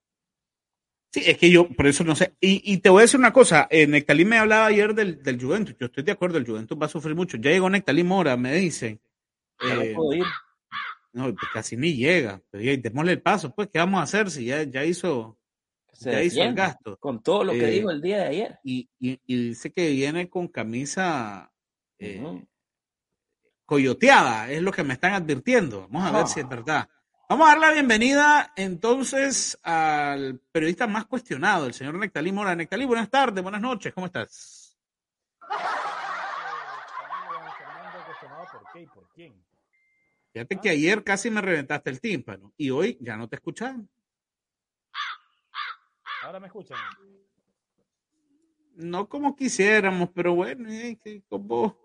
Sí, 1.11 1.23
es 1.25 1.37
que 1.37 1.49
yo, 1.49 1.67
por 1.69 1.87
eso 1.87 2.03
no 2.03 2.15
sé. 2.15 2.35
Y, 2.39 2.77
te 2.77 2.89
voy 2.89 2.99
a 2.99 3.03
decir 3.03 3.19
una 3.19 3.33
cosa, 3.33 3.67
eh, 3.71 3.87
Nectalí 3.87 4.25
me 4.25 4.37
hablaba 4.37 4.67
ayer 4.67 4.93
del, 4.93 5.23
del, 5.23 5.41
Juventus. 5.41 5.75
Yo 5.79 5.87
estoy 5.87 6.03
de 6.03 6.11
acuerdo, 6.11 6.37
el 6.37 6.45
Juventus 6.45 6.77
va 6.79 6.85
a 6.85 6.89
sufrir 6.89 7.15
mucho. 7.15 7.37
Ya 7.37 7.49
llegó 7.49 7.69
Nectalí 7.69 8.03
Mora, 8.03 8.37
me 8.37 8.53
dice. 8.53 8.99
Eh, 9.61 9.95
no, 11.13 11.23
pues 11.33 11.51
casi 11.53 11.75
ni 11.75 11.93
llega. 11.95 12.41
Pero 12.49 12.63
ya, 12.63 12.77
démosle 12.77 13.13
el 13.13 13.21
paso, 13.21 13.53
pues, 13.53 13.69
¿qué 13.71 13.79
vamos 13.79 13.99
a 13.99 14.03
hacer 14.03 14.29
si 14.29 14.45
ya, 14.45 14.63
ya 14.63 14.85
hizo, 14.85 15.37
ya 15.99 16.21
hizo 16.21 16.41
el 16.41 16.53
gasto? 16.53 16.97
Con 16.97 17.21
todo 17.21 17.43
lo 17.43 17.51
que 17.53 17.67
eh, 17.67 17.71
dijo 17.71 17.91
el 17.91 18.01
día 18.01 18.17
de 18.17 18.25
ayer. 18.25 18.59
Y, 18.63 18.89
y, 18.99 19.19
dice 19.25 19.71
que 19.71 19.89
viene 19.89 20.29
con 20.29 20.47
camisa 20.47 21.51
eh, 21.97 22.45
coyoteada, 23.65 24.49
es 24.51 24.61
lo 24.61 24.71
que 24.71 24.83
me 24.83 24.93
están 24.93 25.13
advirtiendo. 25.13 25.87
Vamos 25.89 26.09
a 26.09 26.17
ver 26.17 26.27
si 26.27 26.39
es 26.39 26.47
verdad. 26.47 26.87
Vamos 27.27 27.47
a 27.47 27.51
dar 27.51 27.59
la 27.59 27.71
bienvenida 27.73 28.53
entonces 28.55 29.59
al 29.61 30.39
periodista 30.51 30.87
más 30.87 31.05
cuestionado, 31.05 31.67
el 31.67 31.73
señor 31.73 31.95
Nectalí 31.95 32.31
Mora. 32.31 32.55
Nectalí, 32.55 32.85
buenas 32.85 33.09
tardes, 33.09 33.43
buenas 33.43 33.61
noches, 33.61 33.93
¿cómo 33.93 34.07
estás? 34.07 34.75
¿Por 38.51 38.63
qué 38.73 38.81
y 38.81 38.87
por 38.87 39.07
quién? 39.09 39.45
Fíjate 40.47 40.61
que 40.61 40.69
ayer 40.69 41.03
casi 41.03 41.29
me 41.29 41.41
reventaste 41.41 41.89
el 41.89 41.99
tímpano 41.99 42.53
y 42.55 42.69
hoy 42.69 42.97
ya 43.01 43.17
no 43.17 43.27
te 43.27 43.35
escuchan. 43.35 43.89
Ahora 46.23 46.39
me 46.39 46.47
escuchan. 46.47 46.77
No 48.75 49.09
como 49.09 49.35
quisiéramos, 49.35 50.09
pero 50.13 50.35
bueno, 50.35 50.69
eh, 50.71 50.97
como 51.27 51.75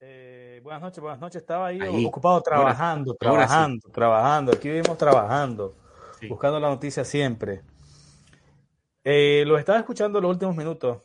eh, 0.00 0.60
buenas 0.64 0.82
noches, 0.82 1.00
buenas 1.00 1.20
noches. 1.20 1.42
Estaba 1.42 1.68
ahí, 1.68 2.04
ocupado 2.04 2.42
trabajando, 2.42 3.14
trabajando, 3.14 3.88
trabajando. 3.90 4.52
Aquí 4.52 4.68
vivimos 4.68 4.98
trabajando, 4.98 5.76
buscando 6.28 6.58
la 6.58 6.68
noticia 6.68 7.04
siempre. 7.04 7.62
Eh, 9.04 9.44
lo 9.46 9.56
estaba 9.56 9.78
escuchando 9.78 10.20
los 10.20 10.32
últimos 10.32 10.56
minutos 10.56 10.98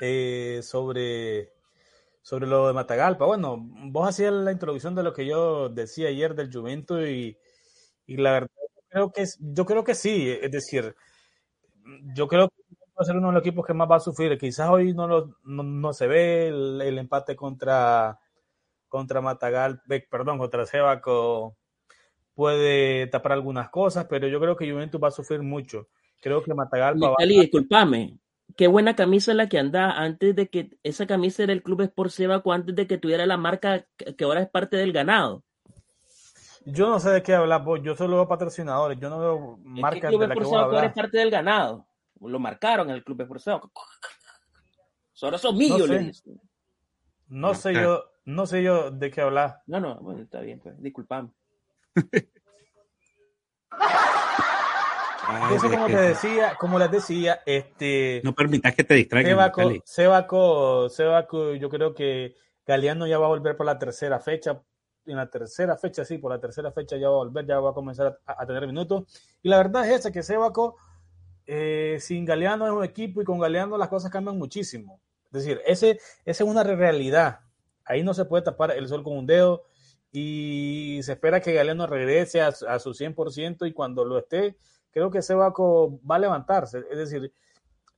eh, 0.00 0.60
sobre, 0.62 1.52
sobre 2.22 2.46
lo 2.46 2.66
de 2.66 2.74
Matagalpa. 2.74 3.24
Bueno, 3.24 3.56
vos 3.58 4.08
hacías 4.08 4.32
la 4.32 4.52
introducción 4.52 4.94
de 4.94 5.02
lo 5.02 5.12
que 5.12 5.26
yo 5.26 5.68
decía 5.68 6.08
ayer 6.08 6.34
del 6.34 6.52
Juventus 6.52 7.06
y, 7.06 7.38
y 8.06 8.16
la 8.16 8.32
verdad 8.32 8.50
creo 8.88 9.12
que 9.12 9.24
yo 9.38 9.64
creo 9.64 9.84
que 9.84 9.94
sí. 9.94 10.30
Es 10.30 10.50
decir, 10.50 10.94
yo 12.14 12.28
creo 12.28 12.48
que 12.48 12.76
va 12.98 13.02
a 13.02 13.04
ser 13.04 13.16
uno 13.16 13.28
de 13.28 13.34
los 13.34 13.42
equipos 13.42 13.66
que 13.66 13.74
más 13.74 13.90
va 13.90 13.96
a 13.96 14.00
sufrir. 14.00 14.36
Quizás 14.38 14.68
hoy 14.70 14.92
no, 14.94 15.06
lo, 15.06 15.36
no, 15.44 15.92
se 15.92 16.06
ve 16.06 16.48
el, 16.48 16.98
empate 16.98 17.36
contra, 17.36 18.18
contra 18.88 19.20
Matagal, 19.20 19.82
perdón, 20.10 20.38
contra 20.38 20.66
Sebaco 20.66 21.56
puede 22.34 23.08
tapar 23.08 23.32
algunas 23.32 23.68
cosas, 23.68 24.06
pero 24.08 24.28
yo 24.28 24.38
creo 24.38 24.56
que 24.56 24.70
Juventus 24.70 25.00
va 25.02 25.08
a 25.08 25.12
sufrir 25.12 25.42
mucho. 25.42 25.88
Creo 26.20 26.42
que 26.42 26.54
Matagalpa 26.54 27.08
va 27.08 27.16
a... 27.18 27.26
disculpame. 27.26 28.18
Qué 28.56 28.66
buena 28.66 28.96
camisa 28.96 29.34
la 29.34 29.48
que 29.48 29.58
anda 29.58 29.92
antes 29.92 30.34
de 30.34 30.48
que 30.48 30.70
esa 30.82 31.06
camisa 31.06 31.42
era 31.42 31.52
el 31.52 31.62
Club 31.62 31.82
Sport 31.82 32.10
Sebaco 32.10 32.52
antes 32.52 32.74
de 32.74 32.86
que 32.86 32.98
tuviera 32.98 33.26
la 33.26 33.36
marca 33.36 33.86
que 33.96 34.24
ahora 34.24 34.42
es 34.42 34.48
parte 34.48 34.76
del 34.76 34.92
ganado. 34.92 35.44
Yo 36.64 36.88
no 36.88 37.00
sé 37.00 37.10
de 37.10 37.22
qué 37.22 37.34
hablar, 37.34 37.64
yo 37.82 37.96
solo 37.96 38.16
veo 38.16 38.28
patrocinadores, 38.28 38.98
yo 38.98 39.08
no 39.08 39.20
veo 39.20 39.58
marcas 39.62 40.10
de 40.10 40.26
la 40.26 40.34
que 40.34 40.44
ahora 40.44 40.86
es 40.86 40.92
parte 40.92 41.18
del 41.18 41.30
ganado 41.30 41.88
lo 42.20 42.38
marcaron 42.38 42.90
en 42.90 42.96
el 42.96 43.04
club 43.04 43.20
esforzado. 43.20 43.70
Ahora 45.22 45.38
son 45.38 45.56
millones. 45.56 46.22
No 47.28 47.54
sé, 47.54 47.74
yo, 47.74 48.04
no 48.24 48.46
sé 48.46 48.62
yo 48.62 48.90
de 48.90 49.10
qué 49.10 49.20
hablar. 49.20 49.62
No, 49.66 49.80
no, 49.80 50.00
bueno, 50.00 50.22
está 50.22 50.40
bien, 50.40 50.60
pues, 50.60 50.80
disculpame. 50.80 51.30
Eso 55.54 55.70
como 55.70 55.86
te 55.86 55.96
decía, 55.96 56.56
como 56.58 56.78
les 56.78 56.90
decía, 56.90 57.40
este. 57.44 58.20
No 58.24 58.34
permitas 58.34 58.74
que 58.74 58.84
te 58.84 58.94
distraigan. 58.94 59.52
Sebaco, 59.84 60.88
Sebaco, 60.88 61.54
yo 61.54 61.68
creo 61.68 61.94
que 61.94 62.34
Galeano 62.66 63.06
ya 63.06 63.18
va 63.18 63.26
a 63.26 63.30
volver 63.30 63.56
por 63.56 63.66
la 63.66 63.78
tercera 63.78 64.20
fecha. 64.20 64.62
En 65.06 65.16
la 65.16 65.30
tercera 65.30 65.76
fecha, 65.76 66.04
sí, 66.04 66.18
por 66.18 66.30
la 66.30 66.38
tercera 66.38 66.70
fecha 66.70 66.96
ya 66.96 67.08
va 67.08 67.14
a 67.14 67.24
volver, 67.24 67.46
ya 67.46 67.60
va 67.60 67.70
a 67.70 67.74
comenzar 67.74 68.20
a, 68.26 68.42
a 68.42 68.46
tener 68.46 68.66
minutos. 68.66 69.04
Y 69.42 69.48
la 69.48 69.56
verdad 69.56 69.86
es 69.88 70.00
esa, 70.00 70.12
que 70.12 70.22
Sebaco 70.22 70.76
eh, 71.50 71.96
sin 71.98 72.26
Galeano 72.26 72.66
es 72.66 72.72
un 72.72 72.84
equipo 72.84 73.22
y 73.22 73.24
con 73.24 73.38
Galeano 73.38 73.78
las 73.78 73.88
cosas 73.88 74.10
cambian 74.10 74.36
muchísimo. 74.36 75.00
Es 75.32 75.44
decir, 75.44 75.62
ese, 75.64 75.98
esa 76.26 76.44
es 76.44 76.50
una 76.50 76.62
realidad. 76.62 77.40
Ahí 77.86 78.02
no 78.02 78.12
se 78.12 78.26
puede 78.26 78.44
tapar 78.44 78.72
el 78.72 78.86
sol 78.86 79.02
con 79.02 79.16
un 79.16 79.26
dedo 79.26 79.62
y 80.12 81.00
se 81.02 81.12
espera 81.12 81.40
que 81.40 81.54
Galeano 81.54 81.86
regrese 81.86 82.42
a, 82.42 82.48
a 82.48 82.78
su 82.78 82.90
100% 82.90 83.66
y 83.66 83.72
cuando 83.72 84.04
lo 84.04 84.18
esté, 84.18 84.58
creo 84.90 85.10
que 85.10 85.22
Sebaco 85.22 86.00
va 86.08 86.16
a 86.16 86.20
levantarse. 86.20 86.82
Es 86.90 86.98
decir, 86.98 87.32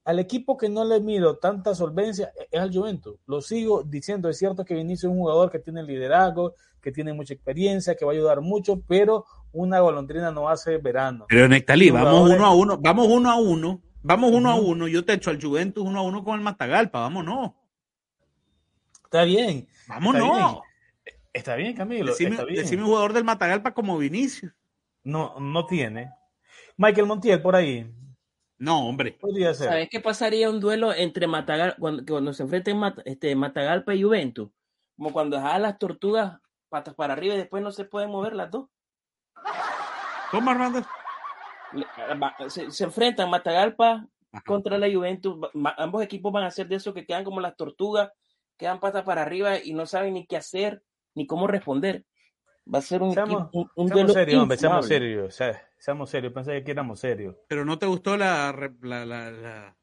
al 0.05 0.19
equipo 0.19 0.57
que 0.57 0.69
no 0.69 0.85
le 0.85 1.01
mido 1.01 1.39
tanta 1.39 1.75
solvencia 1.75 2.33
e, 2.39 2.49
es 2.51 2.61
al 2.61 2.73
Juventus. 2.73 3.19
Lo 3.27 3.41
sigo 3.41 3.83
diciendo, 3.83 4.29
es 4.29 4.39
cierto 4.39 4.65
que 4.65 4.75
Vinicio 4.75 5.09
es 5.09 5.13
un 5.13 5.21
jugador 5.21 5.51
que 5.51 5.59
tiene 5.59 5.83
liderazgo, 5.83 6.55
que 6.81 6.93
tiene 6.93 7.13
mucha 7.13 7.35
experiencia, 7.35 7.95
que 7.95 8.05
va 8.05 8.13
a 8.13 8.15
ayudar 8.15 8.41
mucho, 8.41 8.83
pero 8.87 9.27
una 9.53 9.81
golondrina 9.81 10.31
no 10.31 10.49
hace 10.49 10.79
verano. 10.79 11.27
Pero 11.29 11.49
Nectalí, 11.49 11.91
vamos 11.91 12.31
uno 12.31 12.47
a 12.47 12.55
uno, 12.55 12.79
vamos 12.79 13.07
uno 13.09 13.31
a 13.31 13.37
uno, 13.37 13.83
vamos 14.03 14.33
uno 14.33 14.51
a 14.51 14.55
uno, 14.55 14.89
yo 14.89 15.05
te 15.05 15.13
echo 15.15 15.31
al 15.31 15.41
Juventus 15.41 15.85
uno 15.85 16.01
a 16.01 16.03
uno 16.03 16.25
con 16.25 16.37
el 16.37 16.41
Matagalpa, 16.41 17.01
vámonos. 17.01 17.53
Está 19.05 19.25
bien. 19.25 19.69
Vámonos. 19.89 20.61
Está 21.33 21.57
bien, 21.57 21.75
Camilo. 21.75 22.13
Decime, 22.13 22.31
está 22.31 22.45
bien. 22.45 22.63
decime 22.63 22.83
un 22.83 22.89
jugador 22.89 23.13
del 23.13 23.25
Matagalpa 23.25 23.75
como 23.75 23.99
Vinicius. 23.99 24.53
No, 25.03 25.39
no 25.41 25.67
tiene. 25.67 26.13
Michael 26.81 27.07
Montiel 27.07 27.43
por 27.43 27.55
ahí. 27.55 27.87
No, 28.57 28.89
hombre. 28.89 29.13
Podría 29.13 29.53
ser. 29.53 29.69
¿Sabes 29.69 29.89
qué 29.91 30.01
pasaría 30.01 30.49
un 30.49 30.61
duelo 30.61 30.95
entre 30.95 31.27
Matagalpa, 31.27 31.77
cuando, 31.79 32.33
se 32.33 32.43
enfrenten 32.43 32.81
este, 33.05 33.37
Matagalpa 33.37 33.95
y 33.95 34.03
Juventus? 34.03 34.49
Como 34.97 35.13
cuando 35.13 35.37
dejaban 35.37 35.61
las 35.61 35.79
tortugas 35.79 36.41
patas 36.71 36.95
para 36.95 37.13
arriba 37.13 37.35
y 37.35 37.37
después 37.37 37.63
no 37.63 37.71
se 37.71 37.85
pueden 37.85 38.09
mover 38.09 38.35
las 38.35 38.51
dos. 38.51 38.71
¿Cómo, 40.31 40.51
Armando? 40.51 40.83
Se, 42.49 42.85
enfrentan 42.85 43.29
Matagalpa 43.29 44.09
contra 44.47 44.79
la 44.79 44.91
Juventus. 44.91 45.37
Ambos 45.77 46.03
equipos 46.03 46.33
van 46.33 46.45
a 46.45 46.51
ser 46.51 46.67
de 46.67 46.77
eso 46.77 46.95
que 46.95 47.05
quedan 47.05 47.25
como 47.25 47.43
las 47.43 47.57
tortugas, 47.57 48.11
quedan 48.57 48.81
patas 48.81 49.05
para 49.05 49.21
arriba 49.21 49.59
y 49.63 49.75
no 49.75 49.85
saben 49.85 50.15
ni 50.15 50.27
qué 50.27 50.39
hacer 50.39 50.83
ni 51.15 51.27
cómo 51.27 51.47
responder. 51.47 52.07
Va 52.73 52.79
a 52.79 52.83
ser 52.83 53.03
un, 53.03 53.15
seamos, 53.15 53.49
un, 53.53 53.89
seamos 53.89 54.13
serios, 54.13 54.43
hombre, 54.43 54.57
seamos 54.59 54.87
serios. 54.87 55.39
seamos 55.79 56.11
serios, 56.11 56.33
pensé 56.33 56.63
que 56.63 56.71
éramos 56.71 57.01
serios. 57.01 57.37
Pero 57.49 57.65
no 57.65 57.79
te 57.79 57.87
gustó 57.87 58.17
la, 58.17 58.55
la, 58.83 59.05
la, 59.05 59.77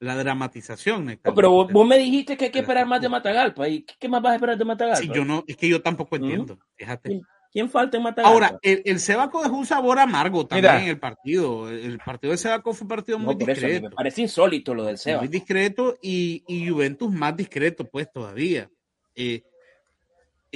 la, 0.00 0.16
dramatización, 0.16 1.18
pero 1.22 1.50
vos, 1.50 1.86
me 1.86 1.96
dijiste 1.96 2.36
que 2.36 2.46
hay 2.46 2.50
que 2.50 2.58
esperar 2.58 2.86
más 2.86 3.00
de 3.00 3.08
Matagalpa. 3.08 3.68
¿Y 3.68 3.82
qué 3.82 4.08
más 4.08 4.20
vas 4.20 4.32
a 4.32 4.34
esperar 4.34 4.58
de 4.58 4.64
Matagalpa? 4.64 5.00
Sí, 5.00 5.10
yo 5.14 5.24
no, 5.24 5.44
es 5.46 5.56
que 5.56 5.68
yo 5.68 5.80
tampoco 5.80 6.16
entiendo. 6.16 6.58
Fíjate. 6.76 7.22
¿Quién 7.50 7.70
falta 7.70 7.96
en 7.96 8.02
Matagalpa? 8.02 8.34
Ahora, 8.34 8.58
el, 8.62 8.82
el 8.84 8.98
Sebaco 8.98 9.40
dejó 9.40 9.56
un 9.56 9.64
sabor 9.64 10.00
amargo 10.00 10.44
también 10.44 10.72
Mira. 10.72 10.82
en 10.82 10.90
el 10.90 10.98
partido. 10.98 11.70
El 11.70 11.98
partido 11.98 12.32
de 12.32 12.36
Sebaco 12.36 12.74
fue 12.74 12.84
un 12.84 12.88
partido 12.88 13.18
muy 13.18 13.36
no, 13.36 13.46
discreto. 13.46 13.88
me 13.88 13.94
parece 13.94 14.22
insólito 14.22 14.74
lo 14.74 14.84
del 14.84 14.98
Sebaco. 14.98 15.22
Muy 15.22 15.28
discreto 15.28 15.96
y, 16.02 16.42
y 16.48 16.68
Juventus 16.68 17.12
más 17.12 17.36
discreto, 17.36 17.84
pues 17.88 18.10
todavía. 18.12 18.68
Eh, 19.14 19.44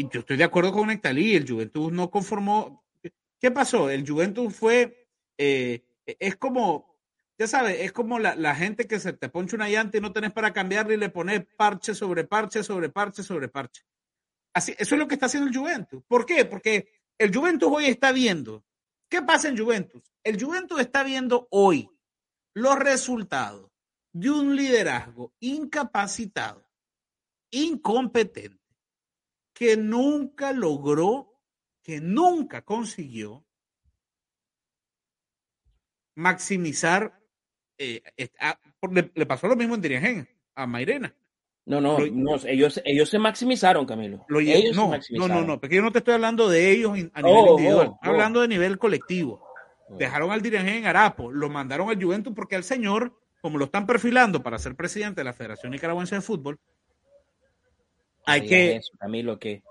yo 0.09 0.21
estoy 0.21 0.37
de 0.37 0.45
acuerdo 0.45 0.73
con 0.73 0.89
Nectalí, 0.89 1.35
el 1.35 1.49
Juventus 1.49 1.93
no 1.93 2.11
conformó. 2.11 2.85
¿Qué 3.41 3.51
pasó? 3.51 3.91
El 3.91 4.09
Juventus 4.09 4.55
fue. 4.55 5.09
Eh, 5.37 5.85
es 6.05 6.37
como, 6.37 6.99
ya 7.39 7.47
sabes, 7.47 7.81
es 7.81 7.93
como 7.93 8.19
la, 8.19 8.35
la, 8.35 8.55
gente 8.55 8.87
que 8.87 8.99
se 8.99 9.13
te 9.13 9.29
ponche 9.29 9.57
una 9.57 9.69
llanta 9.69 9.99
y 9.99 10.01
no 10.01 10.13
tenés 10.13 10.33
para 10.33 10.53
cambiarle 10.53 10.95
y 10.95 10.99
le 10.99 11.11
pones 11.11 11.47
parche 11.57 11.95
sobre 11.95 12.25
parche 12.25 12.63
sobre 12.63 12.89
parche 12.89 13.23
sobre 13.23 13.49
parche. 13.49 13.83
Así, 14.55 14.75
eso 14.79 14.95
es 14.95 14.99
lo 14.99 15.07
que 15.07 15.15
está 15.15 15.27
haciendo 15.27 15.49
el 15.49 15.57
Juventus. 15.57 16.03
¿Por 16.09 16.27
qué? 16.27 16.45
Porque 16.45 16.91
el 17.19 17.35
Juventus 17.35 17.69
hoy 17.71 17.87
está 17.87 18.13
viendo. 18.13 18.65
¿Qué 19.09 19.23
pasa 19.23 19.49
en 19.49 19.59
Juventus? 19.59 20.03
El 20.23 20.43
Juventus 20.43 20.81
está 20.81 21.03
viendo 21.03 21.49
hoy 21.51 21.91
los 22.55 22.79
resultados 22.79 23.71
de 24.13 24.31
un 24.31 24.57
liderazgo 24.57 25.33
incapacitado, 25.41 26.69
incompetente, 27.51 28.58
que 29.59 29.77
nunca 29.77 30.53
logró, 30.53 31.37
que 31.83 32.01
nunca 32.01 32.63
consiguió 32.63 33.45
maximizar. 36.15 37.21
Eh, 37.77 38.01
a, 38.39 38.57
le, 38.93 39.11
le, 39.13 39.27
pasó 39.27 39.49
lo 39.49 39.57
mismo 39.57 39.75
en 39.75 39.81
Dirigen, 39.81 40.29
a 40.55 40.65
Mairena. 40.69 41.13
No, 41.67 41.81
no, 41.81 41.99
no, 41.99 42.37
ellos, 42.47 42.81
ellos 42.85 43.11
se 43.11 43.19
maximizaron, 43.19 43.85
Camilo. 43.85 44.25
Lo, 44.29 44.39
ellos 44.39 44.77
no, 44.77 44.93
no, 45.11 45.29
no, 45.29 45.43
no, 45.43 45.61
porque 45.61 45.75
yo 45.75 45.83
no 45.83 45.91
te 45.91 45.99
estoy 45.99 46.15
hablando 46.15 46.49
de 46.49 46.71
ellos 46.71 46.93
a 46.93 46.95
nivel 46.95 47.15
oh, 47.25 47.51
individual, 47.51 47.89
oh, 47.89 47.95
estoy 47.95 48.11
hablando 48.11 48.41
de 48.41 48.49
nivel 48.49 48.79
colectivo. 48.79 49.45
Oh. 49.89 49.97
Dejaron 49.97 50.31
al 50.31 50.41
Dirigen 50.41 50.69
en 50.69 50.87
Arapo, 50.87 51.33
lo 51.33 51.51
mandaron 51.51 51.91
al 51.91 52.01
Juventus 52.01 52.33
porque 52.33 52.55
al 52.55 52.65
señor, 52.65 53.21
como 53.41 53.59
lo 53.59 53.65
están 53.65 53.87
perfilando 53.87 54.41
para 54.41 54.59
ser 54.61 54.77
presidente 54.77 55.21
de 55.21 55.25
la 55.25 55.33
Federación 55.33 55.73
Nicaragüense 55.73 56.15
de 56.15 56.21
Fútbol, 56.21 56.61
hay 58.29 58.47
que... 58.47 58.77
Eso, 58.77 58.93
Camilo, 58.99 59.39
que 59.39 59.63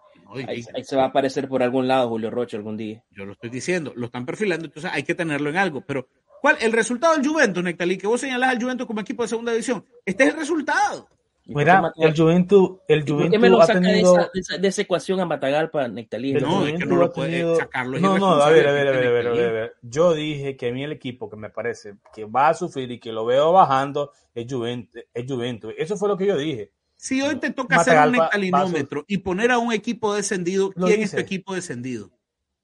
ahí, 0.47 0.65
ahí, 0.73 0.83
se 0.83 0.95
va 0.95 1.03
a 1.03 1.07
aparecer 1.07 1.47
por 1.47 1.63
algún 1.63 1.87
lado 1.87 2.09
Julio 2.09 2.29
Rocha 2.29 2.57
algún 2.57 2.77
día. 2.77 3.03
Yo 3.11 3.25
lo 3.25 3.33
estoy 3.33 3.49
diciendo, 3.49 3.93
lo 3.95 4.07
están 4.07 4.25
perfilando, 4.25 4.65
entonces 4.65 4.91
hay 4.93 5.03
que 5.03 5.15
tenerlo 5.15 5.49
en 5.49 5.57
algo, 5.57 5.81
pero 5.81 6.07
¿cuál? 6.41 6.57
El 6.61 6.71
resultado 6.71 7.15
del 7.15 7.27
Juventus, 7.27 7.63
Nectalí, 7.63 7.97
que 7.97 8.07
vos 8.07 8.21
señalás 8.21 8.51
al 8.51 8.61
Juventus 8.61 8.87
como 8.87 9.01
equipo 9.01 9.23
de 9.23 9.29
segunda 9.29 9.51
división, 9.51 9.85
este 10.05 10.23
es 10.23 10.29
el 10.31 10.39
resultado. 10.39 11.07
Mira, 11.49 11.93
el 11.95 12.13
Juventus, 12.15 12.79
el 12.89 13.03
Juventus 13.03 13.23
¿Por 13.23 13.31
qué 13.31 13.39
me 13.39 13.49
lo 13.49 13.61
saca 13.61 13.79
tenido... 13.79 14.15
de, 14.15 14.27
esa, 14.33 14.57
de, 14.57 14.67
esa, 14.67 14.81
ecuación 14.81 15.21
a 15.21 15.25
Matagalpa, 15.25 15.87
Nectalí? 15.87 16.33
No, 16.33 16.67
es 16.67 16.77
que 16.77 16.85
no 16.85 16.97
lo 16.97 17.13
puede 17.13 17.55
sacarlo. 17.55 17.97
No, 17.99 18.17
no, 18.17 18.33
a 18.33 18.49
ver, 18.49 18.67
a 18.67 18.73
ver, 18.73 18.87
a 18.89 18.91
ver, 18.91 19.07
a 19.07 19.11
ver, 19.11 19.27
a 19.27 19.31
ver, 19.31 19.73
Yo 19.81 20.13
dije 20.13 20.57
que 20.57 20.67
a 20.67 20.73
mí 20.73 20.83
el 20.83 20.91
equipo 20.91 21.29
que 21.29 21.37
me 21.37 21.49
parece 21.49 21.95
que 22.13 22.25
va 22.25 22.49
a 22.49 22.53
sufrir 22.53 22.91
y 22.91 22.99
que 22.99 23.13
lo 23.13 23.25
veo 23.25 23.53
bajando 23.53 24.11
es 24.35 24.45
Juventus. 24.51 25.03
Es 25.13 25.25
Juventus. 25.25 25.73
Eso 25.77 25.95
fue 25.95 26.09
lo 26.09 26.17
que 26.17 26.25
yo 26.25 26.37
dije. 26.37 26.71
Si 26.97 27.21
hoy 27.21 27.39
te 27.39 27.51
toca 27.51 27.77
Matagalpa 27.77 28.25
hacer 28.25 28.39
un 28.41 28.51
nectalinómetro 28.51 29.05
y 29.07 29.19
poner 29.19 29.51
a 29.51 29.59
un 29.59 29.71
equipo 29.71 30.13
descendido, 30.15 30.71
¿quién 30.71 31.01
es 31.01 31.11
tu 31.11 31.19
equipo 31.19 31.53
descendido? 31.53 32.11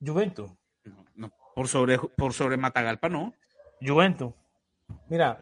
Juventus. 0.03 0.51
No, 0.83 1.05
no, 1.15 1.31
por, 1.55 1.67
sobre, 1.67 1.97
por 1.99 2.33
sobre 2.33 2.57
Matagalpa 2.57 3.09
no. 3.09 3.33
Juventus. 3.79 4.33
Mira, 5.07 5.39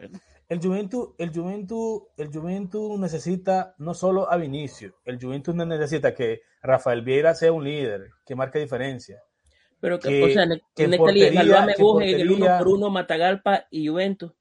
el 0.48 0.60
Juventus, 0.60 1.08
el 1.16 1.32
Juventus, 1.32 2.02
el 2.18 2.28
Juventus 2.28 2.98
necesita 2.98 3.74
no 3.78 3.94
solo 3.94 4.30
a 4.30 4.36
Vinicio, 4.36 4.94
el 5.04 5.18
Juventus 5.18 5.54
necesita 5.54 6.14
que 6.14 6.42
Rafael 6.62 7.02
Vieira 7.02 7.34
sea 7.34 7.52
un 7.52 7.64
líder, 7.64 8.10
que 8.26 8.36
marque 8.36 8.58
diferencia. 8.58 9.22
Pero 9.80 9.98
que, 9.98 10.10
que 10.10 10.24
o 10.24 10.28
sea, 10.28 10.46
que 10.76 10.84
en 10.84 10.94
el 10.94 12.30
uno 12.30 12.46
por 12.58 12.68
uno 12.68 12.90
Matagalpa 12.90 13.66
y 13.70 13.88
Juventus. 13.88 14.32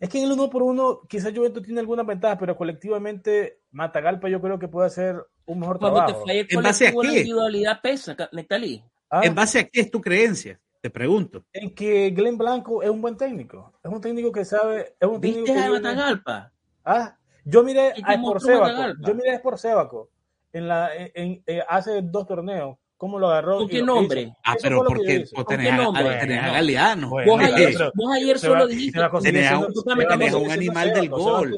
Es 0.00 0.08
que 0.08 0.18
en 0.18 0.24
el 0.24 0.32
uno 0.32 0.50
por 0.50 0.62
uno 0.62 1.00
quizás 1.08 1.32
Juventus 1.34 1.62
tiene 1.62 1.80
alguna 1.80 2.02
ventaja, 2.02 2.38
pero 2.38 2.56
colectivamente 2.56 3.60
Matagalpa 3.70 4.28
yo 4.28 4.40
creo 4.40 4.58
que 4.58 4.68
puede 4.68 4.86
hacer 4.86 5.16
un 5.46 5.60
mejor 5.60 5.78
Cuando 5.78 6.04
trabajo. 6.04 6.24
Te 6.24 6.54
¿En 6.54 6.62
base 6.62 6.88
a 6.88 6.90
qué? 6.90 6.96
La 6.96 7.08
individualidad 7.08 7.80
pesa, 7.80 8.16
Nectalí. 8.32 8.82
¿Ah? 9.10 9.20
¿En 9.22 9.34
base 9.34 9.60
a 9.60 9.68
qué 9.68 9.80
es 9.80 9.90
tu 9.90 10.00
creencia? 10.00 10.60
Te 10.80 10.90
pregunto. 10.90 11.44
En 11.52 11.74
que 11.74 12.10
Glenn 12.10 12.38
Blanco 12.38 12.82
es 12.82 12.90
un 12.90 13.00
buen 13.00 13.16
técnico. 13.16 13.72
Es 13.82 13.90
un 13.90 14.00
técnico 14.00 14.30
que 14.30 14.44
sabe. 14.44 14.94
Es 15.00 15.08
un 15.08 15.20
técnico 15.20 15.44
¿Viste 15.44 15.60
que 15.60 15.66
a 15.66 15.70
Matagalpa? 15.70 16.52
Ah, 16.84 17.16
yo 17.44 17.62
miré 17.62 17.92
a 18.04 18.14
Sport 18.14 18.40
Sébaco. 18.40 18.94
Yo 19.06 19.14
miré 19.14 19.30
a 19.30 19.34
Sport 19.34 19.58
Sébaco 19.58 20.10
en 20.52 20.68
la, 20.68 20.94
en, 20.94 21.10
en, 21.14 21.42
en, 21.46 21.62
hace 21.68 22.02
dos 22.02 22.26
torneos 22.26 22.76
cómo 22.96 23.18
lo 23.18 23.28
agarró. 23.28 23.58
¿Con 23.58 23.68
qué 23.68 23.82
nombre? 23.82 24.34
Ah, 24.44 24.56
pero 24.60 24.82
porque 24.84 25.24
vos 25.34 25.46
tenés, 25.46 25.72
a, 25.72 26.18
tenés 26.20 26.42
a 26.42 26.52
Galeano. 26.52 27.10
Bueno, 27.10 27.32
vos, 27.32 27.40
ayer, 27.42 27.72
pero, 27.72 27.92
vos 27.94 28.12
ayer 28.14 28.38
solo 28.38 28.66
dijiste. 28.66 29.00
Tenés 29.22 29.50
a 29.50 29.58
un, 29.58 29.74
tenés 30.08 30.34
un 30.34 30.50
animal 30.50 30.92
del 30.92 31.08
gol. 31.08 31.56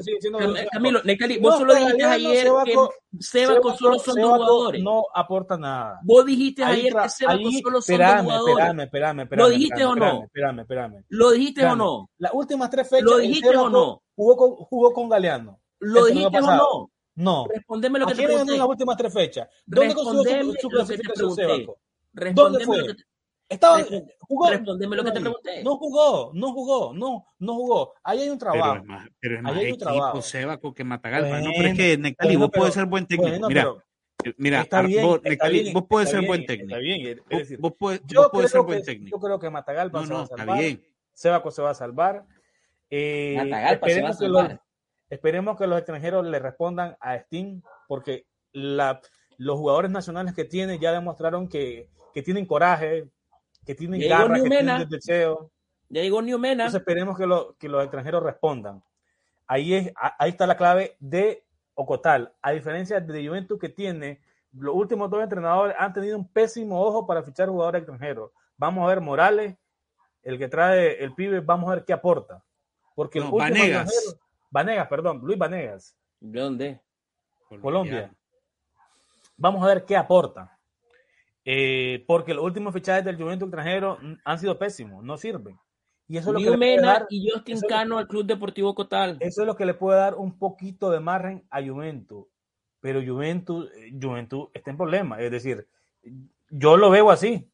Camilo, 0.71 1.01
Necali, 1.03 1.37
vos 1.37 1.57
solo 1.57 1.75
dijiste 1.75 2.03
ayer 2.03 2.47
que 2.65 2.75
Sebaco 3.19 3.75
solo 3.75 3.99
son 3.99 4.15
dos 4.15 4.31
jugadores. 4.33 4.83
No 4.83 5.03
aporta 5.13 5.57
nada. 5.57 5.99
Vos 6.03 6.25
dijiste 6.25 6.63
ayer 6.63 6.93
que 6.93 7.09
Sebaco 7.09 7.51
solo 7.63 7.81
son 7.81 7.97
dos 7.97 8.21
jugadores. 8.21 8.55
Espérame, 8.57 8.81
espérame, 8.81 9.19
espérame. 9.21 9.47
¿Lo 9.47 9.49
dijiste 9.49 9.85
o 9.85 9.95
no? 9.95 10.23
Espérame, 10.23 10.59
espérame. 10.59 11.05
¿Lo 11.09 11.31
dijiste 11.31 11.65
o 11.65 11.75
no? 11.75 12.09
Las 12.17 12.33
últimas 12.33 12.69
tres 12.69 12.89
fechas. 12.89 13.05
¿Lo 13.05 13.17
dijiste 13.17 13.55
o 13.55 13.69
no? 13.69 14.01
Jugó 14.15 14.35
con, 14.35 14.51
jugó 14.65 14.93
con 14.93 15.09
Galeano. 15.09 15.59
¿Lo 15.79 16.05
dijiste 16.05 16.39
o 16.39 16.41
no? 16.41 16.91
No. 17.19 17.45
Respondeme 17.53 17.99
lo 17.99 18.05
que 18.07 18.13
¿A 18.13 18.15
te 18.15 18.23
pregunté. 18.23 18.53
en 18.53 18.59
las 18.59 18.67
últimas 18.67 18.95
tres 18.95 19.13
fechas? 19.13 19.49
¿Dónde 19.65 19.93
consiguió 19.93 20.43
su, 20.43 20.53
su 20.53 20.69
clasificación 20.69 21.35
Sebaco? 21.35 21.77
¿Dónde 22.33 22.65
fue? 22.65 22.77
Lo 22.77 22.87
que 22.87 22.93
te... 22.93 23.03
Estaba, 23.49 23.83
jugó. 24.19 24.49
Respondeme 24.49 24.95
lo 24.95 25.03
que 25.03 25.11
te 25.11 25.19
pregunté. 25.19 25.63
No 25.63 25.75
jugó, 25.75 26.31
no 26.33 26.53
jugó, 26.53 26.93
no, 26.93 27.25
no 27.39 27.55
jugó. 27.55 27.93
Ahí 28.03 28.21
hay 28.21 28.29
un 28.29 28.37
trabajo. 28.37 28.73
Pero 28.73 28.79
es 28.79 28.87
más, 28.87 29.09
pero 29.19 29.35
es 29.35 29.41
más 29.41 29.53
Ahí 29.53 29.65
hay 29.65 29.71
un 29.73 29.77
trabajo. 29.77 30.21
Sebaco 30.21 30.73
que 30.73 30.83
Matagalpa. 30.85 31.29
Bueno, 31.29 31.47
no, 31.47 31.51
pero 31.57 31.69
es 31.69 31.77
que 31.77 31.97
Nectali, 31.97 32.35
vos 32.37 32.51
puedes 32.53 32.73
ser 32.73 32.85
buen 32.85 33.05
técnico. 33.05 33.29
Bueno, 33.29 33.47
mira, 33.49 33.63
pero, 34.23 34.35
mira, 34.37 34.61
está 34.61 34.81
bien, 34.81 35.05
vos, 35.05 35.21
Nectali, 35.21 35.61
bien, 35.61 35.73
vos 35.73 35.85
puedes 35.89 36.07
está 36.07 36.17
ser 36.17 36.21
bien, 36.21 36.29
buen 36.29 36.45
técnico. 36.45 36.75
Está 36.75 36.79
bien, 36.79 37.23
es 37.29 37.39
decir, 37.39 37.59
vos, 37.59 37.73
puedes, 37.77 38.01
yo 38.05 38.21
vos 38.21 38.29
puedes 38.31 38.51
ser 38.51 38.61
que, 38.61 38.65
buen 38.65 38.83
técnico. 38.83 39.17
Yo 39.17 39.21
creo 39.21 39.39
que 39.39 39.49
Matagalpa 39.49 39.99
no, 39.99 40.05
se 40.05 40.13
va 40.13 40.19
no, 40.19 40.23
a 40.23 40.27
salvar. 40.27 40.47
está 40.47 40.61
bien. 40.61 40.85
Sebaco 41.11 41.51
se 41.51 41.61
va 41.61 41.69
a 41.71 41.75
salvar. 41.75 42.25
Eh, 42.89 43.35
Matagalpa 43.35 43.89
se 43.89 44.01
va 44.01 44.09
a 44.09 44.13
salvar. 44.13 44.61
Los, 45.09 45.17
esperemos 45.17 45.57
que 45.57 45.67
los 45.67 45.77
extranjeros 45.77 46.25
le 46.25 46.39
respondan 46.39 46.97
a 46.99 47.17
Steam, 47.19 47.61
porque 47.87 48.25
la, 48.53 49.01
los 49.37 49.57
jugadores 49.57 49.91
nacionales 49.91 50.33
que 50.33 50.45
tiene 50.45 50.79
ya 50.79 50.91
demostraron 50.91 51.47
que, 51.47 51.89
que 52.13 52.21
tienen 52.21 52.45
coraje, 52.45 53.09
que 53.65 53.75
tienen 53.75 53.99
Llegó 53.99 54.17
garra, 54.17 54.35
que 54.35 54.49
tienen 54.49 54.89
deseo. 54.89 55.51
Ya 55.89 56.01
llegó 56.01 56.21
Newmena. 56.21 56.65
Entonces 56.65 56.81
esperemos 56.81 57.17
que, 57.17 57.25
lo, 57.25 57.55
que 57.57 57.69
los 57.69 57.83
extranjeros 57.83 58.23
respondan. 58.23 58.83
Ahí, 59.47 59.73
es, 59.73 59.91
ahí 59.95 60.29
está 60.29 60.45
la 60.45 60.57
clave 60.57 60.95
de 60.99 61.43
Ocotal. 61.73 62.33
A 62.41 62.51
diferencia 62.51 62.99
de 62.99 63.27
Juventus 63.27 63.59
que 63.59 63.69
tiene, 63.69 64.21
los 64.53 64.75
últimos 64.75 65.09
dos 65.09 65.23
entrenadores 65.23 65.75
han 65.79 65.93
tenido 65.93 66.17
un 66.17 66.27
pésimo 66.27 66.81
ojo 66.81 67.07
para 67.07 67.23
fichar 67.23 67.49
jugadores 67.49 67.79
extranjeros. 67.79 68.31
Vamos 68.57 68.83
a 68.83 68.87
ver 68.87 69.01
Morales, 69.01 69.55
el 70.21 70.37
que 70.37 70.47
trae 70.47 71.03
el 71.03 71.15
pibe, 71.15 71.39
vamos 71.39 71.71
a 71.71 71.75
ver 71.75 71.85
qué 71.85 71.93
aporta. 71.93 72.43
Porque 72.93 73.19
No, 73.19 73.25
último 73.25 73.39
Vanegas. 73.39 74.17
Vanegas, 74.49 74.87
perdón, 74.87 75.21
Luis 75.23 75.37
Vanegas, 75.37 75.95
¿De 76.19 76.39
dónde? 76.39 76.81
Colombia. 77.61 78.13
Vamos 79.37 79.63
a 79.63 79.67
ver 79.67 79.85
qué 79.85 79.95
aporta. 79.95 80.57
Eh, 81.45 82.03
porque 82.05 82.33
los 82.33 82.43
últimos 82.43 82.73
fichajes 82.73 83.05
del 83.05 83.15
Juventus 83.15 83.47
extranjero 83.47 83.97
han 84.23 84.39
sido 84.39 84.59
pésimos, 84.59 85.03
no 85.03 85.17
sirven. 85.17 85.57
Y 86.07 86.17
eso 86.17 86.29
es 86.29 86.33
lo 86.33 86.39
que 86.39 86.45
le 86.49 86.57
puede 86.57 86.75
Newmena 86.75 86.93
dar, 86.93 87.07
y 87.09 87.29
Justin 87.29 87.61
Cano 87.61 87.97
al 87.97 88.07
Club 88.07 88.25
Deportivo 88.25 88.75
Cotal. 88.75 89.17
eso 89.19 89.41
es 89.41 89.47
lo 89.47 89.55
que 89.55 89.65
le 89.65 89.73
puede 89.73 89.99
dar 89.99 90.15
un 90.15 90.37
poquito 90.37 90.91
de 90.91 90.99
margen 90.99 91.45
a 91.49 91.63
Juventus. 91.63 92.25
Pero 92.81 93.01
Juventus, 93.03 93.69
eh, 93.75 93.93
Juventus 93.99 94.49
está 94.53 94.71
en 94.71 94.77
problemas. 94.77 95.19
Es 95.21 95.31
decir, 95.31 95.67
yo 96.49 96.77
lo 96.77 96.89
veo 96.89 97.11
así. 97.11 97.49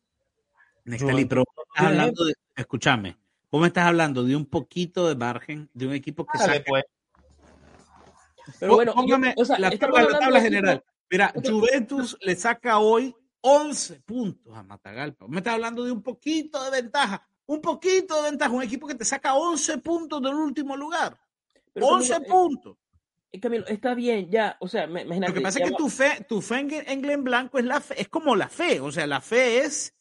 Hablando 1.76 2.26
de, 2.26 2.34
escúchame, 2.56 3.18
vos 3.56 3.62
me 3.62 3.68
estás 3.68 3.86
hablando 3.88 4.24
de 4.24 4.36
un 4.36 4.46
poquito 4.46 5.08
de 5.08 5.16
margen, 5.16 5.70
de 5.74 5.88
un 5.88 5.94
equipo 5.94 6.26
que 6.26 6.38
saca 6.38 6.62
pues. 6.68 6.84
Pero 8.60 8.76
bueno, 8.76 8.92
yo- 8.94 8.96
Póngame 9.02 9.34
o 9.38 9.46
sea, 9.46 9.58
la 9.58 9.72
tabla, 9.72 10.30
la 10.30 10.42
general. 10.42 10.84
Mira. 11.10 11.34
Juventus 11.44 12.18
le 12.22 12.36
saca 12.36 12.80
hoy 12.80 13.16
11 13.42 14.02
puntos 14.02 14.56
a 14.56 14.64
Matagalpa. 14.64 15.28
Me 15.28 15.38
está 15.38 15.54
hablando 15.54 15.84
de 15.84 15.92
un 15.92 16.02
poquito 16.02 16.64
de 16.64 16.82
ventaja. 16.82 17.28
Un 17.48 17.62
poquito 17.62 18.22
de 18.24 18.30
ventaja. 18.32 18.52
Un 18.52 18.64
equipo 18.64 18.88
que 18.88 18.96
te 18.96 19.06
saca 19.06 19.36
11 19.36 19.78
puntos 19.80 20.22
del 20.22 20.34
último 20.34 20.76
lugar. 20.76 21.18
pero 21.74 21.88
11 21.88 22.14
Camilo, 22.14 22.26
eh, 22.28 22.32
puntos. 22.32 22.78
eh, 23.32 23.40
Camilo, 23.40 23.68
está 23.68 23.94
bien, 23.94 24.30
ya, 24.32 24.56
o 24.62 24.68
sea, 24.68 24.88
me- 24.88 25.02
imagínate. 25.02 25.32
Lo 25.34 25.36
que 25.36 25.42
pasa 25.42 25.60
es 25.60 25.66
que 25.66 25.72
va- 25.72 25.78
tu 25.78 25.90
fe, 25.90 26.26
tu 26.28 26.42
fe 26.42 26.60
en, 26.60 26.72
en 26.72 27.02
Glen 27.02 27.24
Blanco 27.24 27.60
es, 27.60 27.66
la 27.66 27.82
fe, 27.82 28.02
es 28.02 28.08
como 28.10 28.36
la 28.36 28.48
fe. 28.48 28.80
O 28.80 28.92
sea, 28.92 29.06
la 29.08 29.22
fe 29.22 29.60
es 29.60 29.94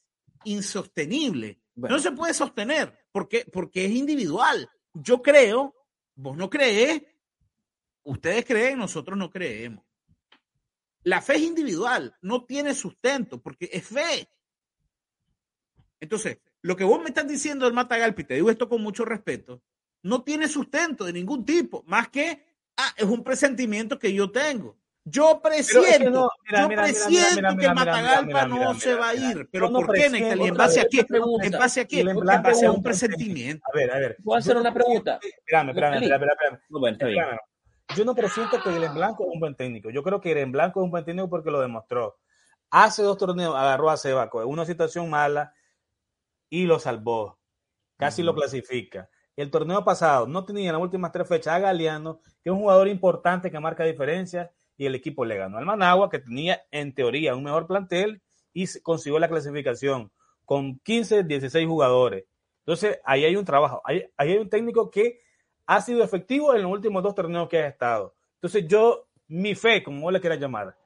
insostenible. 0.45 1.61
Bueno. 1.75 1.97
No 1.97 2.03
se 2.03 2.13
puede 2.13 2.33
sostener 2.35 2.97
porque, 3.15 3.47
porque 3.53 3.85
es 3.85 3.93
individual. 3.93 4.69
Yo 4.93 5.23
creo, 5.23 5.73
vos 6.17 6.37
no 6.37 6.51
crees, 6.51 7.01
ustedes 8.03 8.45
creen, 8.45 8.77
nosotros 8.77 9.17
no 9.17 9.31
creemos. 9.31 9.85
La 11.05 11.23
fe 11.23 11.37
es 11.37 11.43
individual, 11.43 12.17
no 12.23 12.45
tiene 12.45 12.75
sustento 12.75 13.41
porque 13.41 13.71
es 13.73 13.87
fe. 13.87 14.29
Entonces, 16.01 16.41
lo 16.63 16.75
que 16.75 16.83
vos 16.83 17.01
me 17.01 17.11
estás 17.11 17.29
diciendo 17.29 17.67
del 17.67 17.75
Matagalpa, 17.75 18.23
y 18.23 18.25
te 18.25 18.35
digo 18.35 18.51
esto 18.51 18.69
con 18.69 18.83
mucho 18.83 19.05
respeto, 19.05 19.63
no 20.03 20.25
tiene 20.25 20.49
sustento 20.49 21.05
de 21.05 21.13
ningún 21.13 21.45
tipo, 21.45 21.85
más 21.87 22.09
que, 22.09 22.45
ah, 22.77 22.95
es 22.97 23.05
un 23.05 23.23
presentimiento 23.23 23.97
que 23.97 24.13
yo 24.13 24.33
tengo. 24.33 24.77
Yo 25.07 25.41
presiento, 25.43 26.11
no, 26.11 26.29
mira, 26.47 26.63
yo 26.63 26.69
mira, 26.69 26.83
presiento 26.85 27.55
mira, 27.55 27.57
que 27.57 27.75
Matagalpa 27.75 28.47
no 28.47 28.75
se 28.75 28.95
va 28.95 29.11
a 29.11 29.15
ir. 29.15 29.47
Pero 29.53 29.71
¿por 29.71 29.93
qué, 29.93 30.09
Nectalí? 30.09 30.47
¿En 30.47 30.55
base 30.55 30.81
a 30.81 30.87
qué? 30.87 31.05
¿En 31.43 31.53
base 31.53 31.81
a 31.83 31.85
qué? 31.85 32.01
En 32.01 32.17
base 32.17 32.65
a 32.65 32.73
un 32.73 32.83
presentimiento. 32.83 33.63
A 33.71 33.77
ver, 33.77 33.91
a 33.91 33.99
ver. 33.99 34.17
¿Puedo 34.25 34.39
hacer 34.39 34.57
una 34.57 34.73
pregunta? 34.73 35.21
Espérame, 35.23 35.69
espérame, 35.71 36.03
espérame. 36.05 36.93
espérame. 36.93 37.39
Yo 37.95 38.05
no 38.07 38.15
presiento 38.15 38.63
que 38.63 38.71
Irene 38.71 38.95
Blanco 38.95 39.25
es 39.25 39.35
un 39.35 39.41
buen 39.41 39.55
técnico. 39.55 39.91
Yo 39.91 40.03
creo 40.03 40.23
que 40.23 40.31
Irene 40.31 40.53
Blanco 40.53 40.81
es 40.81 40.85
un 40.85 40.91
buen 40.91 41.05
técnico 41.05 41.29
porque 41.29 41.51
lo 41.51 41.61
demostró. 41.61 42.17
Hace 42.71 43.03
dos 43.03 43.19
torneos 43.19 43.55
agarró 43.55 43.91
a 43.91 43.99
Sebaco 43.99 44.41
en 44.41 44.49
una 44.49 44.65
situación 44.65 45.11
mala 45.11 45.53
y 46.49 46.65
lo 46.65 46.79
salvó. 46.79 47.39
Casi 47.99 48.23
lo 48.23 48.35
clasifica. 48.35 49.11
El 49.37 49.51
torneo 49.51 49.85
pasado 49.85 50.27
no 50.27 50.47
tenía 50.47 50.71
en 50.71 50.73
las 50.73 50.83
últimas 50.83 51.13
tres 51.13 51.29
fechas 51.29 51.55
a 51.55 51.59
Galeano, 51.59 52.21
que 52.43 52.49
es 52.49 52.53
un 52.53 52.61
jugador 52.61 52.89
importante 52.89 53.51
que 53.51 53.61
marca 53.61 53.85
diferencias 53.85 54.51
y 54.77 54.87
el 54.87 54.95
equipo 54.95 55.25
le 55.25 55.37
ganó 55.37 55.59
al 55.59 55.67
Managua, 55.67 56.11
que 56.11 56.19
tenía 56.19 56.63
en 56.71 56.95
teoría 56.95 57.35
un 57.35 57.45
mejor 57.45 57.67
plantel 57.67 58.23
y 58.53 58.67
consiguió 58.81 59.19
la 59.19 59.29
clasificación 59.29 60.11
con 60.45 60.79
15, 60.81 61.25
16 61.25 61.67
jugadores. 61.67 62.25
Entonces, 62.61 62.99
ahí 63.05 63.25
hay 63.25 63.37
un 63.37 63.45
trabajo, 63.45 63.83
ahí, 63.85 64.05
hay 64.17 64.37
un 64.37 64.49
técnico 64.49 64.91
que 64.91 65.19
ha 65.67 65.81
sido 65.81 66.03
efectivo 66.03 66.55
en 66.55 66.63
los 66.63 66.73
últimos 66.73 67.03
dos 67.03 67.15
torneos 67.15 67.49
que 67.49 67.59
ha 67.59 67.69
estado. 67.69 68.15
Entonces, 68.37 68.67
yo, 68.67 69.07
mi 69.29 69.55
fe, 69.55 69.83
como 69.83 70.11
le 70.11 70.21
quieras 70.21 70.41
llamar, 70.41 70.77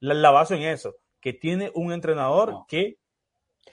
la, 0.00 0.14
la 0.14 0.30
baso 0.30 0.54
en 0.54 0.62
eso, 0.62 0.96
que 1.20 1.32
tiene 1.32 1.70
un 1.74 1.92
entrenador 1.92 2.64
que 2.68 2.98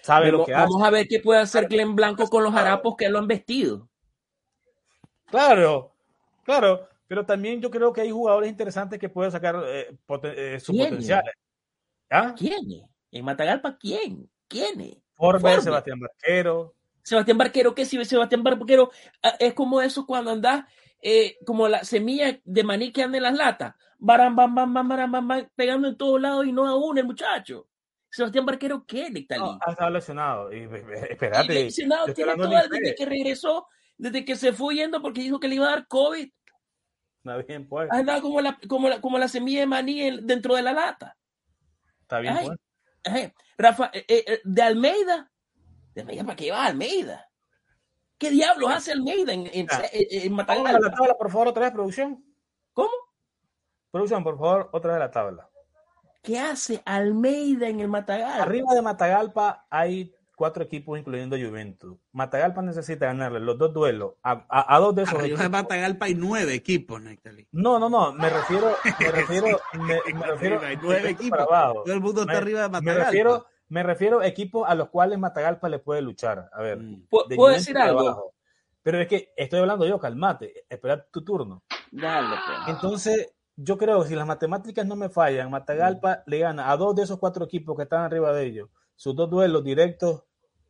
sabe 0.01 0.31
lo 0.31 0.45
que 0.45 0.53
hace. 0.53 0.63
Vamos 0.63 0.87
a 0.87 0.91
ver 0.91 1.07
qué 1.07 1.19
puede 1.19 1.41
hacer 1.41 1.67
Glenn 1.67 1.95
Blanco 1.95 2.27
con 2.27 2.43
los 2.43 2.53
harapos 2.53 2.95
que 2.97 3.09
lo 3.09 3.19
han 3.19 3.27
vestido. 3.27 3.87
Claro, 5.25 5.91
claro. 6.43 6.87
Pero 7.07 7.25
también 7.25 7.61
yo 7.61 7.69
creo 7.69 7.93
que 7.93 8.01
hay 8.01 8.11
jugadores 8.11 8.49
interesantes 8.49 8.99
que 8.99 9.09
pueden 9.09 9.31
sacar 9.31 9.61
eh, 9.65 9.95
eh, 10.23 10.59
su 10.59 10.75
potencial. 10.75 11.23
¿Ah? 12.09 12.33
¿Quién? 12.37 12.61
¿En 13.11 13.25
Matagalpa 13.25 13.77
quién? 13.77 14.29
¿Quién? 14.47 15.01
Forbes, 15.13 15.63
Sebastián 15.63 15.99
Barquero. 15.99 16.75
Sebastián 17.03 17.37
Barquero, 17.37 17.75
¿qué 17.75 17.85
si 17.85 18.03
Sebastián 18.03 18.43
Barquero 18.43 18.91
ah, 19.21 19.35
es 19.39 19.53
como 19.53 19.81
eso 19.81 20.05
cuando 20.05 20.31
andas 20.31 20.65
eh, 21.07 21.37
como 21.45 21.67
la 21.67 21.83
semilla 21.83 22.39
de 22.43 22.63
maní 22.63 22.91
que 22.91 23.03
anda 23.03 23.17
en 23.17 23.23
las 23.23 23.35
latas, 23.35 23.75
bam, 23.99 24.35
bam, 24.35 24.55
bam, 24.55 24.73
bam, 24.73 24.87
bam, 24.89 25.27
bam, 25.27 25.49
pegando 25.55 25.87
en 25.87 25.97
todos 25.97 26.19
lados 26.19 26.47
y 26.47 26.51
no 26.51 26.67
a 26.67 26.75
uno 26.75 26.99
el 26.99 27.05
muchacho. 27.05 27.67
Sebastián 28.09 28.45
Barquero, 28.45 28.85
¿qué, 28.87 29.11
Nectalí? 29.11 29.43
No, 29.43 29.59
ha 29.61 29.71
estado 29.71 29.91
lesionado. 29.91 30.51
Y, 30.51 30.63
espérate. 31.09 31.53
Y 31.53 31.63
lesionado 31.65 32.07
tiene 32.13 32.35
todo 32.35 32.49
desde 32.49 32.95
que 32.95 33.05
regresó, 33.05 33.67
desde 33.97 34.25
que 34.25 34.35
se 34.35 34.51
fue 34.51 34.75
yendo 34.75 35.01
porque 35.01 35.21
dijo 35.21 35.39
que 35.39 35.47
le 35.47 35.55
iba 35.55 35.67
a 35.67 35.75
dar 35.75 35.87
COVID. 35.87 36.27
Está 37.25 37.37
bien, 37.37 37.67
pues. 37.67 37.91
Anda 37.91 38.21
como 38.21 38.39
la, 38.39 38.59
como 38.67 38.89
la, 38.89 39.01
como 39.01 39.17
la 39.17 39.27
semilla 39.27 39.61
de 39.61 39.65
maní 39.65 40.19
dentro 40.21 40.55
de 40.55 40.61
la 40.61 40.73
lata. 40.73 41.17
Está 42.01 42.19
bien, 42.19 42.37
pues. 42.43 43.31
Rafa, 43.57 43.89
eh, 43.93 44.05
eh, 44.07 44.41
de 44.43 44.61
Almeida. 44.61 45.31
¿De 45.93 46.01
Almeida 46.01 46.23
para 46.23 46.35
qué 46.35 46.51
va 46.51 46.65
Almeida? 46.65 47.27
¿Qué 48.17 48.29
diablos 48.29 48.71
hace 48.71 48.91
Almeida 48.91 49.33
en, 49.33 49.47
en, 49.47 49.67
en, 49.91 50.37
la 50.37 50.45
tabla, 50.45 51.15
por 51.17 51.31
favor, 51.31 51.47
otra 51.49 51.63
vez, 51.63 51.71
producción. 51.71 52.23
¿Cómo? 52.73 52.91
Producción, 53.91 54.23
por 54.23 54.37
favor, 54.37 54.69
otra 54.71 54.91
vez 54.91 54.99
la 54.99 55.11
tabla. 55.11 55.49
¿Qué 56.21 56.39
hace 56.39 56.81
Almeida 56.85 57.67
en 57.67 57.81
el 57.81 57.87
Matagalpa? 57.87 58.43
Arriba 58.43 58.73
de 58.73 58.81
Matagalpa 58.81 59.67
hay 59.69 60.13
cuatro 60.35 60.63
equipos, 60.63 60.99
incluyendo 60.99 61.37
Juventus. 61.37 61.97
Matagalpa 62.11 62.61
necesita 62.61 63.07
ganarle 63.07 63.39
los 63.39 63.57
dos 63.57 63.73
duelos 63.73 64.13
a, 64.21 64.79
dos 64.79 64.95
de 64.95 65.03
esos 65.03 65.15
Arriba 65.15 65.41
de 65.41 65.49
Matagalpa 65.49 66.05
hay 66.05 66.15
nueve 66.15 66.53
equipos, 66.53 67.01
Nectalí. 67.01 67.47
No, 67.51 67.79
no, 67.79 67.89
no, 67.89 68.13
me 68.13 68.29
refiero, 68.29 68.75
me 68.99 69.11
refiero, 69.11 69.59
me, 69.73 70.27
refiero 70.27 70.59
hay 70.61 70.77
nueve 70.81 71.09
equipos. 71.09 71.47
Todo 71.47 71.93
el 71.93 72.01
mundo 72.01 72.21
está 72.21 72.37
arriba 72.37 72.61
de 72.61 72.69
Matagalpa. 72.69 72.99
Me 72.99 73.05
refiero, 73.05 73.45
me 73.69 73.83
refiero 73.83 74.19
a 74.19 74.27
equipos 74.27 74.69
a 74.69 74.75
los 74.75 74.89
cuales 74.89 75.17
Matagalpa 75.17 75.69
le 75.69 75.79
puede 75.79 76.01
luchar. 76.01 76.49
A 76.53 76.61
ver, 76.61 76.77
mm. 76.79 77.07
¿puedo 77.09 77.53
decir 77.53 77.77
algo? 77.77 78.33
Pero 78.83 78.99
es 78.99 79.07
que 79.07 79.33
estoy 79.35 79.61
hablando 79.61 79.87
yo, 79.87 79.97
calmate, 79.97 80.65
espera 80.69 81.03
tu 81.09 81.23
turno. 81.23 81.63
Dale, 81.91 82.35
pues. 82.45 82.75
Entonces, 82.75 83.33
yo 83.55 83.77
creo 83.77 84.03
que 84.03 84.09
si 84.09 84.15
las 84.15 84.27
matemáticas 84.27 84.85
no 84.85 84.95
me 84.95 85.09
fallan, 85.09 85.49
Matagalpa 85.49 86.21
le 86.27 86.39
gana 86.39 86.69
a 86.69 86.77
dos 86.77 86.95
de 86.95 87.03
esos 87.03 87.17
cuatro 87.17 87.45
equipos 87.45 87.75
que 87.75 87.83
están 87.83 88.01
arriba 88.01 88.31
de 88.31 88.45
ellos 88.45 88.69
sus 88.95 89.15
dos 89.15 89.29
duelos 89.29 89.63
directos, 89.63 90.23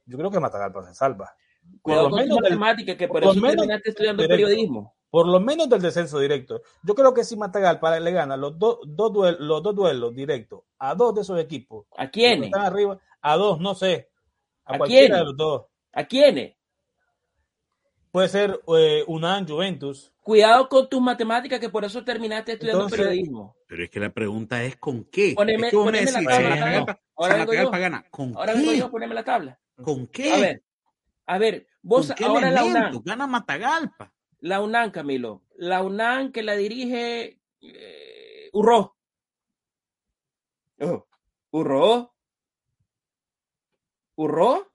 yo 0.06 0.18
creo 0.18 0.32
que 0.32 0.40
Matagalpa 0.40 0.84
se 0.84 0.94
salva. 0.94 1.36
Por 1.82 1.96
lo 1.96 2.10
menos 2.10 2.40
matemática, 2.42 2.96
que 2.96 3.08
por, 3.08 3.24
eso 3.24 3.34
terminaste 3.34 3.90
estudiando 3.90 4.28
periodismo. 4.28 4.96
Por 5.10 5.28
lo 5.28 5.40
menos 5.40 5.70
del 5.70 5.82
descenso 5.82 6.20
directo. 6.20 6.62
Yo 6.84 6.94
creo 6.94 7.14
que 7.14 7.24
si 7.24 7.38
Matagalpa 7.38 8.00
le 8.00 8.12
gana 8.12 8.36
los, 8.36 8.60
dos 8.60 8.80
duelos, 8.86 9.40
los 9.40 9.64
dos 9.64 9.76
duelos 9.76 10.14
directos 10.14 10.64
a 10.78 10.94
dos 10.94 11.16
de 11.16 11.22
esos 11.22 11.40
equipos. 11.40 11.88
¿A 11.98 12.10
quiénes? 12.10 12.48
Están 12.48 12.66
arriba, 12.66 13.00
a 13.22 13.38
dos, 13.38 13.60
no 13.60 13.76
sé. 13.76 14.10
A, 14.66 14.78
cualquiera 14.78 15.18
de 15.18 15.24
los 15.24 15.38
dos. 15.38 15.66
¿A 15.94 16.06
quiénes? 16.06 16.56
Puede 18.16 18.30
ser 18.30 18.62
eh, 18.78 19.04
Unan, 19.08 19.46
Juventus. 19.46 20.14
Cuidado 20.22 20.70
con 20.70 20.88
tus 20.88 21.02
matemáticas, 21.02 21.60
que 21.60 21.68
por 21.68 21.84
eso 21.84 22.06
terminaste 22.06 22.54
estudiando 22.54 22.88
periodismo. 22.88 23.58
Pero 23.68 23.84
es 23.84 23.90
que 23.90 24.00
la 24.00 24.10
pregunta 24.10 24.64
es 24.64 24.78
¿con 24.78 25.04
qué? 25.04 25.34
Poneme, 25.36 25.70
poneme 25.70 26.10
la 26.10 26.24
tabla. 26.24 27.00
Ahora 27.14 27.36
vengo 27.36 27.54
yo. 27.54 27.72
Gana. 27.72 28.06
¿Con 28.10 28.38
ahora 28.38 28.54
qué? 28.54 28.60
vengo 28.60 28.72
yo, 28.72 28.90
poneme 28.90 29.16
la 29.16 29.26
tabla. 29.26 29.60
¿Con 29.84 30.08
qué? 30.08 30.32
A 30.32 30.40
ver, 30.40 30.64
a 31.26 31.38
ver, 31.38 31.68
vos 31.82 32.08
¿Con 32.08 32.16
qué 32.16 32.24
ahora 32.24 32.52
la? 32.52 32.64
UNAM. 32.64 33.02
Gana 33.04 33.28
Matagalpa. 33.28 34.14
La 34.40 34.62
UNAM, 34.62 34.92
Camilo. 34.92 35.44
La 35.58 35.84
UNAM 35.84 36.32
que 36.32 36.42
la 36.42 36.56
dirige 36.56 37.42
eh, 37.60 38.50
Urro. 38.54 38.96
Oh, 40.80 41.06
Urro. 41.52 42.16
Urro 44.16 44.72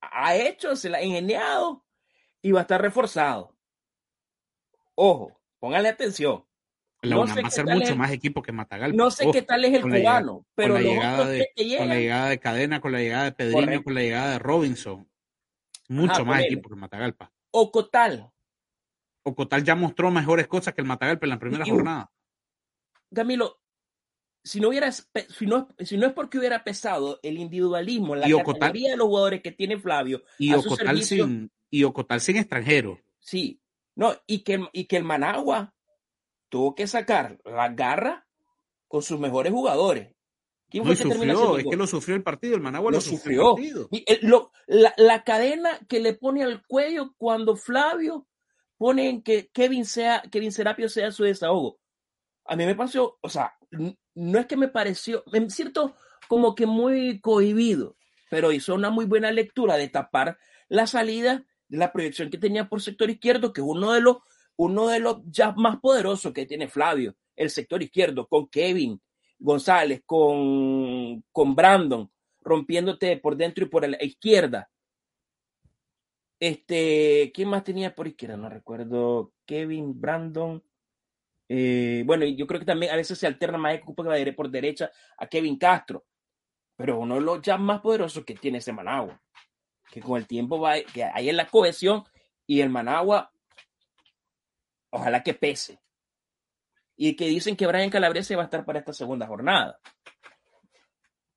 ha 0.00 0.34
hecho, 0.34 0.74
se 0.74 0.90
la 0.90 0.98
ha 0.98 1.02
ingeniado 1.04 1.84
y 2.44 2.52
va 2.52 2.60
a 2.60 2.62
estar 2.62 2.80
reforzado. 2.80 3.56
Ojo, 4.94 5.40
póngale 5.58 5.88
atención. 5.88 6.44
La 7.02 7.16
No 7.16 7.22
UNAM 7.22 7.34
sé 7.36 7.42
va 7.42 7.48
a 7.48 7.50
ser 7.50 7.64
tal 7.66 7.78
mucho 7.78 7.92
es- 7.92 7.96
más 7.98 8.12
equipo 8.12 8.42
que 8.42 8.52
Matagalpa. 8.52 8.96
No 8.96 9.10
sé 9.10 9.26
qué 9.32 9.42
tal 9.42 9.64
es 9.64 9.74
el 9.74 9.90
la 9.90 9.98
cubano, 9.98 10.46
pero 10.54 10.74
con 10.74 10.84
la 10.84 10.88
llegada 10.90 11.26
de, 11.26 11.48
con 11.78 11.88
la 11.88 11.94
llegada 11.96 12.28
de 12.28 12.38
Cadena, 12.40 12.80
con 12.80 12.92
la 12.92 12.98
llegada 13.00 13.24
de 13.24 13.32
Pedriño, 13.32 13.60
Correcto. 13.60 13.84
con 13.84 13.94
la 13.94 14.00
llegada 14.00 14.30
de 14.32 14.38
Robinson. 14.38 15.10
Mucho 15.88 16.12
Ajá, 16.12 16.24
más 16.24 16.40
equipo 16.44 16.68
que 16.68 16.76
Matagalpa. 16.76 17.32
Ocotal. 17.50 18.30
Ocotal 19.22 19.64
ya 19.64 19.74
mostró 19.74 20.10
mejores 20.10 20.46
cosas 20.46 20.74
que 20.74 20.80
el 20.82 20.86
Matagalpa 20.86 21.26
en 21.26 21.30
la 21.30 21.38
primera 21.38 21.66
Y- 21.66 21.70
jornada. 21.70 22.10
Camilo, 23.12 23.60
si 24.42 24.60
no 24.60 24.68
hubiera, 24.68 24.90
si 24.92 25.46
no, 25.46 25.68
si 25.78 25.96
no 25.98 26.06
es 26.06 26.12
porque 26.14 26.38
hubiera 26.38 26.64
pesado 26.64 27.20
el 27.22 27.38
individualismo, 27.38 28.14
la 28.16 28.28
Y 28.28 28.32
Ocotal- 28.32 28.58
categoría 28.60 28.90
de 28.92 28.96
los 28.96 29.06
jugadores 29.08 29.42
que 29.42 29.52
tiene 29.52 29.78
Flavio, 29.78 30.22
Y 30.38 30.52
a 30.52 30.58
Ocotal, 30.58 30.86
servicio- 30.86 31.24
sin, 31.26 31.50
y 31.70 31.84
Ocotal 31.84 32.20
sin 32.20 32.36
extranjero. 32.36 32.98
sí, 33.20 33.60
no, 33.96 34.12
y 34.26 34.42
que, 34.42 34.66
y 34.72 34.86
que 34.86 34.96
el 34.96 35.04
Managua 35.04 35.72
tuvo 36.48 36.74
que 36.74 36.86
sacar 36.88 37.38
la 37.44 37.68
garra 37.68 38.26
con 38.88 39.02
sus 39.02 39.20
mejores 39.20 39.52
jugadores. 39.52 40.12
¿Quién 40.68 40.82
No, 40.82 40.88
fue 40.88 40.96
que 40.96 41.02
sufrió, 41.14 41.58
es 41.58 41.64
que 41.70 41.76
lo 41.76 41.86
sufrió 41.86 42.16
el 42.16 42.22
partido, 42.24 42.56
el 42.56 42.60
Managua 42.60 42.90
Lo 42.90 42.96
lo, 42.96 43.00
sufrió. 43.00 43.54
Y 43.92 44.02
el- 44.06 44.18
lo- 44.22 44.50
la, 44.66 44.92
la 44.96 45.22
cadena 45.22 45.78
que 45.88 46.00
le 46.00 46.14
pone 46.14 46.42
al 46.42 46.66
cuello 46.66 47.14
cuando 47.16 47.54
Flavio 47.54 48.26
pone 48.76 49.08
en 49.08 49.22
que 49.22 49.48
Kevin, 49.52 49.84
sea, 49.84 50.22
Kevin 50.32 50.50
Serapio 50.50 50.88
sea 50.88 51.12
su 51.12 51.22
desahogo. 51.22 51.78
A 52.46 52.56
mí 52.56 52.66
me 52.66 52.74
pareció, 52.74 53.16
o 53.20 53.28
sea, 53.28 53.54
no 54.14 54.38
es 54.40 54.46
que 54.46 54.56
me 54.56 54.66
pareció, 54.68 55.22
me 55.32 55.48
siento 55.50 55.94
como 56.26 56.56
que 56.56 56.66
muy 56.66 57.20
cohibido, 57.20 57.96
pero 58.28 58.50
hizo 58.50 58.74
una 58.74 58.90
muy 58.90 59.04
buena 59.04 59.30
lectura 59.30 59.76
de 59.76 59.88
tapar 59.88 60.38
la 60.68 60.88
salida 60.88 61.44
de 61.74 61.80
la 61.80 61.92
proyección 61.92 62.30
que 62.30 62.38
tenía 62.38 62.68
por 62.68 62.80
sector 62.80 63.10
izquierdo, 63.10 63.52
que 63.52 63.60
es 63.60 63.66
uno 63.66 63.92
de 63.92 64.00
los, 64.00 64.18
uno 64.56 64.88
de 64.88 65.00
los 65.00 65.18
ya 65.26 65.52
más 65.52 65.78
poderosos 65.80 66.32
que 66.32 66.46
tiene 66.46 66.68
Flavio, 66.68 67.16
el 67.36 67.50
sector 67.50 67.82
izquierdo, 67.82 68.26
con 68.28 68.48
Kevin 68.48 69.00
González, 69.38 70.02
con, 70.06 71.22
con 71.32 71.54
Brandon, 71.54 72.10
rompiéndote 72.40 73.16
por 73.18 73.36
dentro 73.36 73.64
y 73.64 73.68
por 73.68 73.88
la 73.88 74.02
izquierda. 74.02 74.70
Este, 76.38 77.32
¿quién 77.34 77.48
más 77.48 77.64
tenía 77.64 77.94
por 77.94 78.06
izquierda? 78.06 78.36
No 78.36 78.48
recuerdo. 78.48 79.32
Kevin, 79.46 79.98
Brandon. 80.00 80.62
eh, 81.48 82.02
bueno, 82.06 82.24
yo 82.24 82.46
creo 82.46 82.60
que 82.60 82.66
también 82.66 82.92
a 82.92 82.96
veces 82.96 83.18
se 83.18 83.26
alterna 83.26 83.58
más 83.58 83.78
ocupa 83.80 84.04
por 84.36 84.50
derecha 84.50 84.90
a 85.16 85.26
Kevin 85.26 85.58
Castro. 85.58 86.04
Pero 86.76 86.98
uno 86.98 87.16
de 87.16 87.20
los 87.20 87.40
ya 87.42 87.56
más 87.56 87.80
poderosos 87.80 88.24
que 88.24 88.34
tiene 88.34 88.58
ese 88.58 88.72
Managua. 88.72 89.20
Que 89.94 90.00
con 90.00 90.18
el 90.18 90.26
tiempo 90.26 90.58
va, 90.58 90.80
que 90.80 91.04
ahí 91.04 91.28
es 91.28 91.36
la 91.36 91.46
cohesión 91.46 92.02
y 92.48 92.62
el 92.62 92.68
Managua, 92.68 93.30
ojalá 94.90 95.22
que 95.22 95.34
pese. 95.34 95.78
Y 96.96 97.14
que 97.14 97.28
dicen 97.28 97.54
que 97.54 97.68
Brian 97.68 97.90
Calabrese 97.90 98.34
va 98.34 98.42
a 98.42 98.46
estar 98.46 98.64
para 98.64 98.80
esta 98.80 98.92
segunda 98.92 99.28
jornada. 99.28 99.78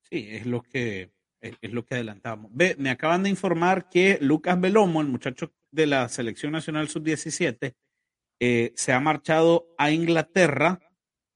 Sí, 0.09 0.27
es 0.31 0.47
lo 0.47 0.63
que, 0.63 1.11
es 1.39 1.71
lo 1.71 1.85
que 1.85 1.93
adelantábamos. 1.93 2.49
Ve, 2.51 2.75
me 2.79 2.89
acaban 2.89 3.21
de 3.21 3.29
informar 3.29 3.89
que 3.89 4.17
Lucas 4.21 4.59
Belomo, 4.59 5.01
el 5.01 5.07
muchacho 5.07 5.53
de 5.69 5.85
la 5.85 6.09
Selección 6.09 6.51
Nacional 6.51 6.89
Sub-17, 6.89 7.75
eh, 8.39 8.73
se 8.75 8.91
ha 8.91 8.99
marchado 8.99 9.67
a 9.77 9.91
Inglaterra, 9.91 10.79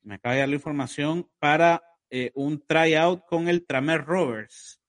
me 0.02 0.16
acaba 0.16 0.34
de 0.34 0.40
dar 0.40 0.50
la 0.50 0.56
información, 0.56 1.30
para 1.38 1.84
eh, 2.10 2.32
un 2.34 2.66
tryout 2.66 3.28
con 3.28 3.48
el 3.48 3.64
Tramer 3.68 4.06
Rovers. 4.06 4.81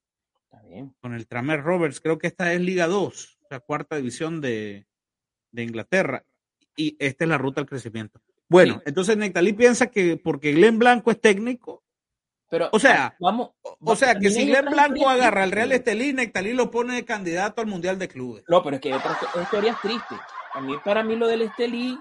Está 0.53 0.67
bien. 0.67 0.95
Con 1.01 1.15
el 1.15 1.27
Tramer 1.27 1.63
Rovers, 1.63 2.01
creo 2.01 2.19
que 2.19 2.27
esta 2.27 2.53
es 2.53 2.61
Liga 2.61 2.87
2, 2.87 3.39
la 3.51 3.61
cuarta 3.61 3.97
división 3.97 4.41
de, 4.41 4.87
de 5.51 5.63
Inglaterra. 5.63 6.25
Y 6.77 6.97
esta 6.99 7.25
es 7.25 7.29
la 7.29 7.39
ruta 7.39 7.61
al 7.61 7.67
crecimiento. 7.67 8.21
Bueno, 8.49 8.75
Sí. 8.75 8.81
entonces 8.87 9.17
Nectalí 9.17 9.55
piensa 9.55 9.87
que 9.87 10.19
porque 10.19 10.53
Glenn 10.53 10.79
Blanco 10.79 11.11
es 11.11 11.21
técnico, 11.21 11.83
Pero, 12.51 12.69
O 12.73 12.79
sea, 12.79 13.17
vamos. 13.19 13.53
o- 13.63 13.79
o 13.81 13.97
sea, 13.97 14.15
que 14.15 14.29
si 14.29 14.45
Glenn 14.47 14.67
Blanco 14.67 15.09
agarra 15.09 15.43
al 15.43 15.53
Real. 15.53 15.73
Estelí, 15.73 16.13
Nectalí 16.13 16.53
lo 16.53 16.71
pone 16.71 16.95
de 16.97 17.05
candidato 17.07 17.63
al 17.63 17.67
Mundial 17.67 17.99
de 17.99 18.09
Clubes. 18.09 18.45
No, 18.47 18.63
pero 18.63 18.77
es 18.77 18.83
que 18.83 18.89
hay 18.93 18.99
otras 18.99 19.17
historias 19.43 19.81
tristes. 19.81 20.19
A 20.53 20.61
mí, 20.61 20.75
para 20.85 21.03
mí, 21.03 21.17
lo 21.17 21.29
del 21.29 21.41
Estelí, 21.41 21.99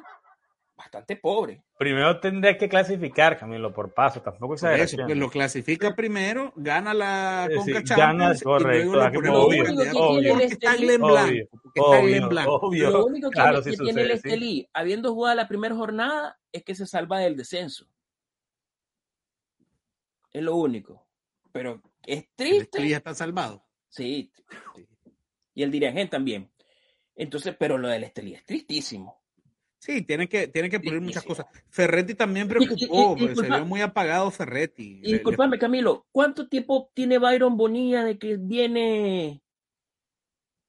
bastante 0.75 1.15
pobre. 1.15 1.63
Primero 1.81 2.19
tendría 2.19 2.55
que 2.59 2.69
clasificar, 2.69 3.39
Camilo, 3.39 3.73
por 3.73 3.91
paso. 3.91 4.21
Tampoco 4.21 4.49
Por 4.49 4.57
eso, 4.57 4.67
exageración. 4.67 5.07
pues 5.07 5.17
lo 5.17 5.29
clasifica 5.31 5.95
primero, 5.95 6.53
gana 6.55 6.93
la 6.93 7.47
Eh, 7.49 7.55
Conca 7.55 7.79
sí, 7.79 7.83
Champions 7.85 7.97
gana, 7.97 8.35
y 8.35 8.39
correcto, 8.39 8.83
luego 8.83 8.95
lo 8.95 9.03
aquí 9.03 9.15
ponemos 9.15 9.39
obvio, 9.45 9.63
obvio. 9.63 10.39
Está 10.41 10.73
Obvio, 10.73 10.77
Glenn 10.85 11.01
Blanco. 11.01 11.41
Obvio, 11.79 12.01
Glenn 12.03 12.29
Blanco. 12.29 12.55
obvio. 12.57 12.89
Lo 12.91 13.05
único 13.07 13.29
que, 13.31 13.33
Claro, 13.33 13.63
que 13.63 13.71
sí 13.71 13.77
tiene 13.77 14.01
el 14.01 14.07
sucede, 14.11 14.21
sí. 14.21 14.27
Estelí, 14.27 14.69
habiendo 14.73 15.11
jugado 15.15 15.35
la 15.35 15.47
primera 15.47 15.73
jornada, 15.75 16.39
es 16.51 16.63
que 16.63 16.75
se 16.75 16.85
salva 16.85 17.17
del 17.17 17.35
descenso. 17.35 17.87
Es 20.31 20.43
lo 20.43 20.55
único. 20.57 21.07
Pero 21.51 21.81
es 22.05 22.19
El 22.19 22.29
triste. 22.35 22.57
Estelí 22.63 22.89
ya 22.89 22.97
está 22.97 23.15
salvado. 23.15 23.65
Sí. 23.89 24.31
Y 25.55 25.63
el 25.63 25.71
dirigente 25.71 26.05
también. 26.11 26.51
Entonces, 27.15 27.55
pero 27.57 27.79
lo 27.79 27.87
del 27.87 28.03
Estelí 28.03 28.35
es 28.35 28.45
tristísimo. 28.45 29.20
Sí, 29.81 30.03
tiene 30.03 30.29
que, 30.29 30.47
tiene 30.47 30.69
que 30.69 30.79
poner 30.79 31.01
muchas 31.01 31.23
cosas. 31.23 31.47
Ferretti 31.69 32.13
también 32.13 32.47
preocupó, 32.47 32.75
y- 33.17 33.23
y- 33.23 33.27
porque 33.27 33.35
se 33.35 33.47
vio 33.47 33.65
muy 33.65 33.81
apagado 33.81 34.29
Ferretti. 34.29 35.01
Disculpame, 35.01 35.57
Camilo, 35.57 36.05
¿cuánto 36.11 36.47
tiempo 36.47 36.91
tiene 36.93 37.17
Byron 37.17 37.57
Bonilla 37.57 38.03
de 38.03 38.19
que 38.19 38.37
viene, 38.37 39.41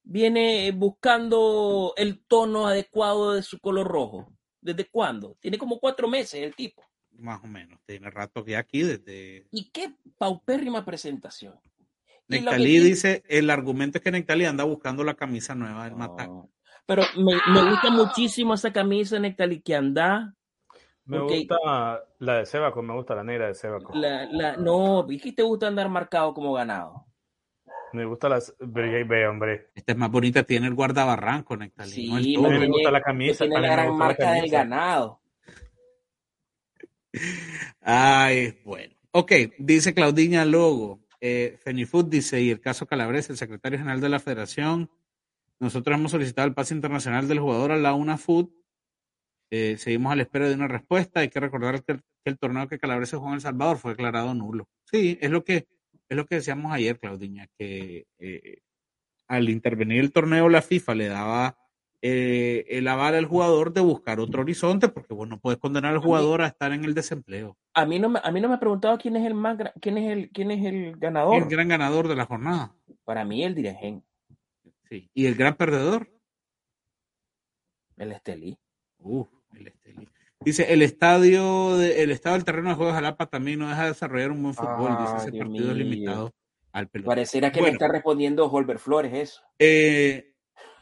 viene 0.02 0.72
buscando 0.72 1.92
el 1.98 2.24
tono 2.24 2.66
adecuado 2.66 3.34
de 3.34 3.42
su 3.42 3.58
color 3.58 3.86
rojo? 3.86 4.32
¿Desde 4.62 4.86
cuándo? 4.86 5.36
Tiene 5.40 5.58
como 5.58 5.78
cuatro 5.78 6.08
meses 6.08 6.40
el 6.42 6.54
tipo. 6.54 6.82
Más 7.10 7.44
o 7.44 7.46
menos, 7.46 7.80
tiene 7.84 8.08
rato 8.08 8.42
que 8.42 8.56
aquí 8.56 8.82
desde... 8.82 9.46
Y 9.50 9.70
qué 9.70 9.92
paupérrima 10.16 10.86
presentación. 10.86 11.60
Nectalí 12.28 12.78
dice, 12.78 13.22
el 13.28 13.50
argumento 13.50 13.98
es 13.98 14.04
que 14.04 14.10
Nectalí 14.10 14.46
anda 14.46 14.64
buscando 14.64 15.04
la 15.04 15.12
camisa 15.14 15.54
nueva 15.54 15.84
del. 15.84 15.98
No. 15.98 16.48
Pero 16.86 17.02
me, 17.16 17.34
me 17.52 17.70
gusta 17.70 17.90
muchísimo 17.90 18.54
esa 18.54 18.72
camisa 18.72 19.18
Nectali 19.18 19.60
que 19.62 19.74
anda. 19.76 20.34
Me 21.04 21.18
gusta 21.20 21.56
la 22.18 22.38
de 22.38 22.46
Sebaco, 22.46 22.80
me 22.82 22.94
gusta 22.94 23.14
la 23.14 23.24
negra 23.24 23.48
de 23.48 23.54
Sebaco. 23.54 23.92
La, 23.94 24.24
la, 24.26 24.56
no, 24.56 25.06
¿y 25.10 25.18
qué 25.18 25.32
te 25.32 25.42
gusta 25.42 25.66
andar 25.68 25.88
marcado 25.88 26.32
como 26.34 26.52
ganado? 26.52 27.06
Me 27.92 28.04
gusta 28.06 28.28
las. 28.28 28.54
Ve, 28.58 29.26
hombre. 29.26 29.70
Esta 29.74 29.92
es 29.92 29.98
más 29.98 30.10
bonita, 30.10 30.44
tiene 30.44 30.66
el 30.68 30.74
guardabarranco, 30.74 31.56
Nectalí. 31.56 31.90
Sí, 31.90 32.36
no 32.36 32.46
el 32.48 32.52
me 32.54 32.58
tiene- 32.60 32.66
gusta 32.72 32.90
la 32.90 32.98
que 33.00 33.04
camisa. 33.04 33.38
tiene 33.44 33.54
la 33.54 33.60
me 33.68 33.72
gran 33.74 33.86
la 33.86 33.92
marca 33.92 34.32
del 34.32 34.50
ganado. 34.50 35.20
Ay, 37.80 38.58
bueno. 38.64 38.94
Ok, 39.12 39.32
dice 39.58 39.94
Claudiña 39.94 40.44
Logo. 40.44 41.00
Eh, 41.20 41.58
Fenifood 41.62 42.06
dice, 42.06 42.40
y 42.40 42.50
el 42.50 42.60
caso 42.60 42.86
Calabres, 42.86 43.28
el 43.30 43.36
secretario 43.36 43.78
general 43.78 44.00
de 44.00 44.08
la 44.08 44.18
federación, 44.18 44.90
nosotros 45.62 45.96
hemos 45.96 46.10
solicitado 46.10 46.48
el 46.48 46.54
pase 46.54 46.74
internacional 46.74 47.28
del 47.28 47.38
jugador 47.38 47.70
a 47.70 47.76
la 47.76 47.94
UNAFUT. 47.94 48.52
Eh, 49.48 49.76
seguimos 49.78 50.12
a 50.12 50.16
la 50.16 50.22
espera 50.22 50.48
de 50.48 50.56
una 50.56 50.66
respuesta. 50.66 51.20
Hay 51.20 51.28
que 51.28 51.38
recordar 51.38 51.84
que 51.84 51.92
el, 51.92 52.00
que 52.00 52.30
el 52.30 52.38
torneo 52.38 52.66
que 52.66 52.80
Calabres 52.80 53.10
se 53.10 53.16
jugó 53.16 53.28
en 53.28 53.34
El 53.34 53.42
Salvador 53.42 53.78
fue 53.78 53.92
declarado 53.92 54.34
nulo. 54.34 54.68
Sí, 54.90 55.18
es 55.20 55.30
lo 55.30 55.44
que, 55.44 55.68
es 56.08 56.16
lo 56.16 56.26
que 56.26 56.34
decíamos 56.34 56.72
ayer, 56.72 56.98
Claudiña, 56.98 57.46
que 57.56 58.06
eh, 58.18 58.58
al 59.28 59.48
intervenir 59.50 60.00
el 60.00 60.10
torneo 60.10 60.48
la 60.48 60.62
FIFA 60.62 60.96
le 60.96 61.06
daba 61.06 61.56
eh, 62.00 62.64
el 62.68 62.88
aval 62.88 63.14
al 63.14 63.26
jugador 63.26 63.72
de 63.72 63.82
buscar 63.82 64.18
otro 64.18 64.42
horizonte, 64.42 64.88
porque 64.88 65.14
vos 65.14 65.28
no 65.28 65.38
puedes 65.38 65.60
condenar 65.60 65.92
al 65.92 66.00
jugador 66.00 66.42
a 66.42 66.48
estar 66.48 66.72
en 66.72 66.84
el 66.84 66.94
desempleo. 66.94 67.56
A 67.74 67.86
mí 67.86 68.00
no 68.00 68.08
me, 68.08 68.20
a 68.20 68.32
mí 68.32 68.40
no 68.40 68.48
me 68.48 68.54
ha 68.56 68.60
preguntado 68.60 68.98
quién 68.98 69.14
es 69.14 69.24
el 69.24 69.34
más 69.34 69.56
quién 69.80 69.96
es 69.96 70.10
el 70.10 70.30
quién 70.30 70.50
es 70.50 70.64
el 70.64 70.96
ganador. 70.96 71.40
El 71.40 71.48
gran 71.48 71.68
ganador 71.68 72.08
de 72.08 72.16
la 72.16 72.26
jornada. 72.26 72.74
Para 73.04 73.24
mí 73.24 73.44
el 73.44 73.54
dirigente, 73.54 74.04
Sí. 74.92 75.10
Y 75.14 75.24
el 75.26 75.34
gran 75.36 75.56
perdedor. 75.56 76.08
el 77.96 78.12
Estelí. 78.12 78.58
Uf, 78.98 79.28
el 79.54 79.68
Estelí. 79.68 80.08
Dice, 80.40 80.72
el 80.72 80.82
estadio, 80.82 81.76
de- 81.78 82.02
el 82.02 82.10
estado 82.10 82.34
del 82.34 82.44
terreno 82.44 82.70
de 82.70 82.74
juegos 82.74 82.92
de 82.94 82.96
Jalapa 83.00 83.26
también 83.26 83.60
no 83.60 83.68
deja 83.68 83.82
de 83.84 83.88
desarrollar 83.90 84.32
un 84.32 84.42
buen 84.42 84.54
fútbol. 84.54 84.98
Dice, 84.98 85.12
Ay, 85.12 85.18
ese 85.20 85.30
Dios 85.30 85.46
partido 85.46 85.66
mío. 85.68 85.74
limitado 85.74 86.34
al 86.72 86.88
pelotón. 86.88 87.10
Pareciera 87.10 87.52
que 87.52 87.60
Bueno. 87.60 87.72
me 87.72 87.76
está 87.76 87.88
respondiendo 87.88 88.46
Holbert 88.50 88.80
Flores 88.80 89.12
eso. 89.14 89.42
Eh, 89.58 90.34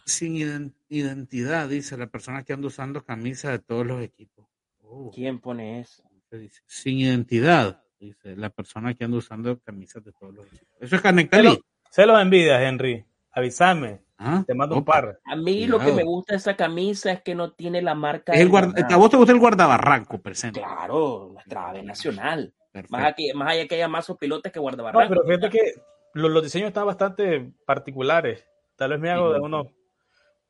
sin 0.06 0.34
iden- 0.36 0.74
identidad, 0.88 1.68
dice 1.68 1.96
la 1.98 2.06
persona 2.08 2.42
que 2.42 2.52
anda 2.54 2.66
usando 2.68 3.04
camisa 3.04 3.50
de 3.52 3.58
todos 3.60 3.86
los 3.86 4.02
equipos. 4.02 4.48
Oh, 4.82 5.10
¿Quién 5.14 5.38
pone 5.40 5.80
eso? 5.80 6.02
¿qué 6.30 6.38
dice? 6.38 6.62
Sin 6.66 6.98
identidad, 6.98 7.84
dice 8.00 8.34
la 8.36 8.50
persona 8.50 8.94
que 8.94 9.04
anda 9.04 9.18
usando 9.18 9.58
camisas 9.60 10.02
de 10.02 10.12
todos 10.12 10.34
los 10.34 10.46
equipos. 10.46 10.76
Eso 10.80 10.96
es 10.96 11.02
Canectalí. 11.02 11.48
Pero- 11.50 11.64
Se 11.90 12.06
los 12.06 12.20
envidias, 12.22 12.60
Henry. 12.62 13.04
Avísame. 13.32 14.00
¿Ah? 14.18 14.44
Te 14.46 14.52
mando 14.54 14.76
un 14.76 14.84
par. 14.84 15.18
A 15.24 15.34
mí 15.36 15.66
lo 15.66 15.78
que 15.78 15.92
me 15.92 16.04
gusta 16.04 16.34
de 16.34 16.38
esa 16.38 16.54
camisa 16.54 17.10
es 17.10 17.22
que 17.22 17.34
no 17.34 17.52
tiene 17.52 17.80
la 17.80 17.94
marca. 17.94 18.32
El 18.34 18.50
guarda-. 18.50 18.86
¿A 18.90 18.96
vos 18.96 19.10
te 19.10 19.16
gusta 19.16 19.32
el 19.32 19.38
guardabarranco, 19.38 20.18
presente? 20.20 20.60
Claro, 20.60 21.30
nuestra 21.32 21.70
ave 21.70 21.82
nacional. 21.82 22.52
Perfecto. 22.70 22.96
Más, 22.96 23.06
aquí, 23.06 23.32
más 23.34 23.52
allá 23.52 23.66
que 23.66 23.76
haya 23.76 23.88
mazos 23.88 24.18
pilotes 24.18 24.52
que 24.52 24.58
No, 24.58 24.62
guardabarrancos. 24.62 25.08
pero 25.08 25.24
fíjate 25.24 25.50
que 25.50 25.72
los, 26.12 26.30
los 26.30 26.42
diseños 26.42 26.68
están 26.68 26.86
bastante 26.86 27.50
particulares. 27.64 28.46
Tal 28.76 28.90
vez 28.90 29.00
me 29.00 29.10
hago 29.10 29.32
de 29.32 29.40
uno, 29.40 29.64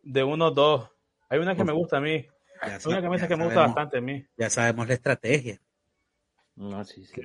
de 0.03 0.25
unos 0.25 0.55
dos. 0.55 0.91
Hay 1.29 1.39
una 1.39 1.55
que 1.55 1.63
me 1.65 1.73
gusta 1.73 1.99
a 1.99 2.01
mí. 2.01 2.27
Hay 2.61 2.73
una 2.87 3.01
camisa 3.01 3.29
que 3.29 3.37
me 3.37 3.45
gusta 3.45 3.61
sabemos- 3.61 3.75
bastante 3.77 3.99
a 3.99 4.01
mí. 4.01 4.27
Ya 4.37 4.51
sabemos 4.51 4.89
la 4.89 4.95
estrategia. 4.95 5.61
No, 6.61 6.85
sí, 6.85 7.03
sí. 7.07 7.23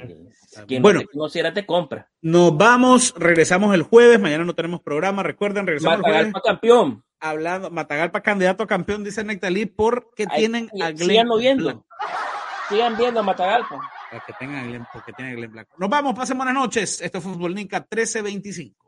Quien 0.65 0.81
bueno. 0.81 1.01
no 1.01 1.05
te 1.05 1.11
conociera 1.11 1.53
te 1.53 1.65
compra. 1.65 2.09
Nos 2.21 2.55
vamos, 2.55 3.13
regresamos 3.17 3.75
el 3.75 3.83
jueves. 3.83 4.17
Mañana 4.17 4.45
no 4.45 4.55
tenemos 4.55 4.81
programa. 4.81 5.23
Recuerden, 5.23 5.67
regresamos 5.67 5.97
el 5.97 6.03
jueves 6.03 6.27
Matagalpa 6.27 6.41
campeón. 6.41 7.03
hablando. 7.19 7.69
Matagalpa 7.69 8.21
candidato 8.21 8.63
a 8.63 8.67
campeón, 8.67 9.03
dice 9.03 9.25
Nectalí, 9.25 9.65
porque 9.65 10.25
Ahí, 10.29 10.39
tienen 10.39 10.69
a 10.81 10.91
Glenn 10.91 11.09
Sigan 11.09 11.27
viendo. 11.37 11.85
Sigan 12.69 12.95
viendo 12.95 13.19
a 13.19 13.23
Matagalpa. 13.23 13.81
Para 14.09 14.23
que 14.25 14.33
tengan 14.39 14.55
a 14.55 14.67
Glenn, 14.67 14.87
porque 14.93 15.11
tienen 15.11 15.33
a 15.33 15.35
Glenn 15.35 15.51
Blanco. 15.51 15.75
Nos 15.77 15.89
vamos, 15.89 16.13
pasen 16.15 16.37
buenas 16.37 16.55
noches. 16.55 17.01
Esto 17.01 17.19
fue 17.19 17.33
Fútbol 17.33 17.55
Nica 17.55 17.79
1325. 17.79 18.84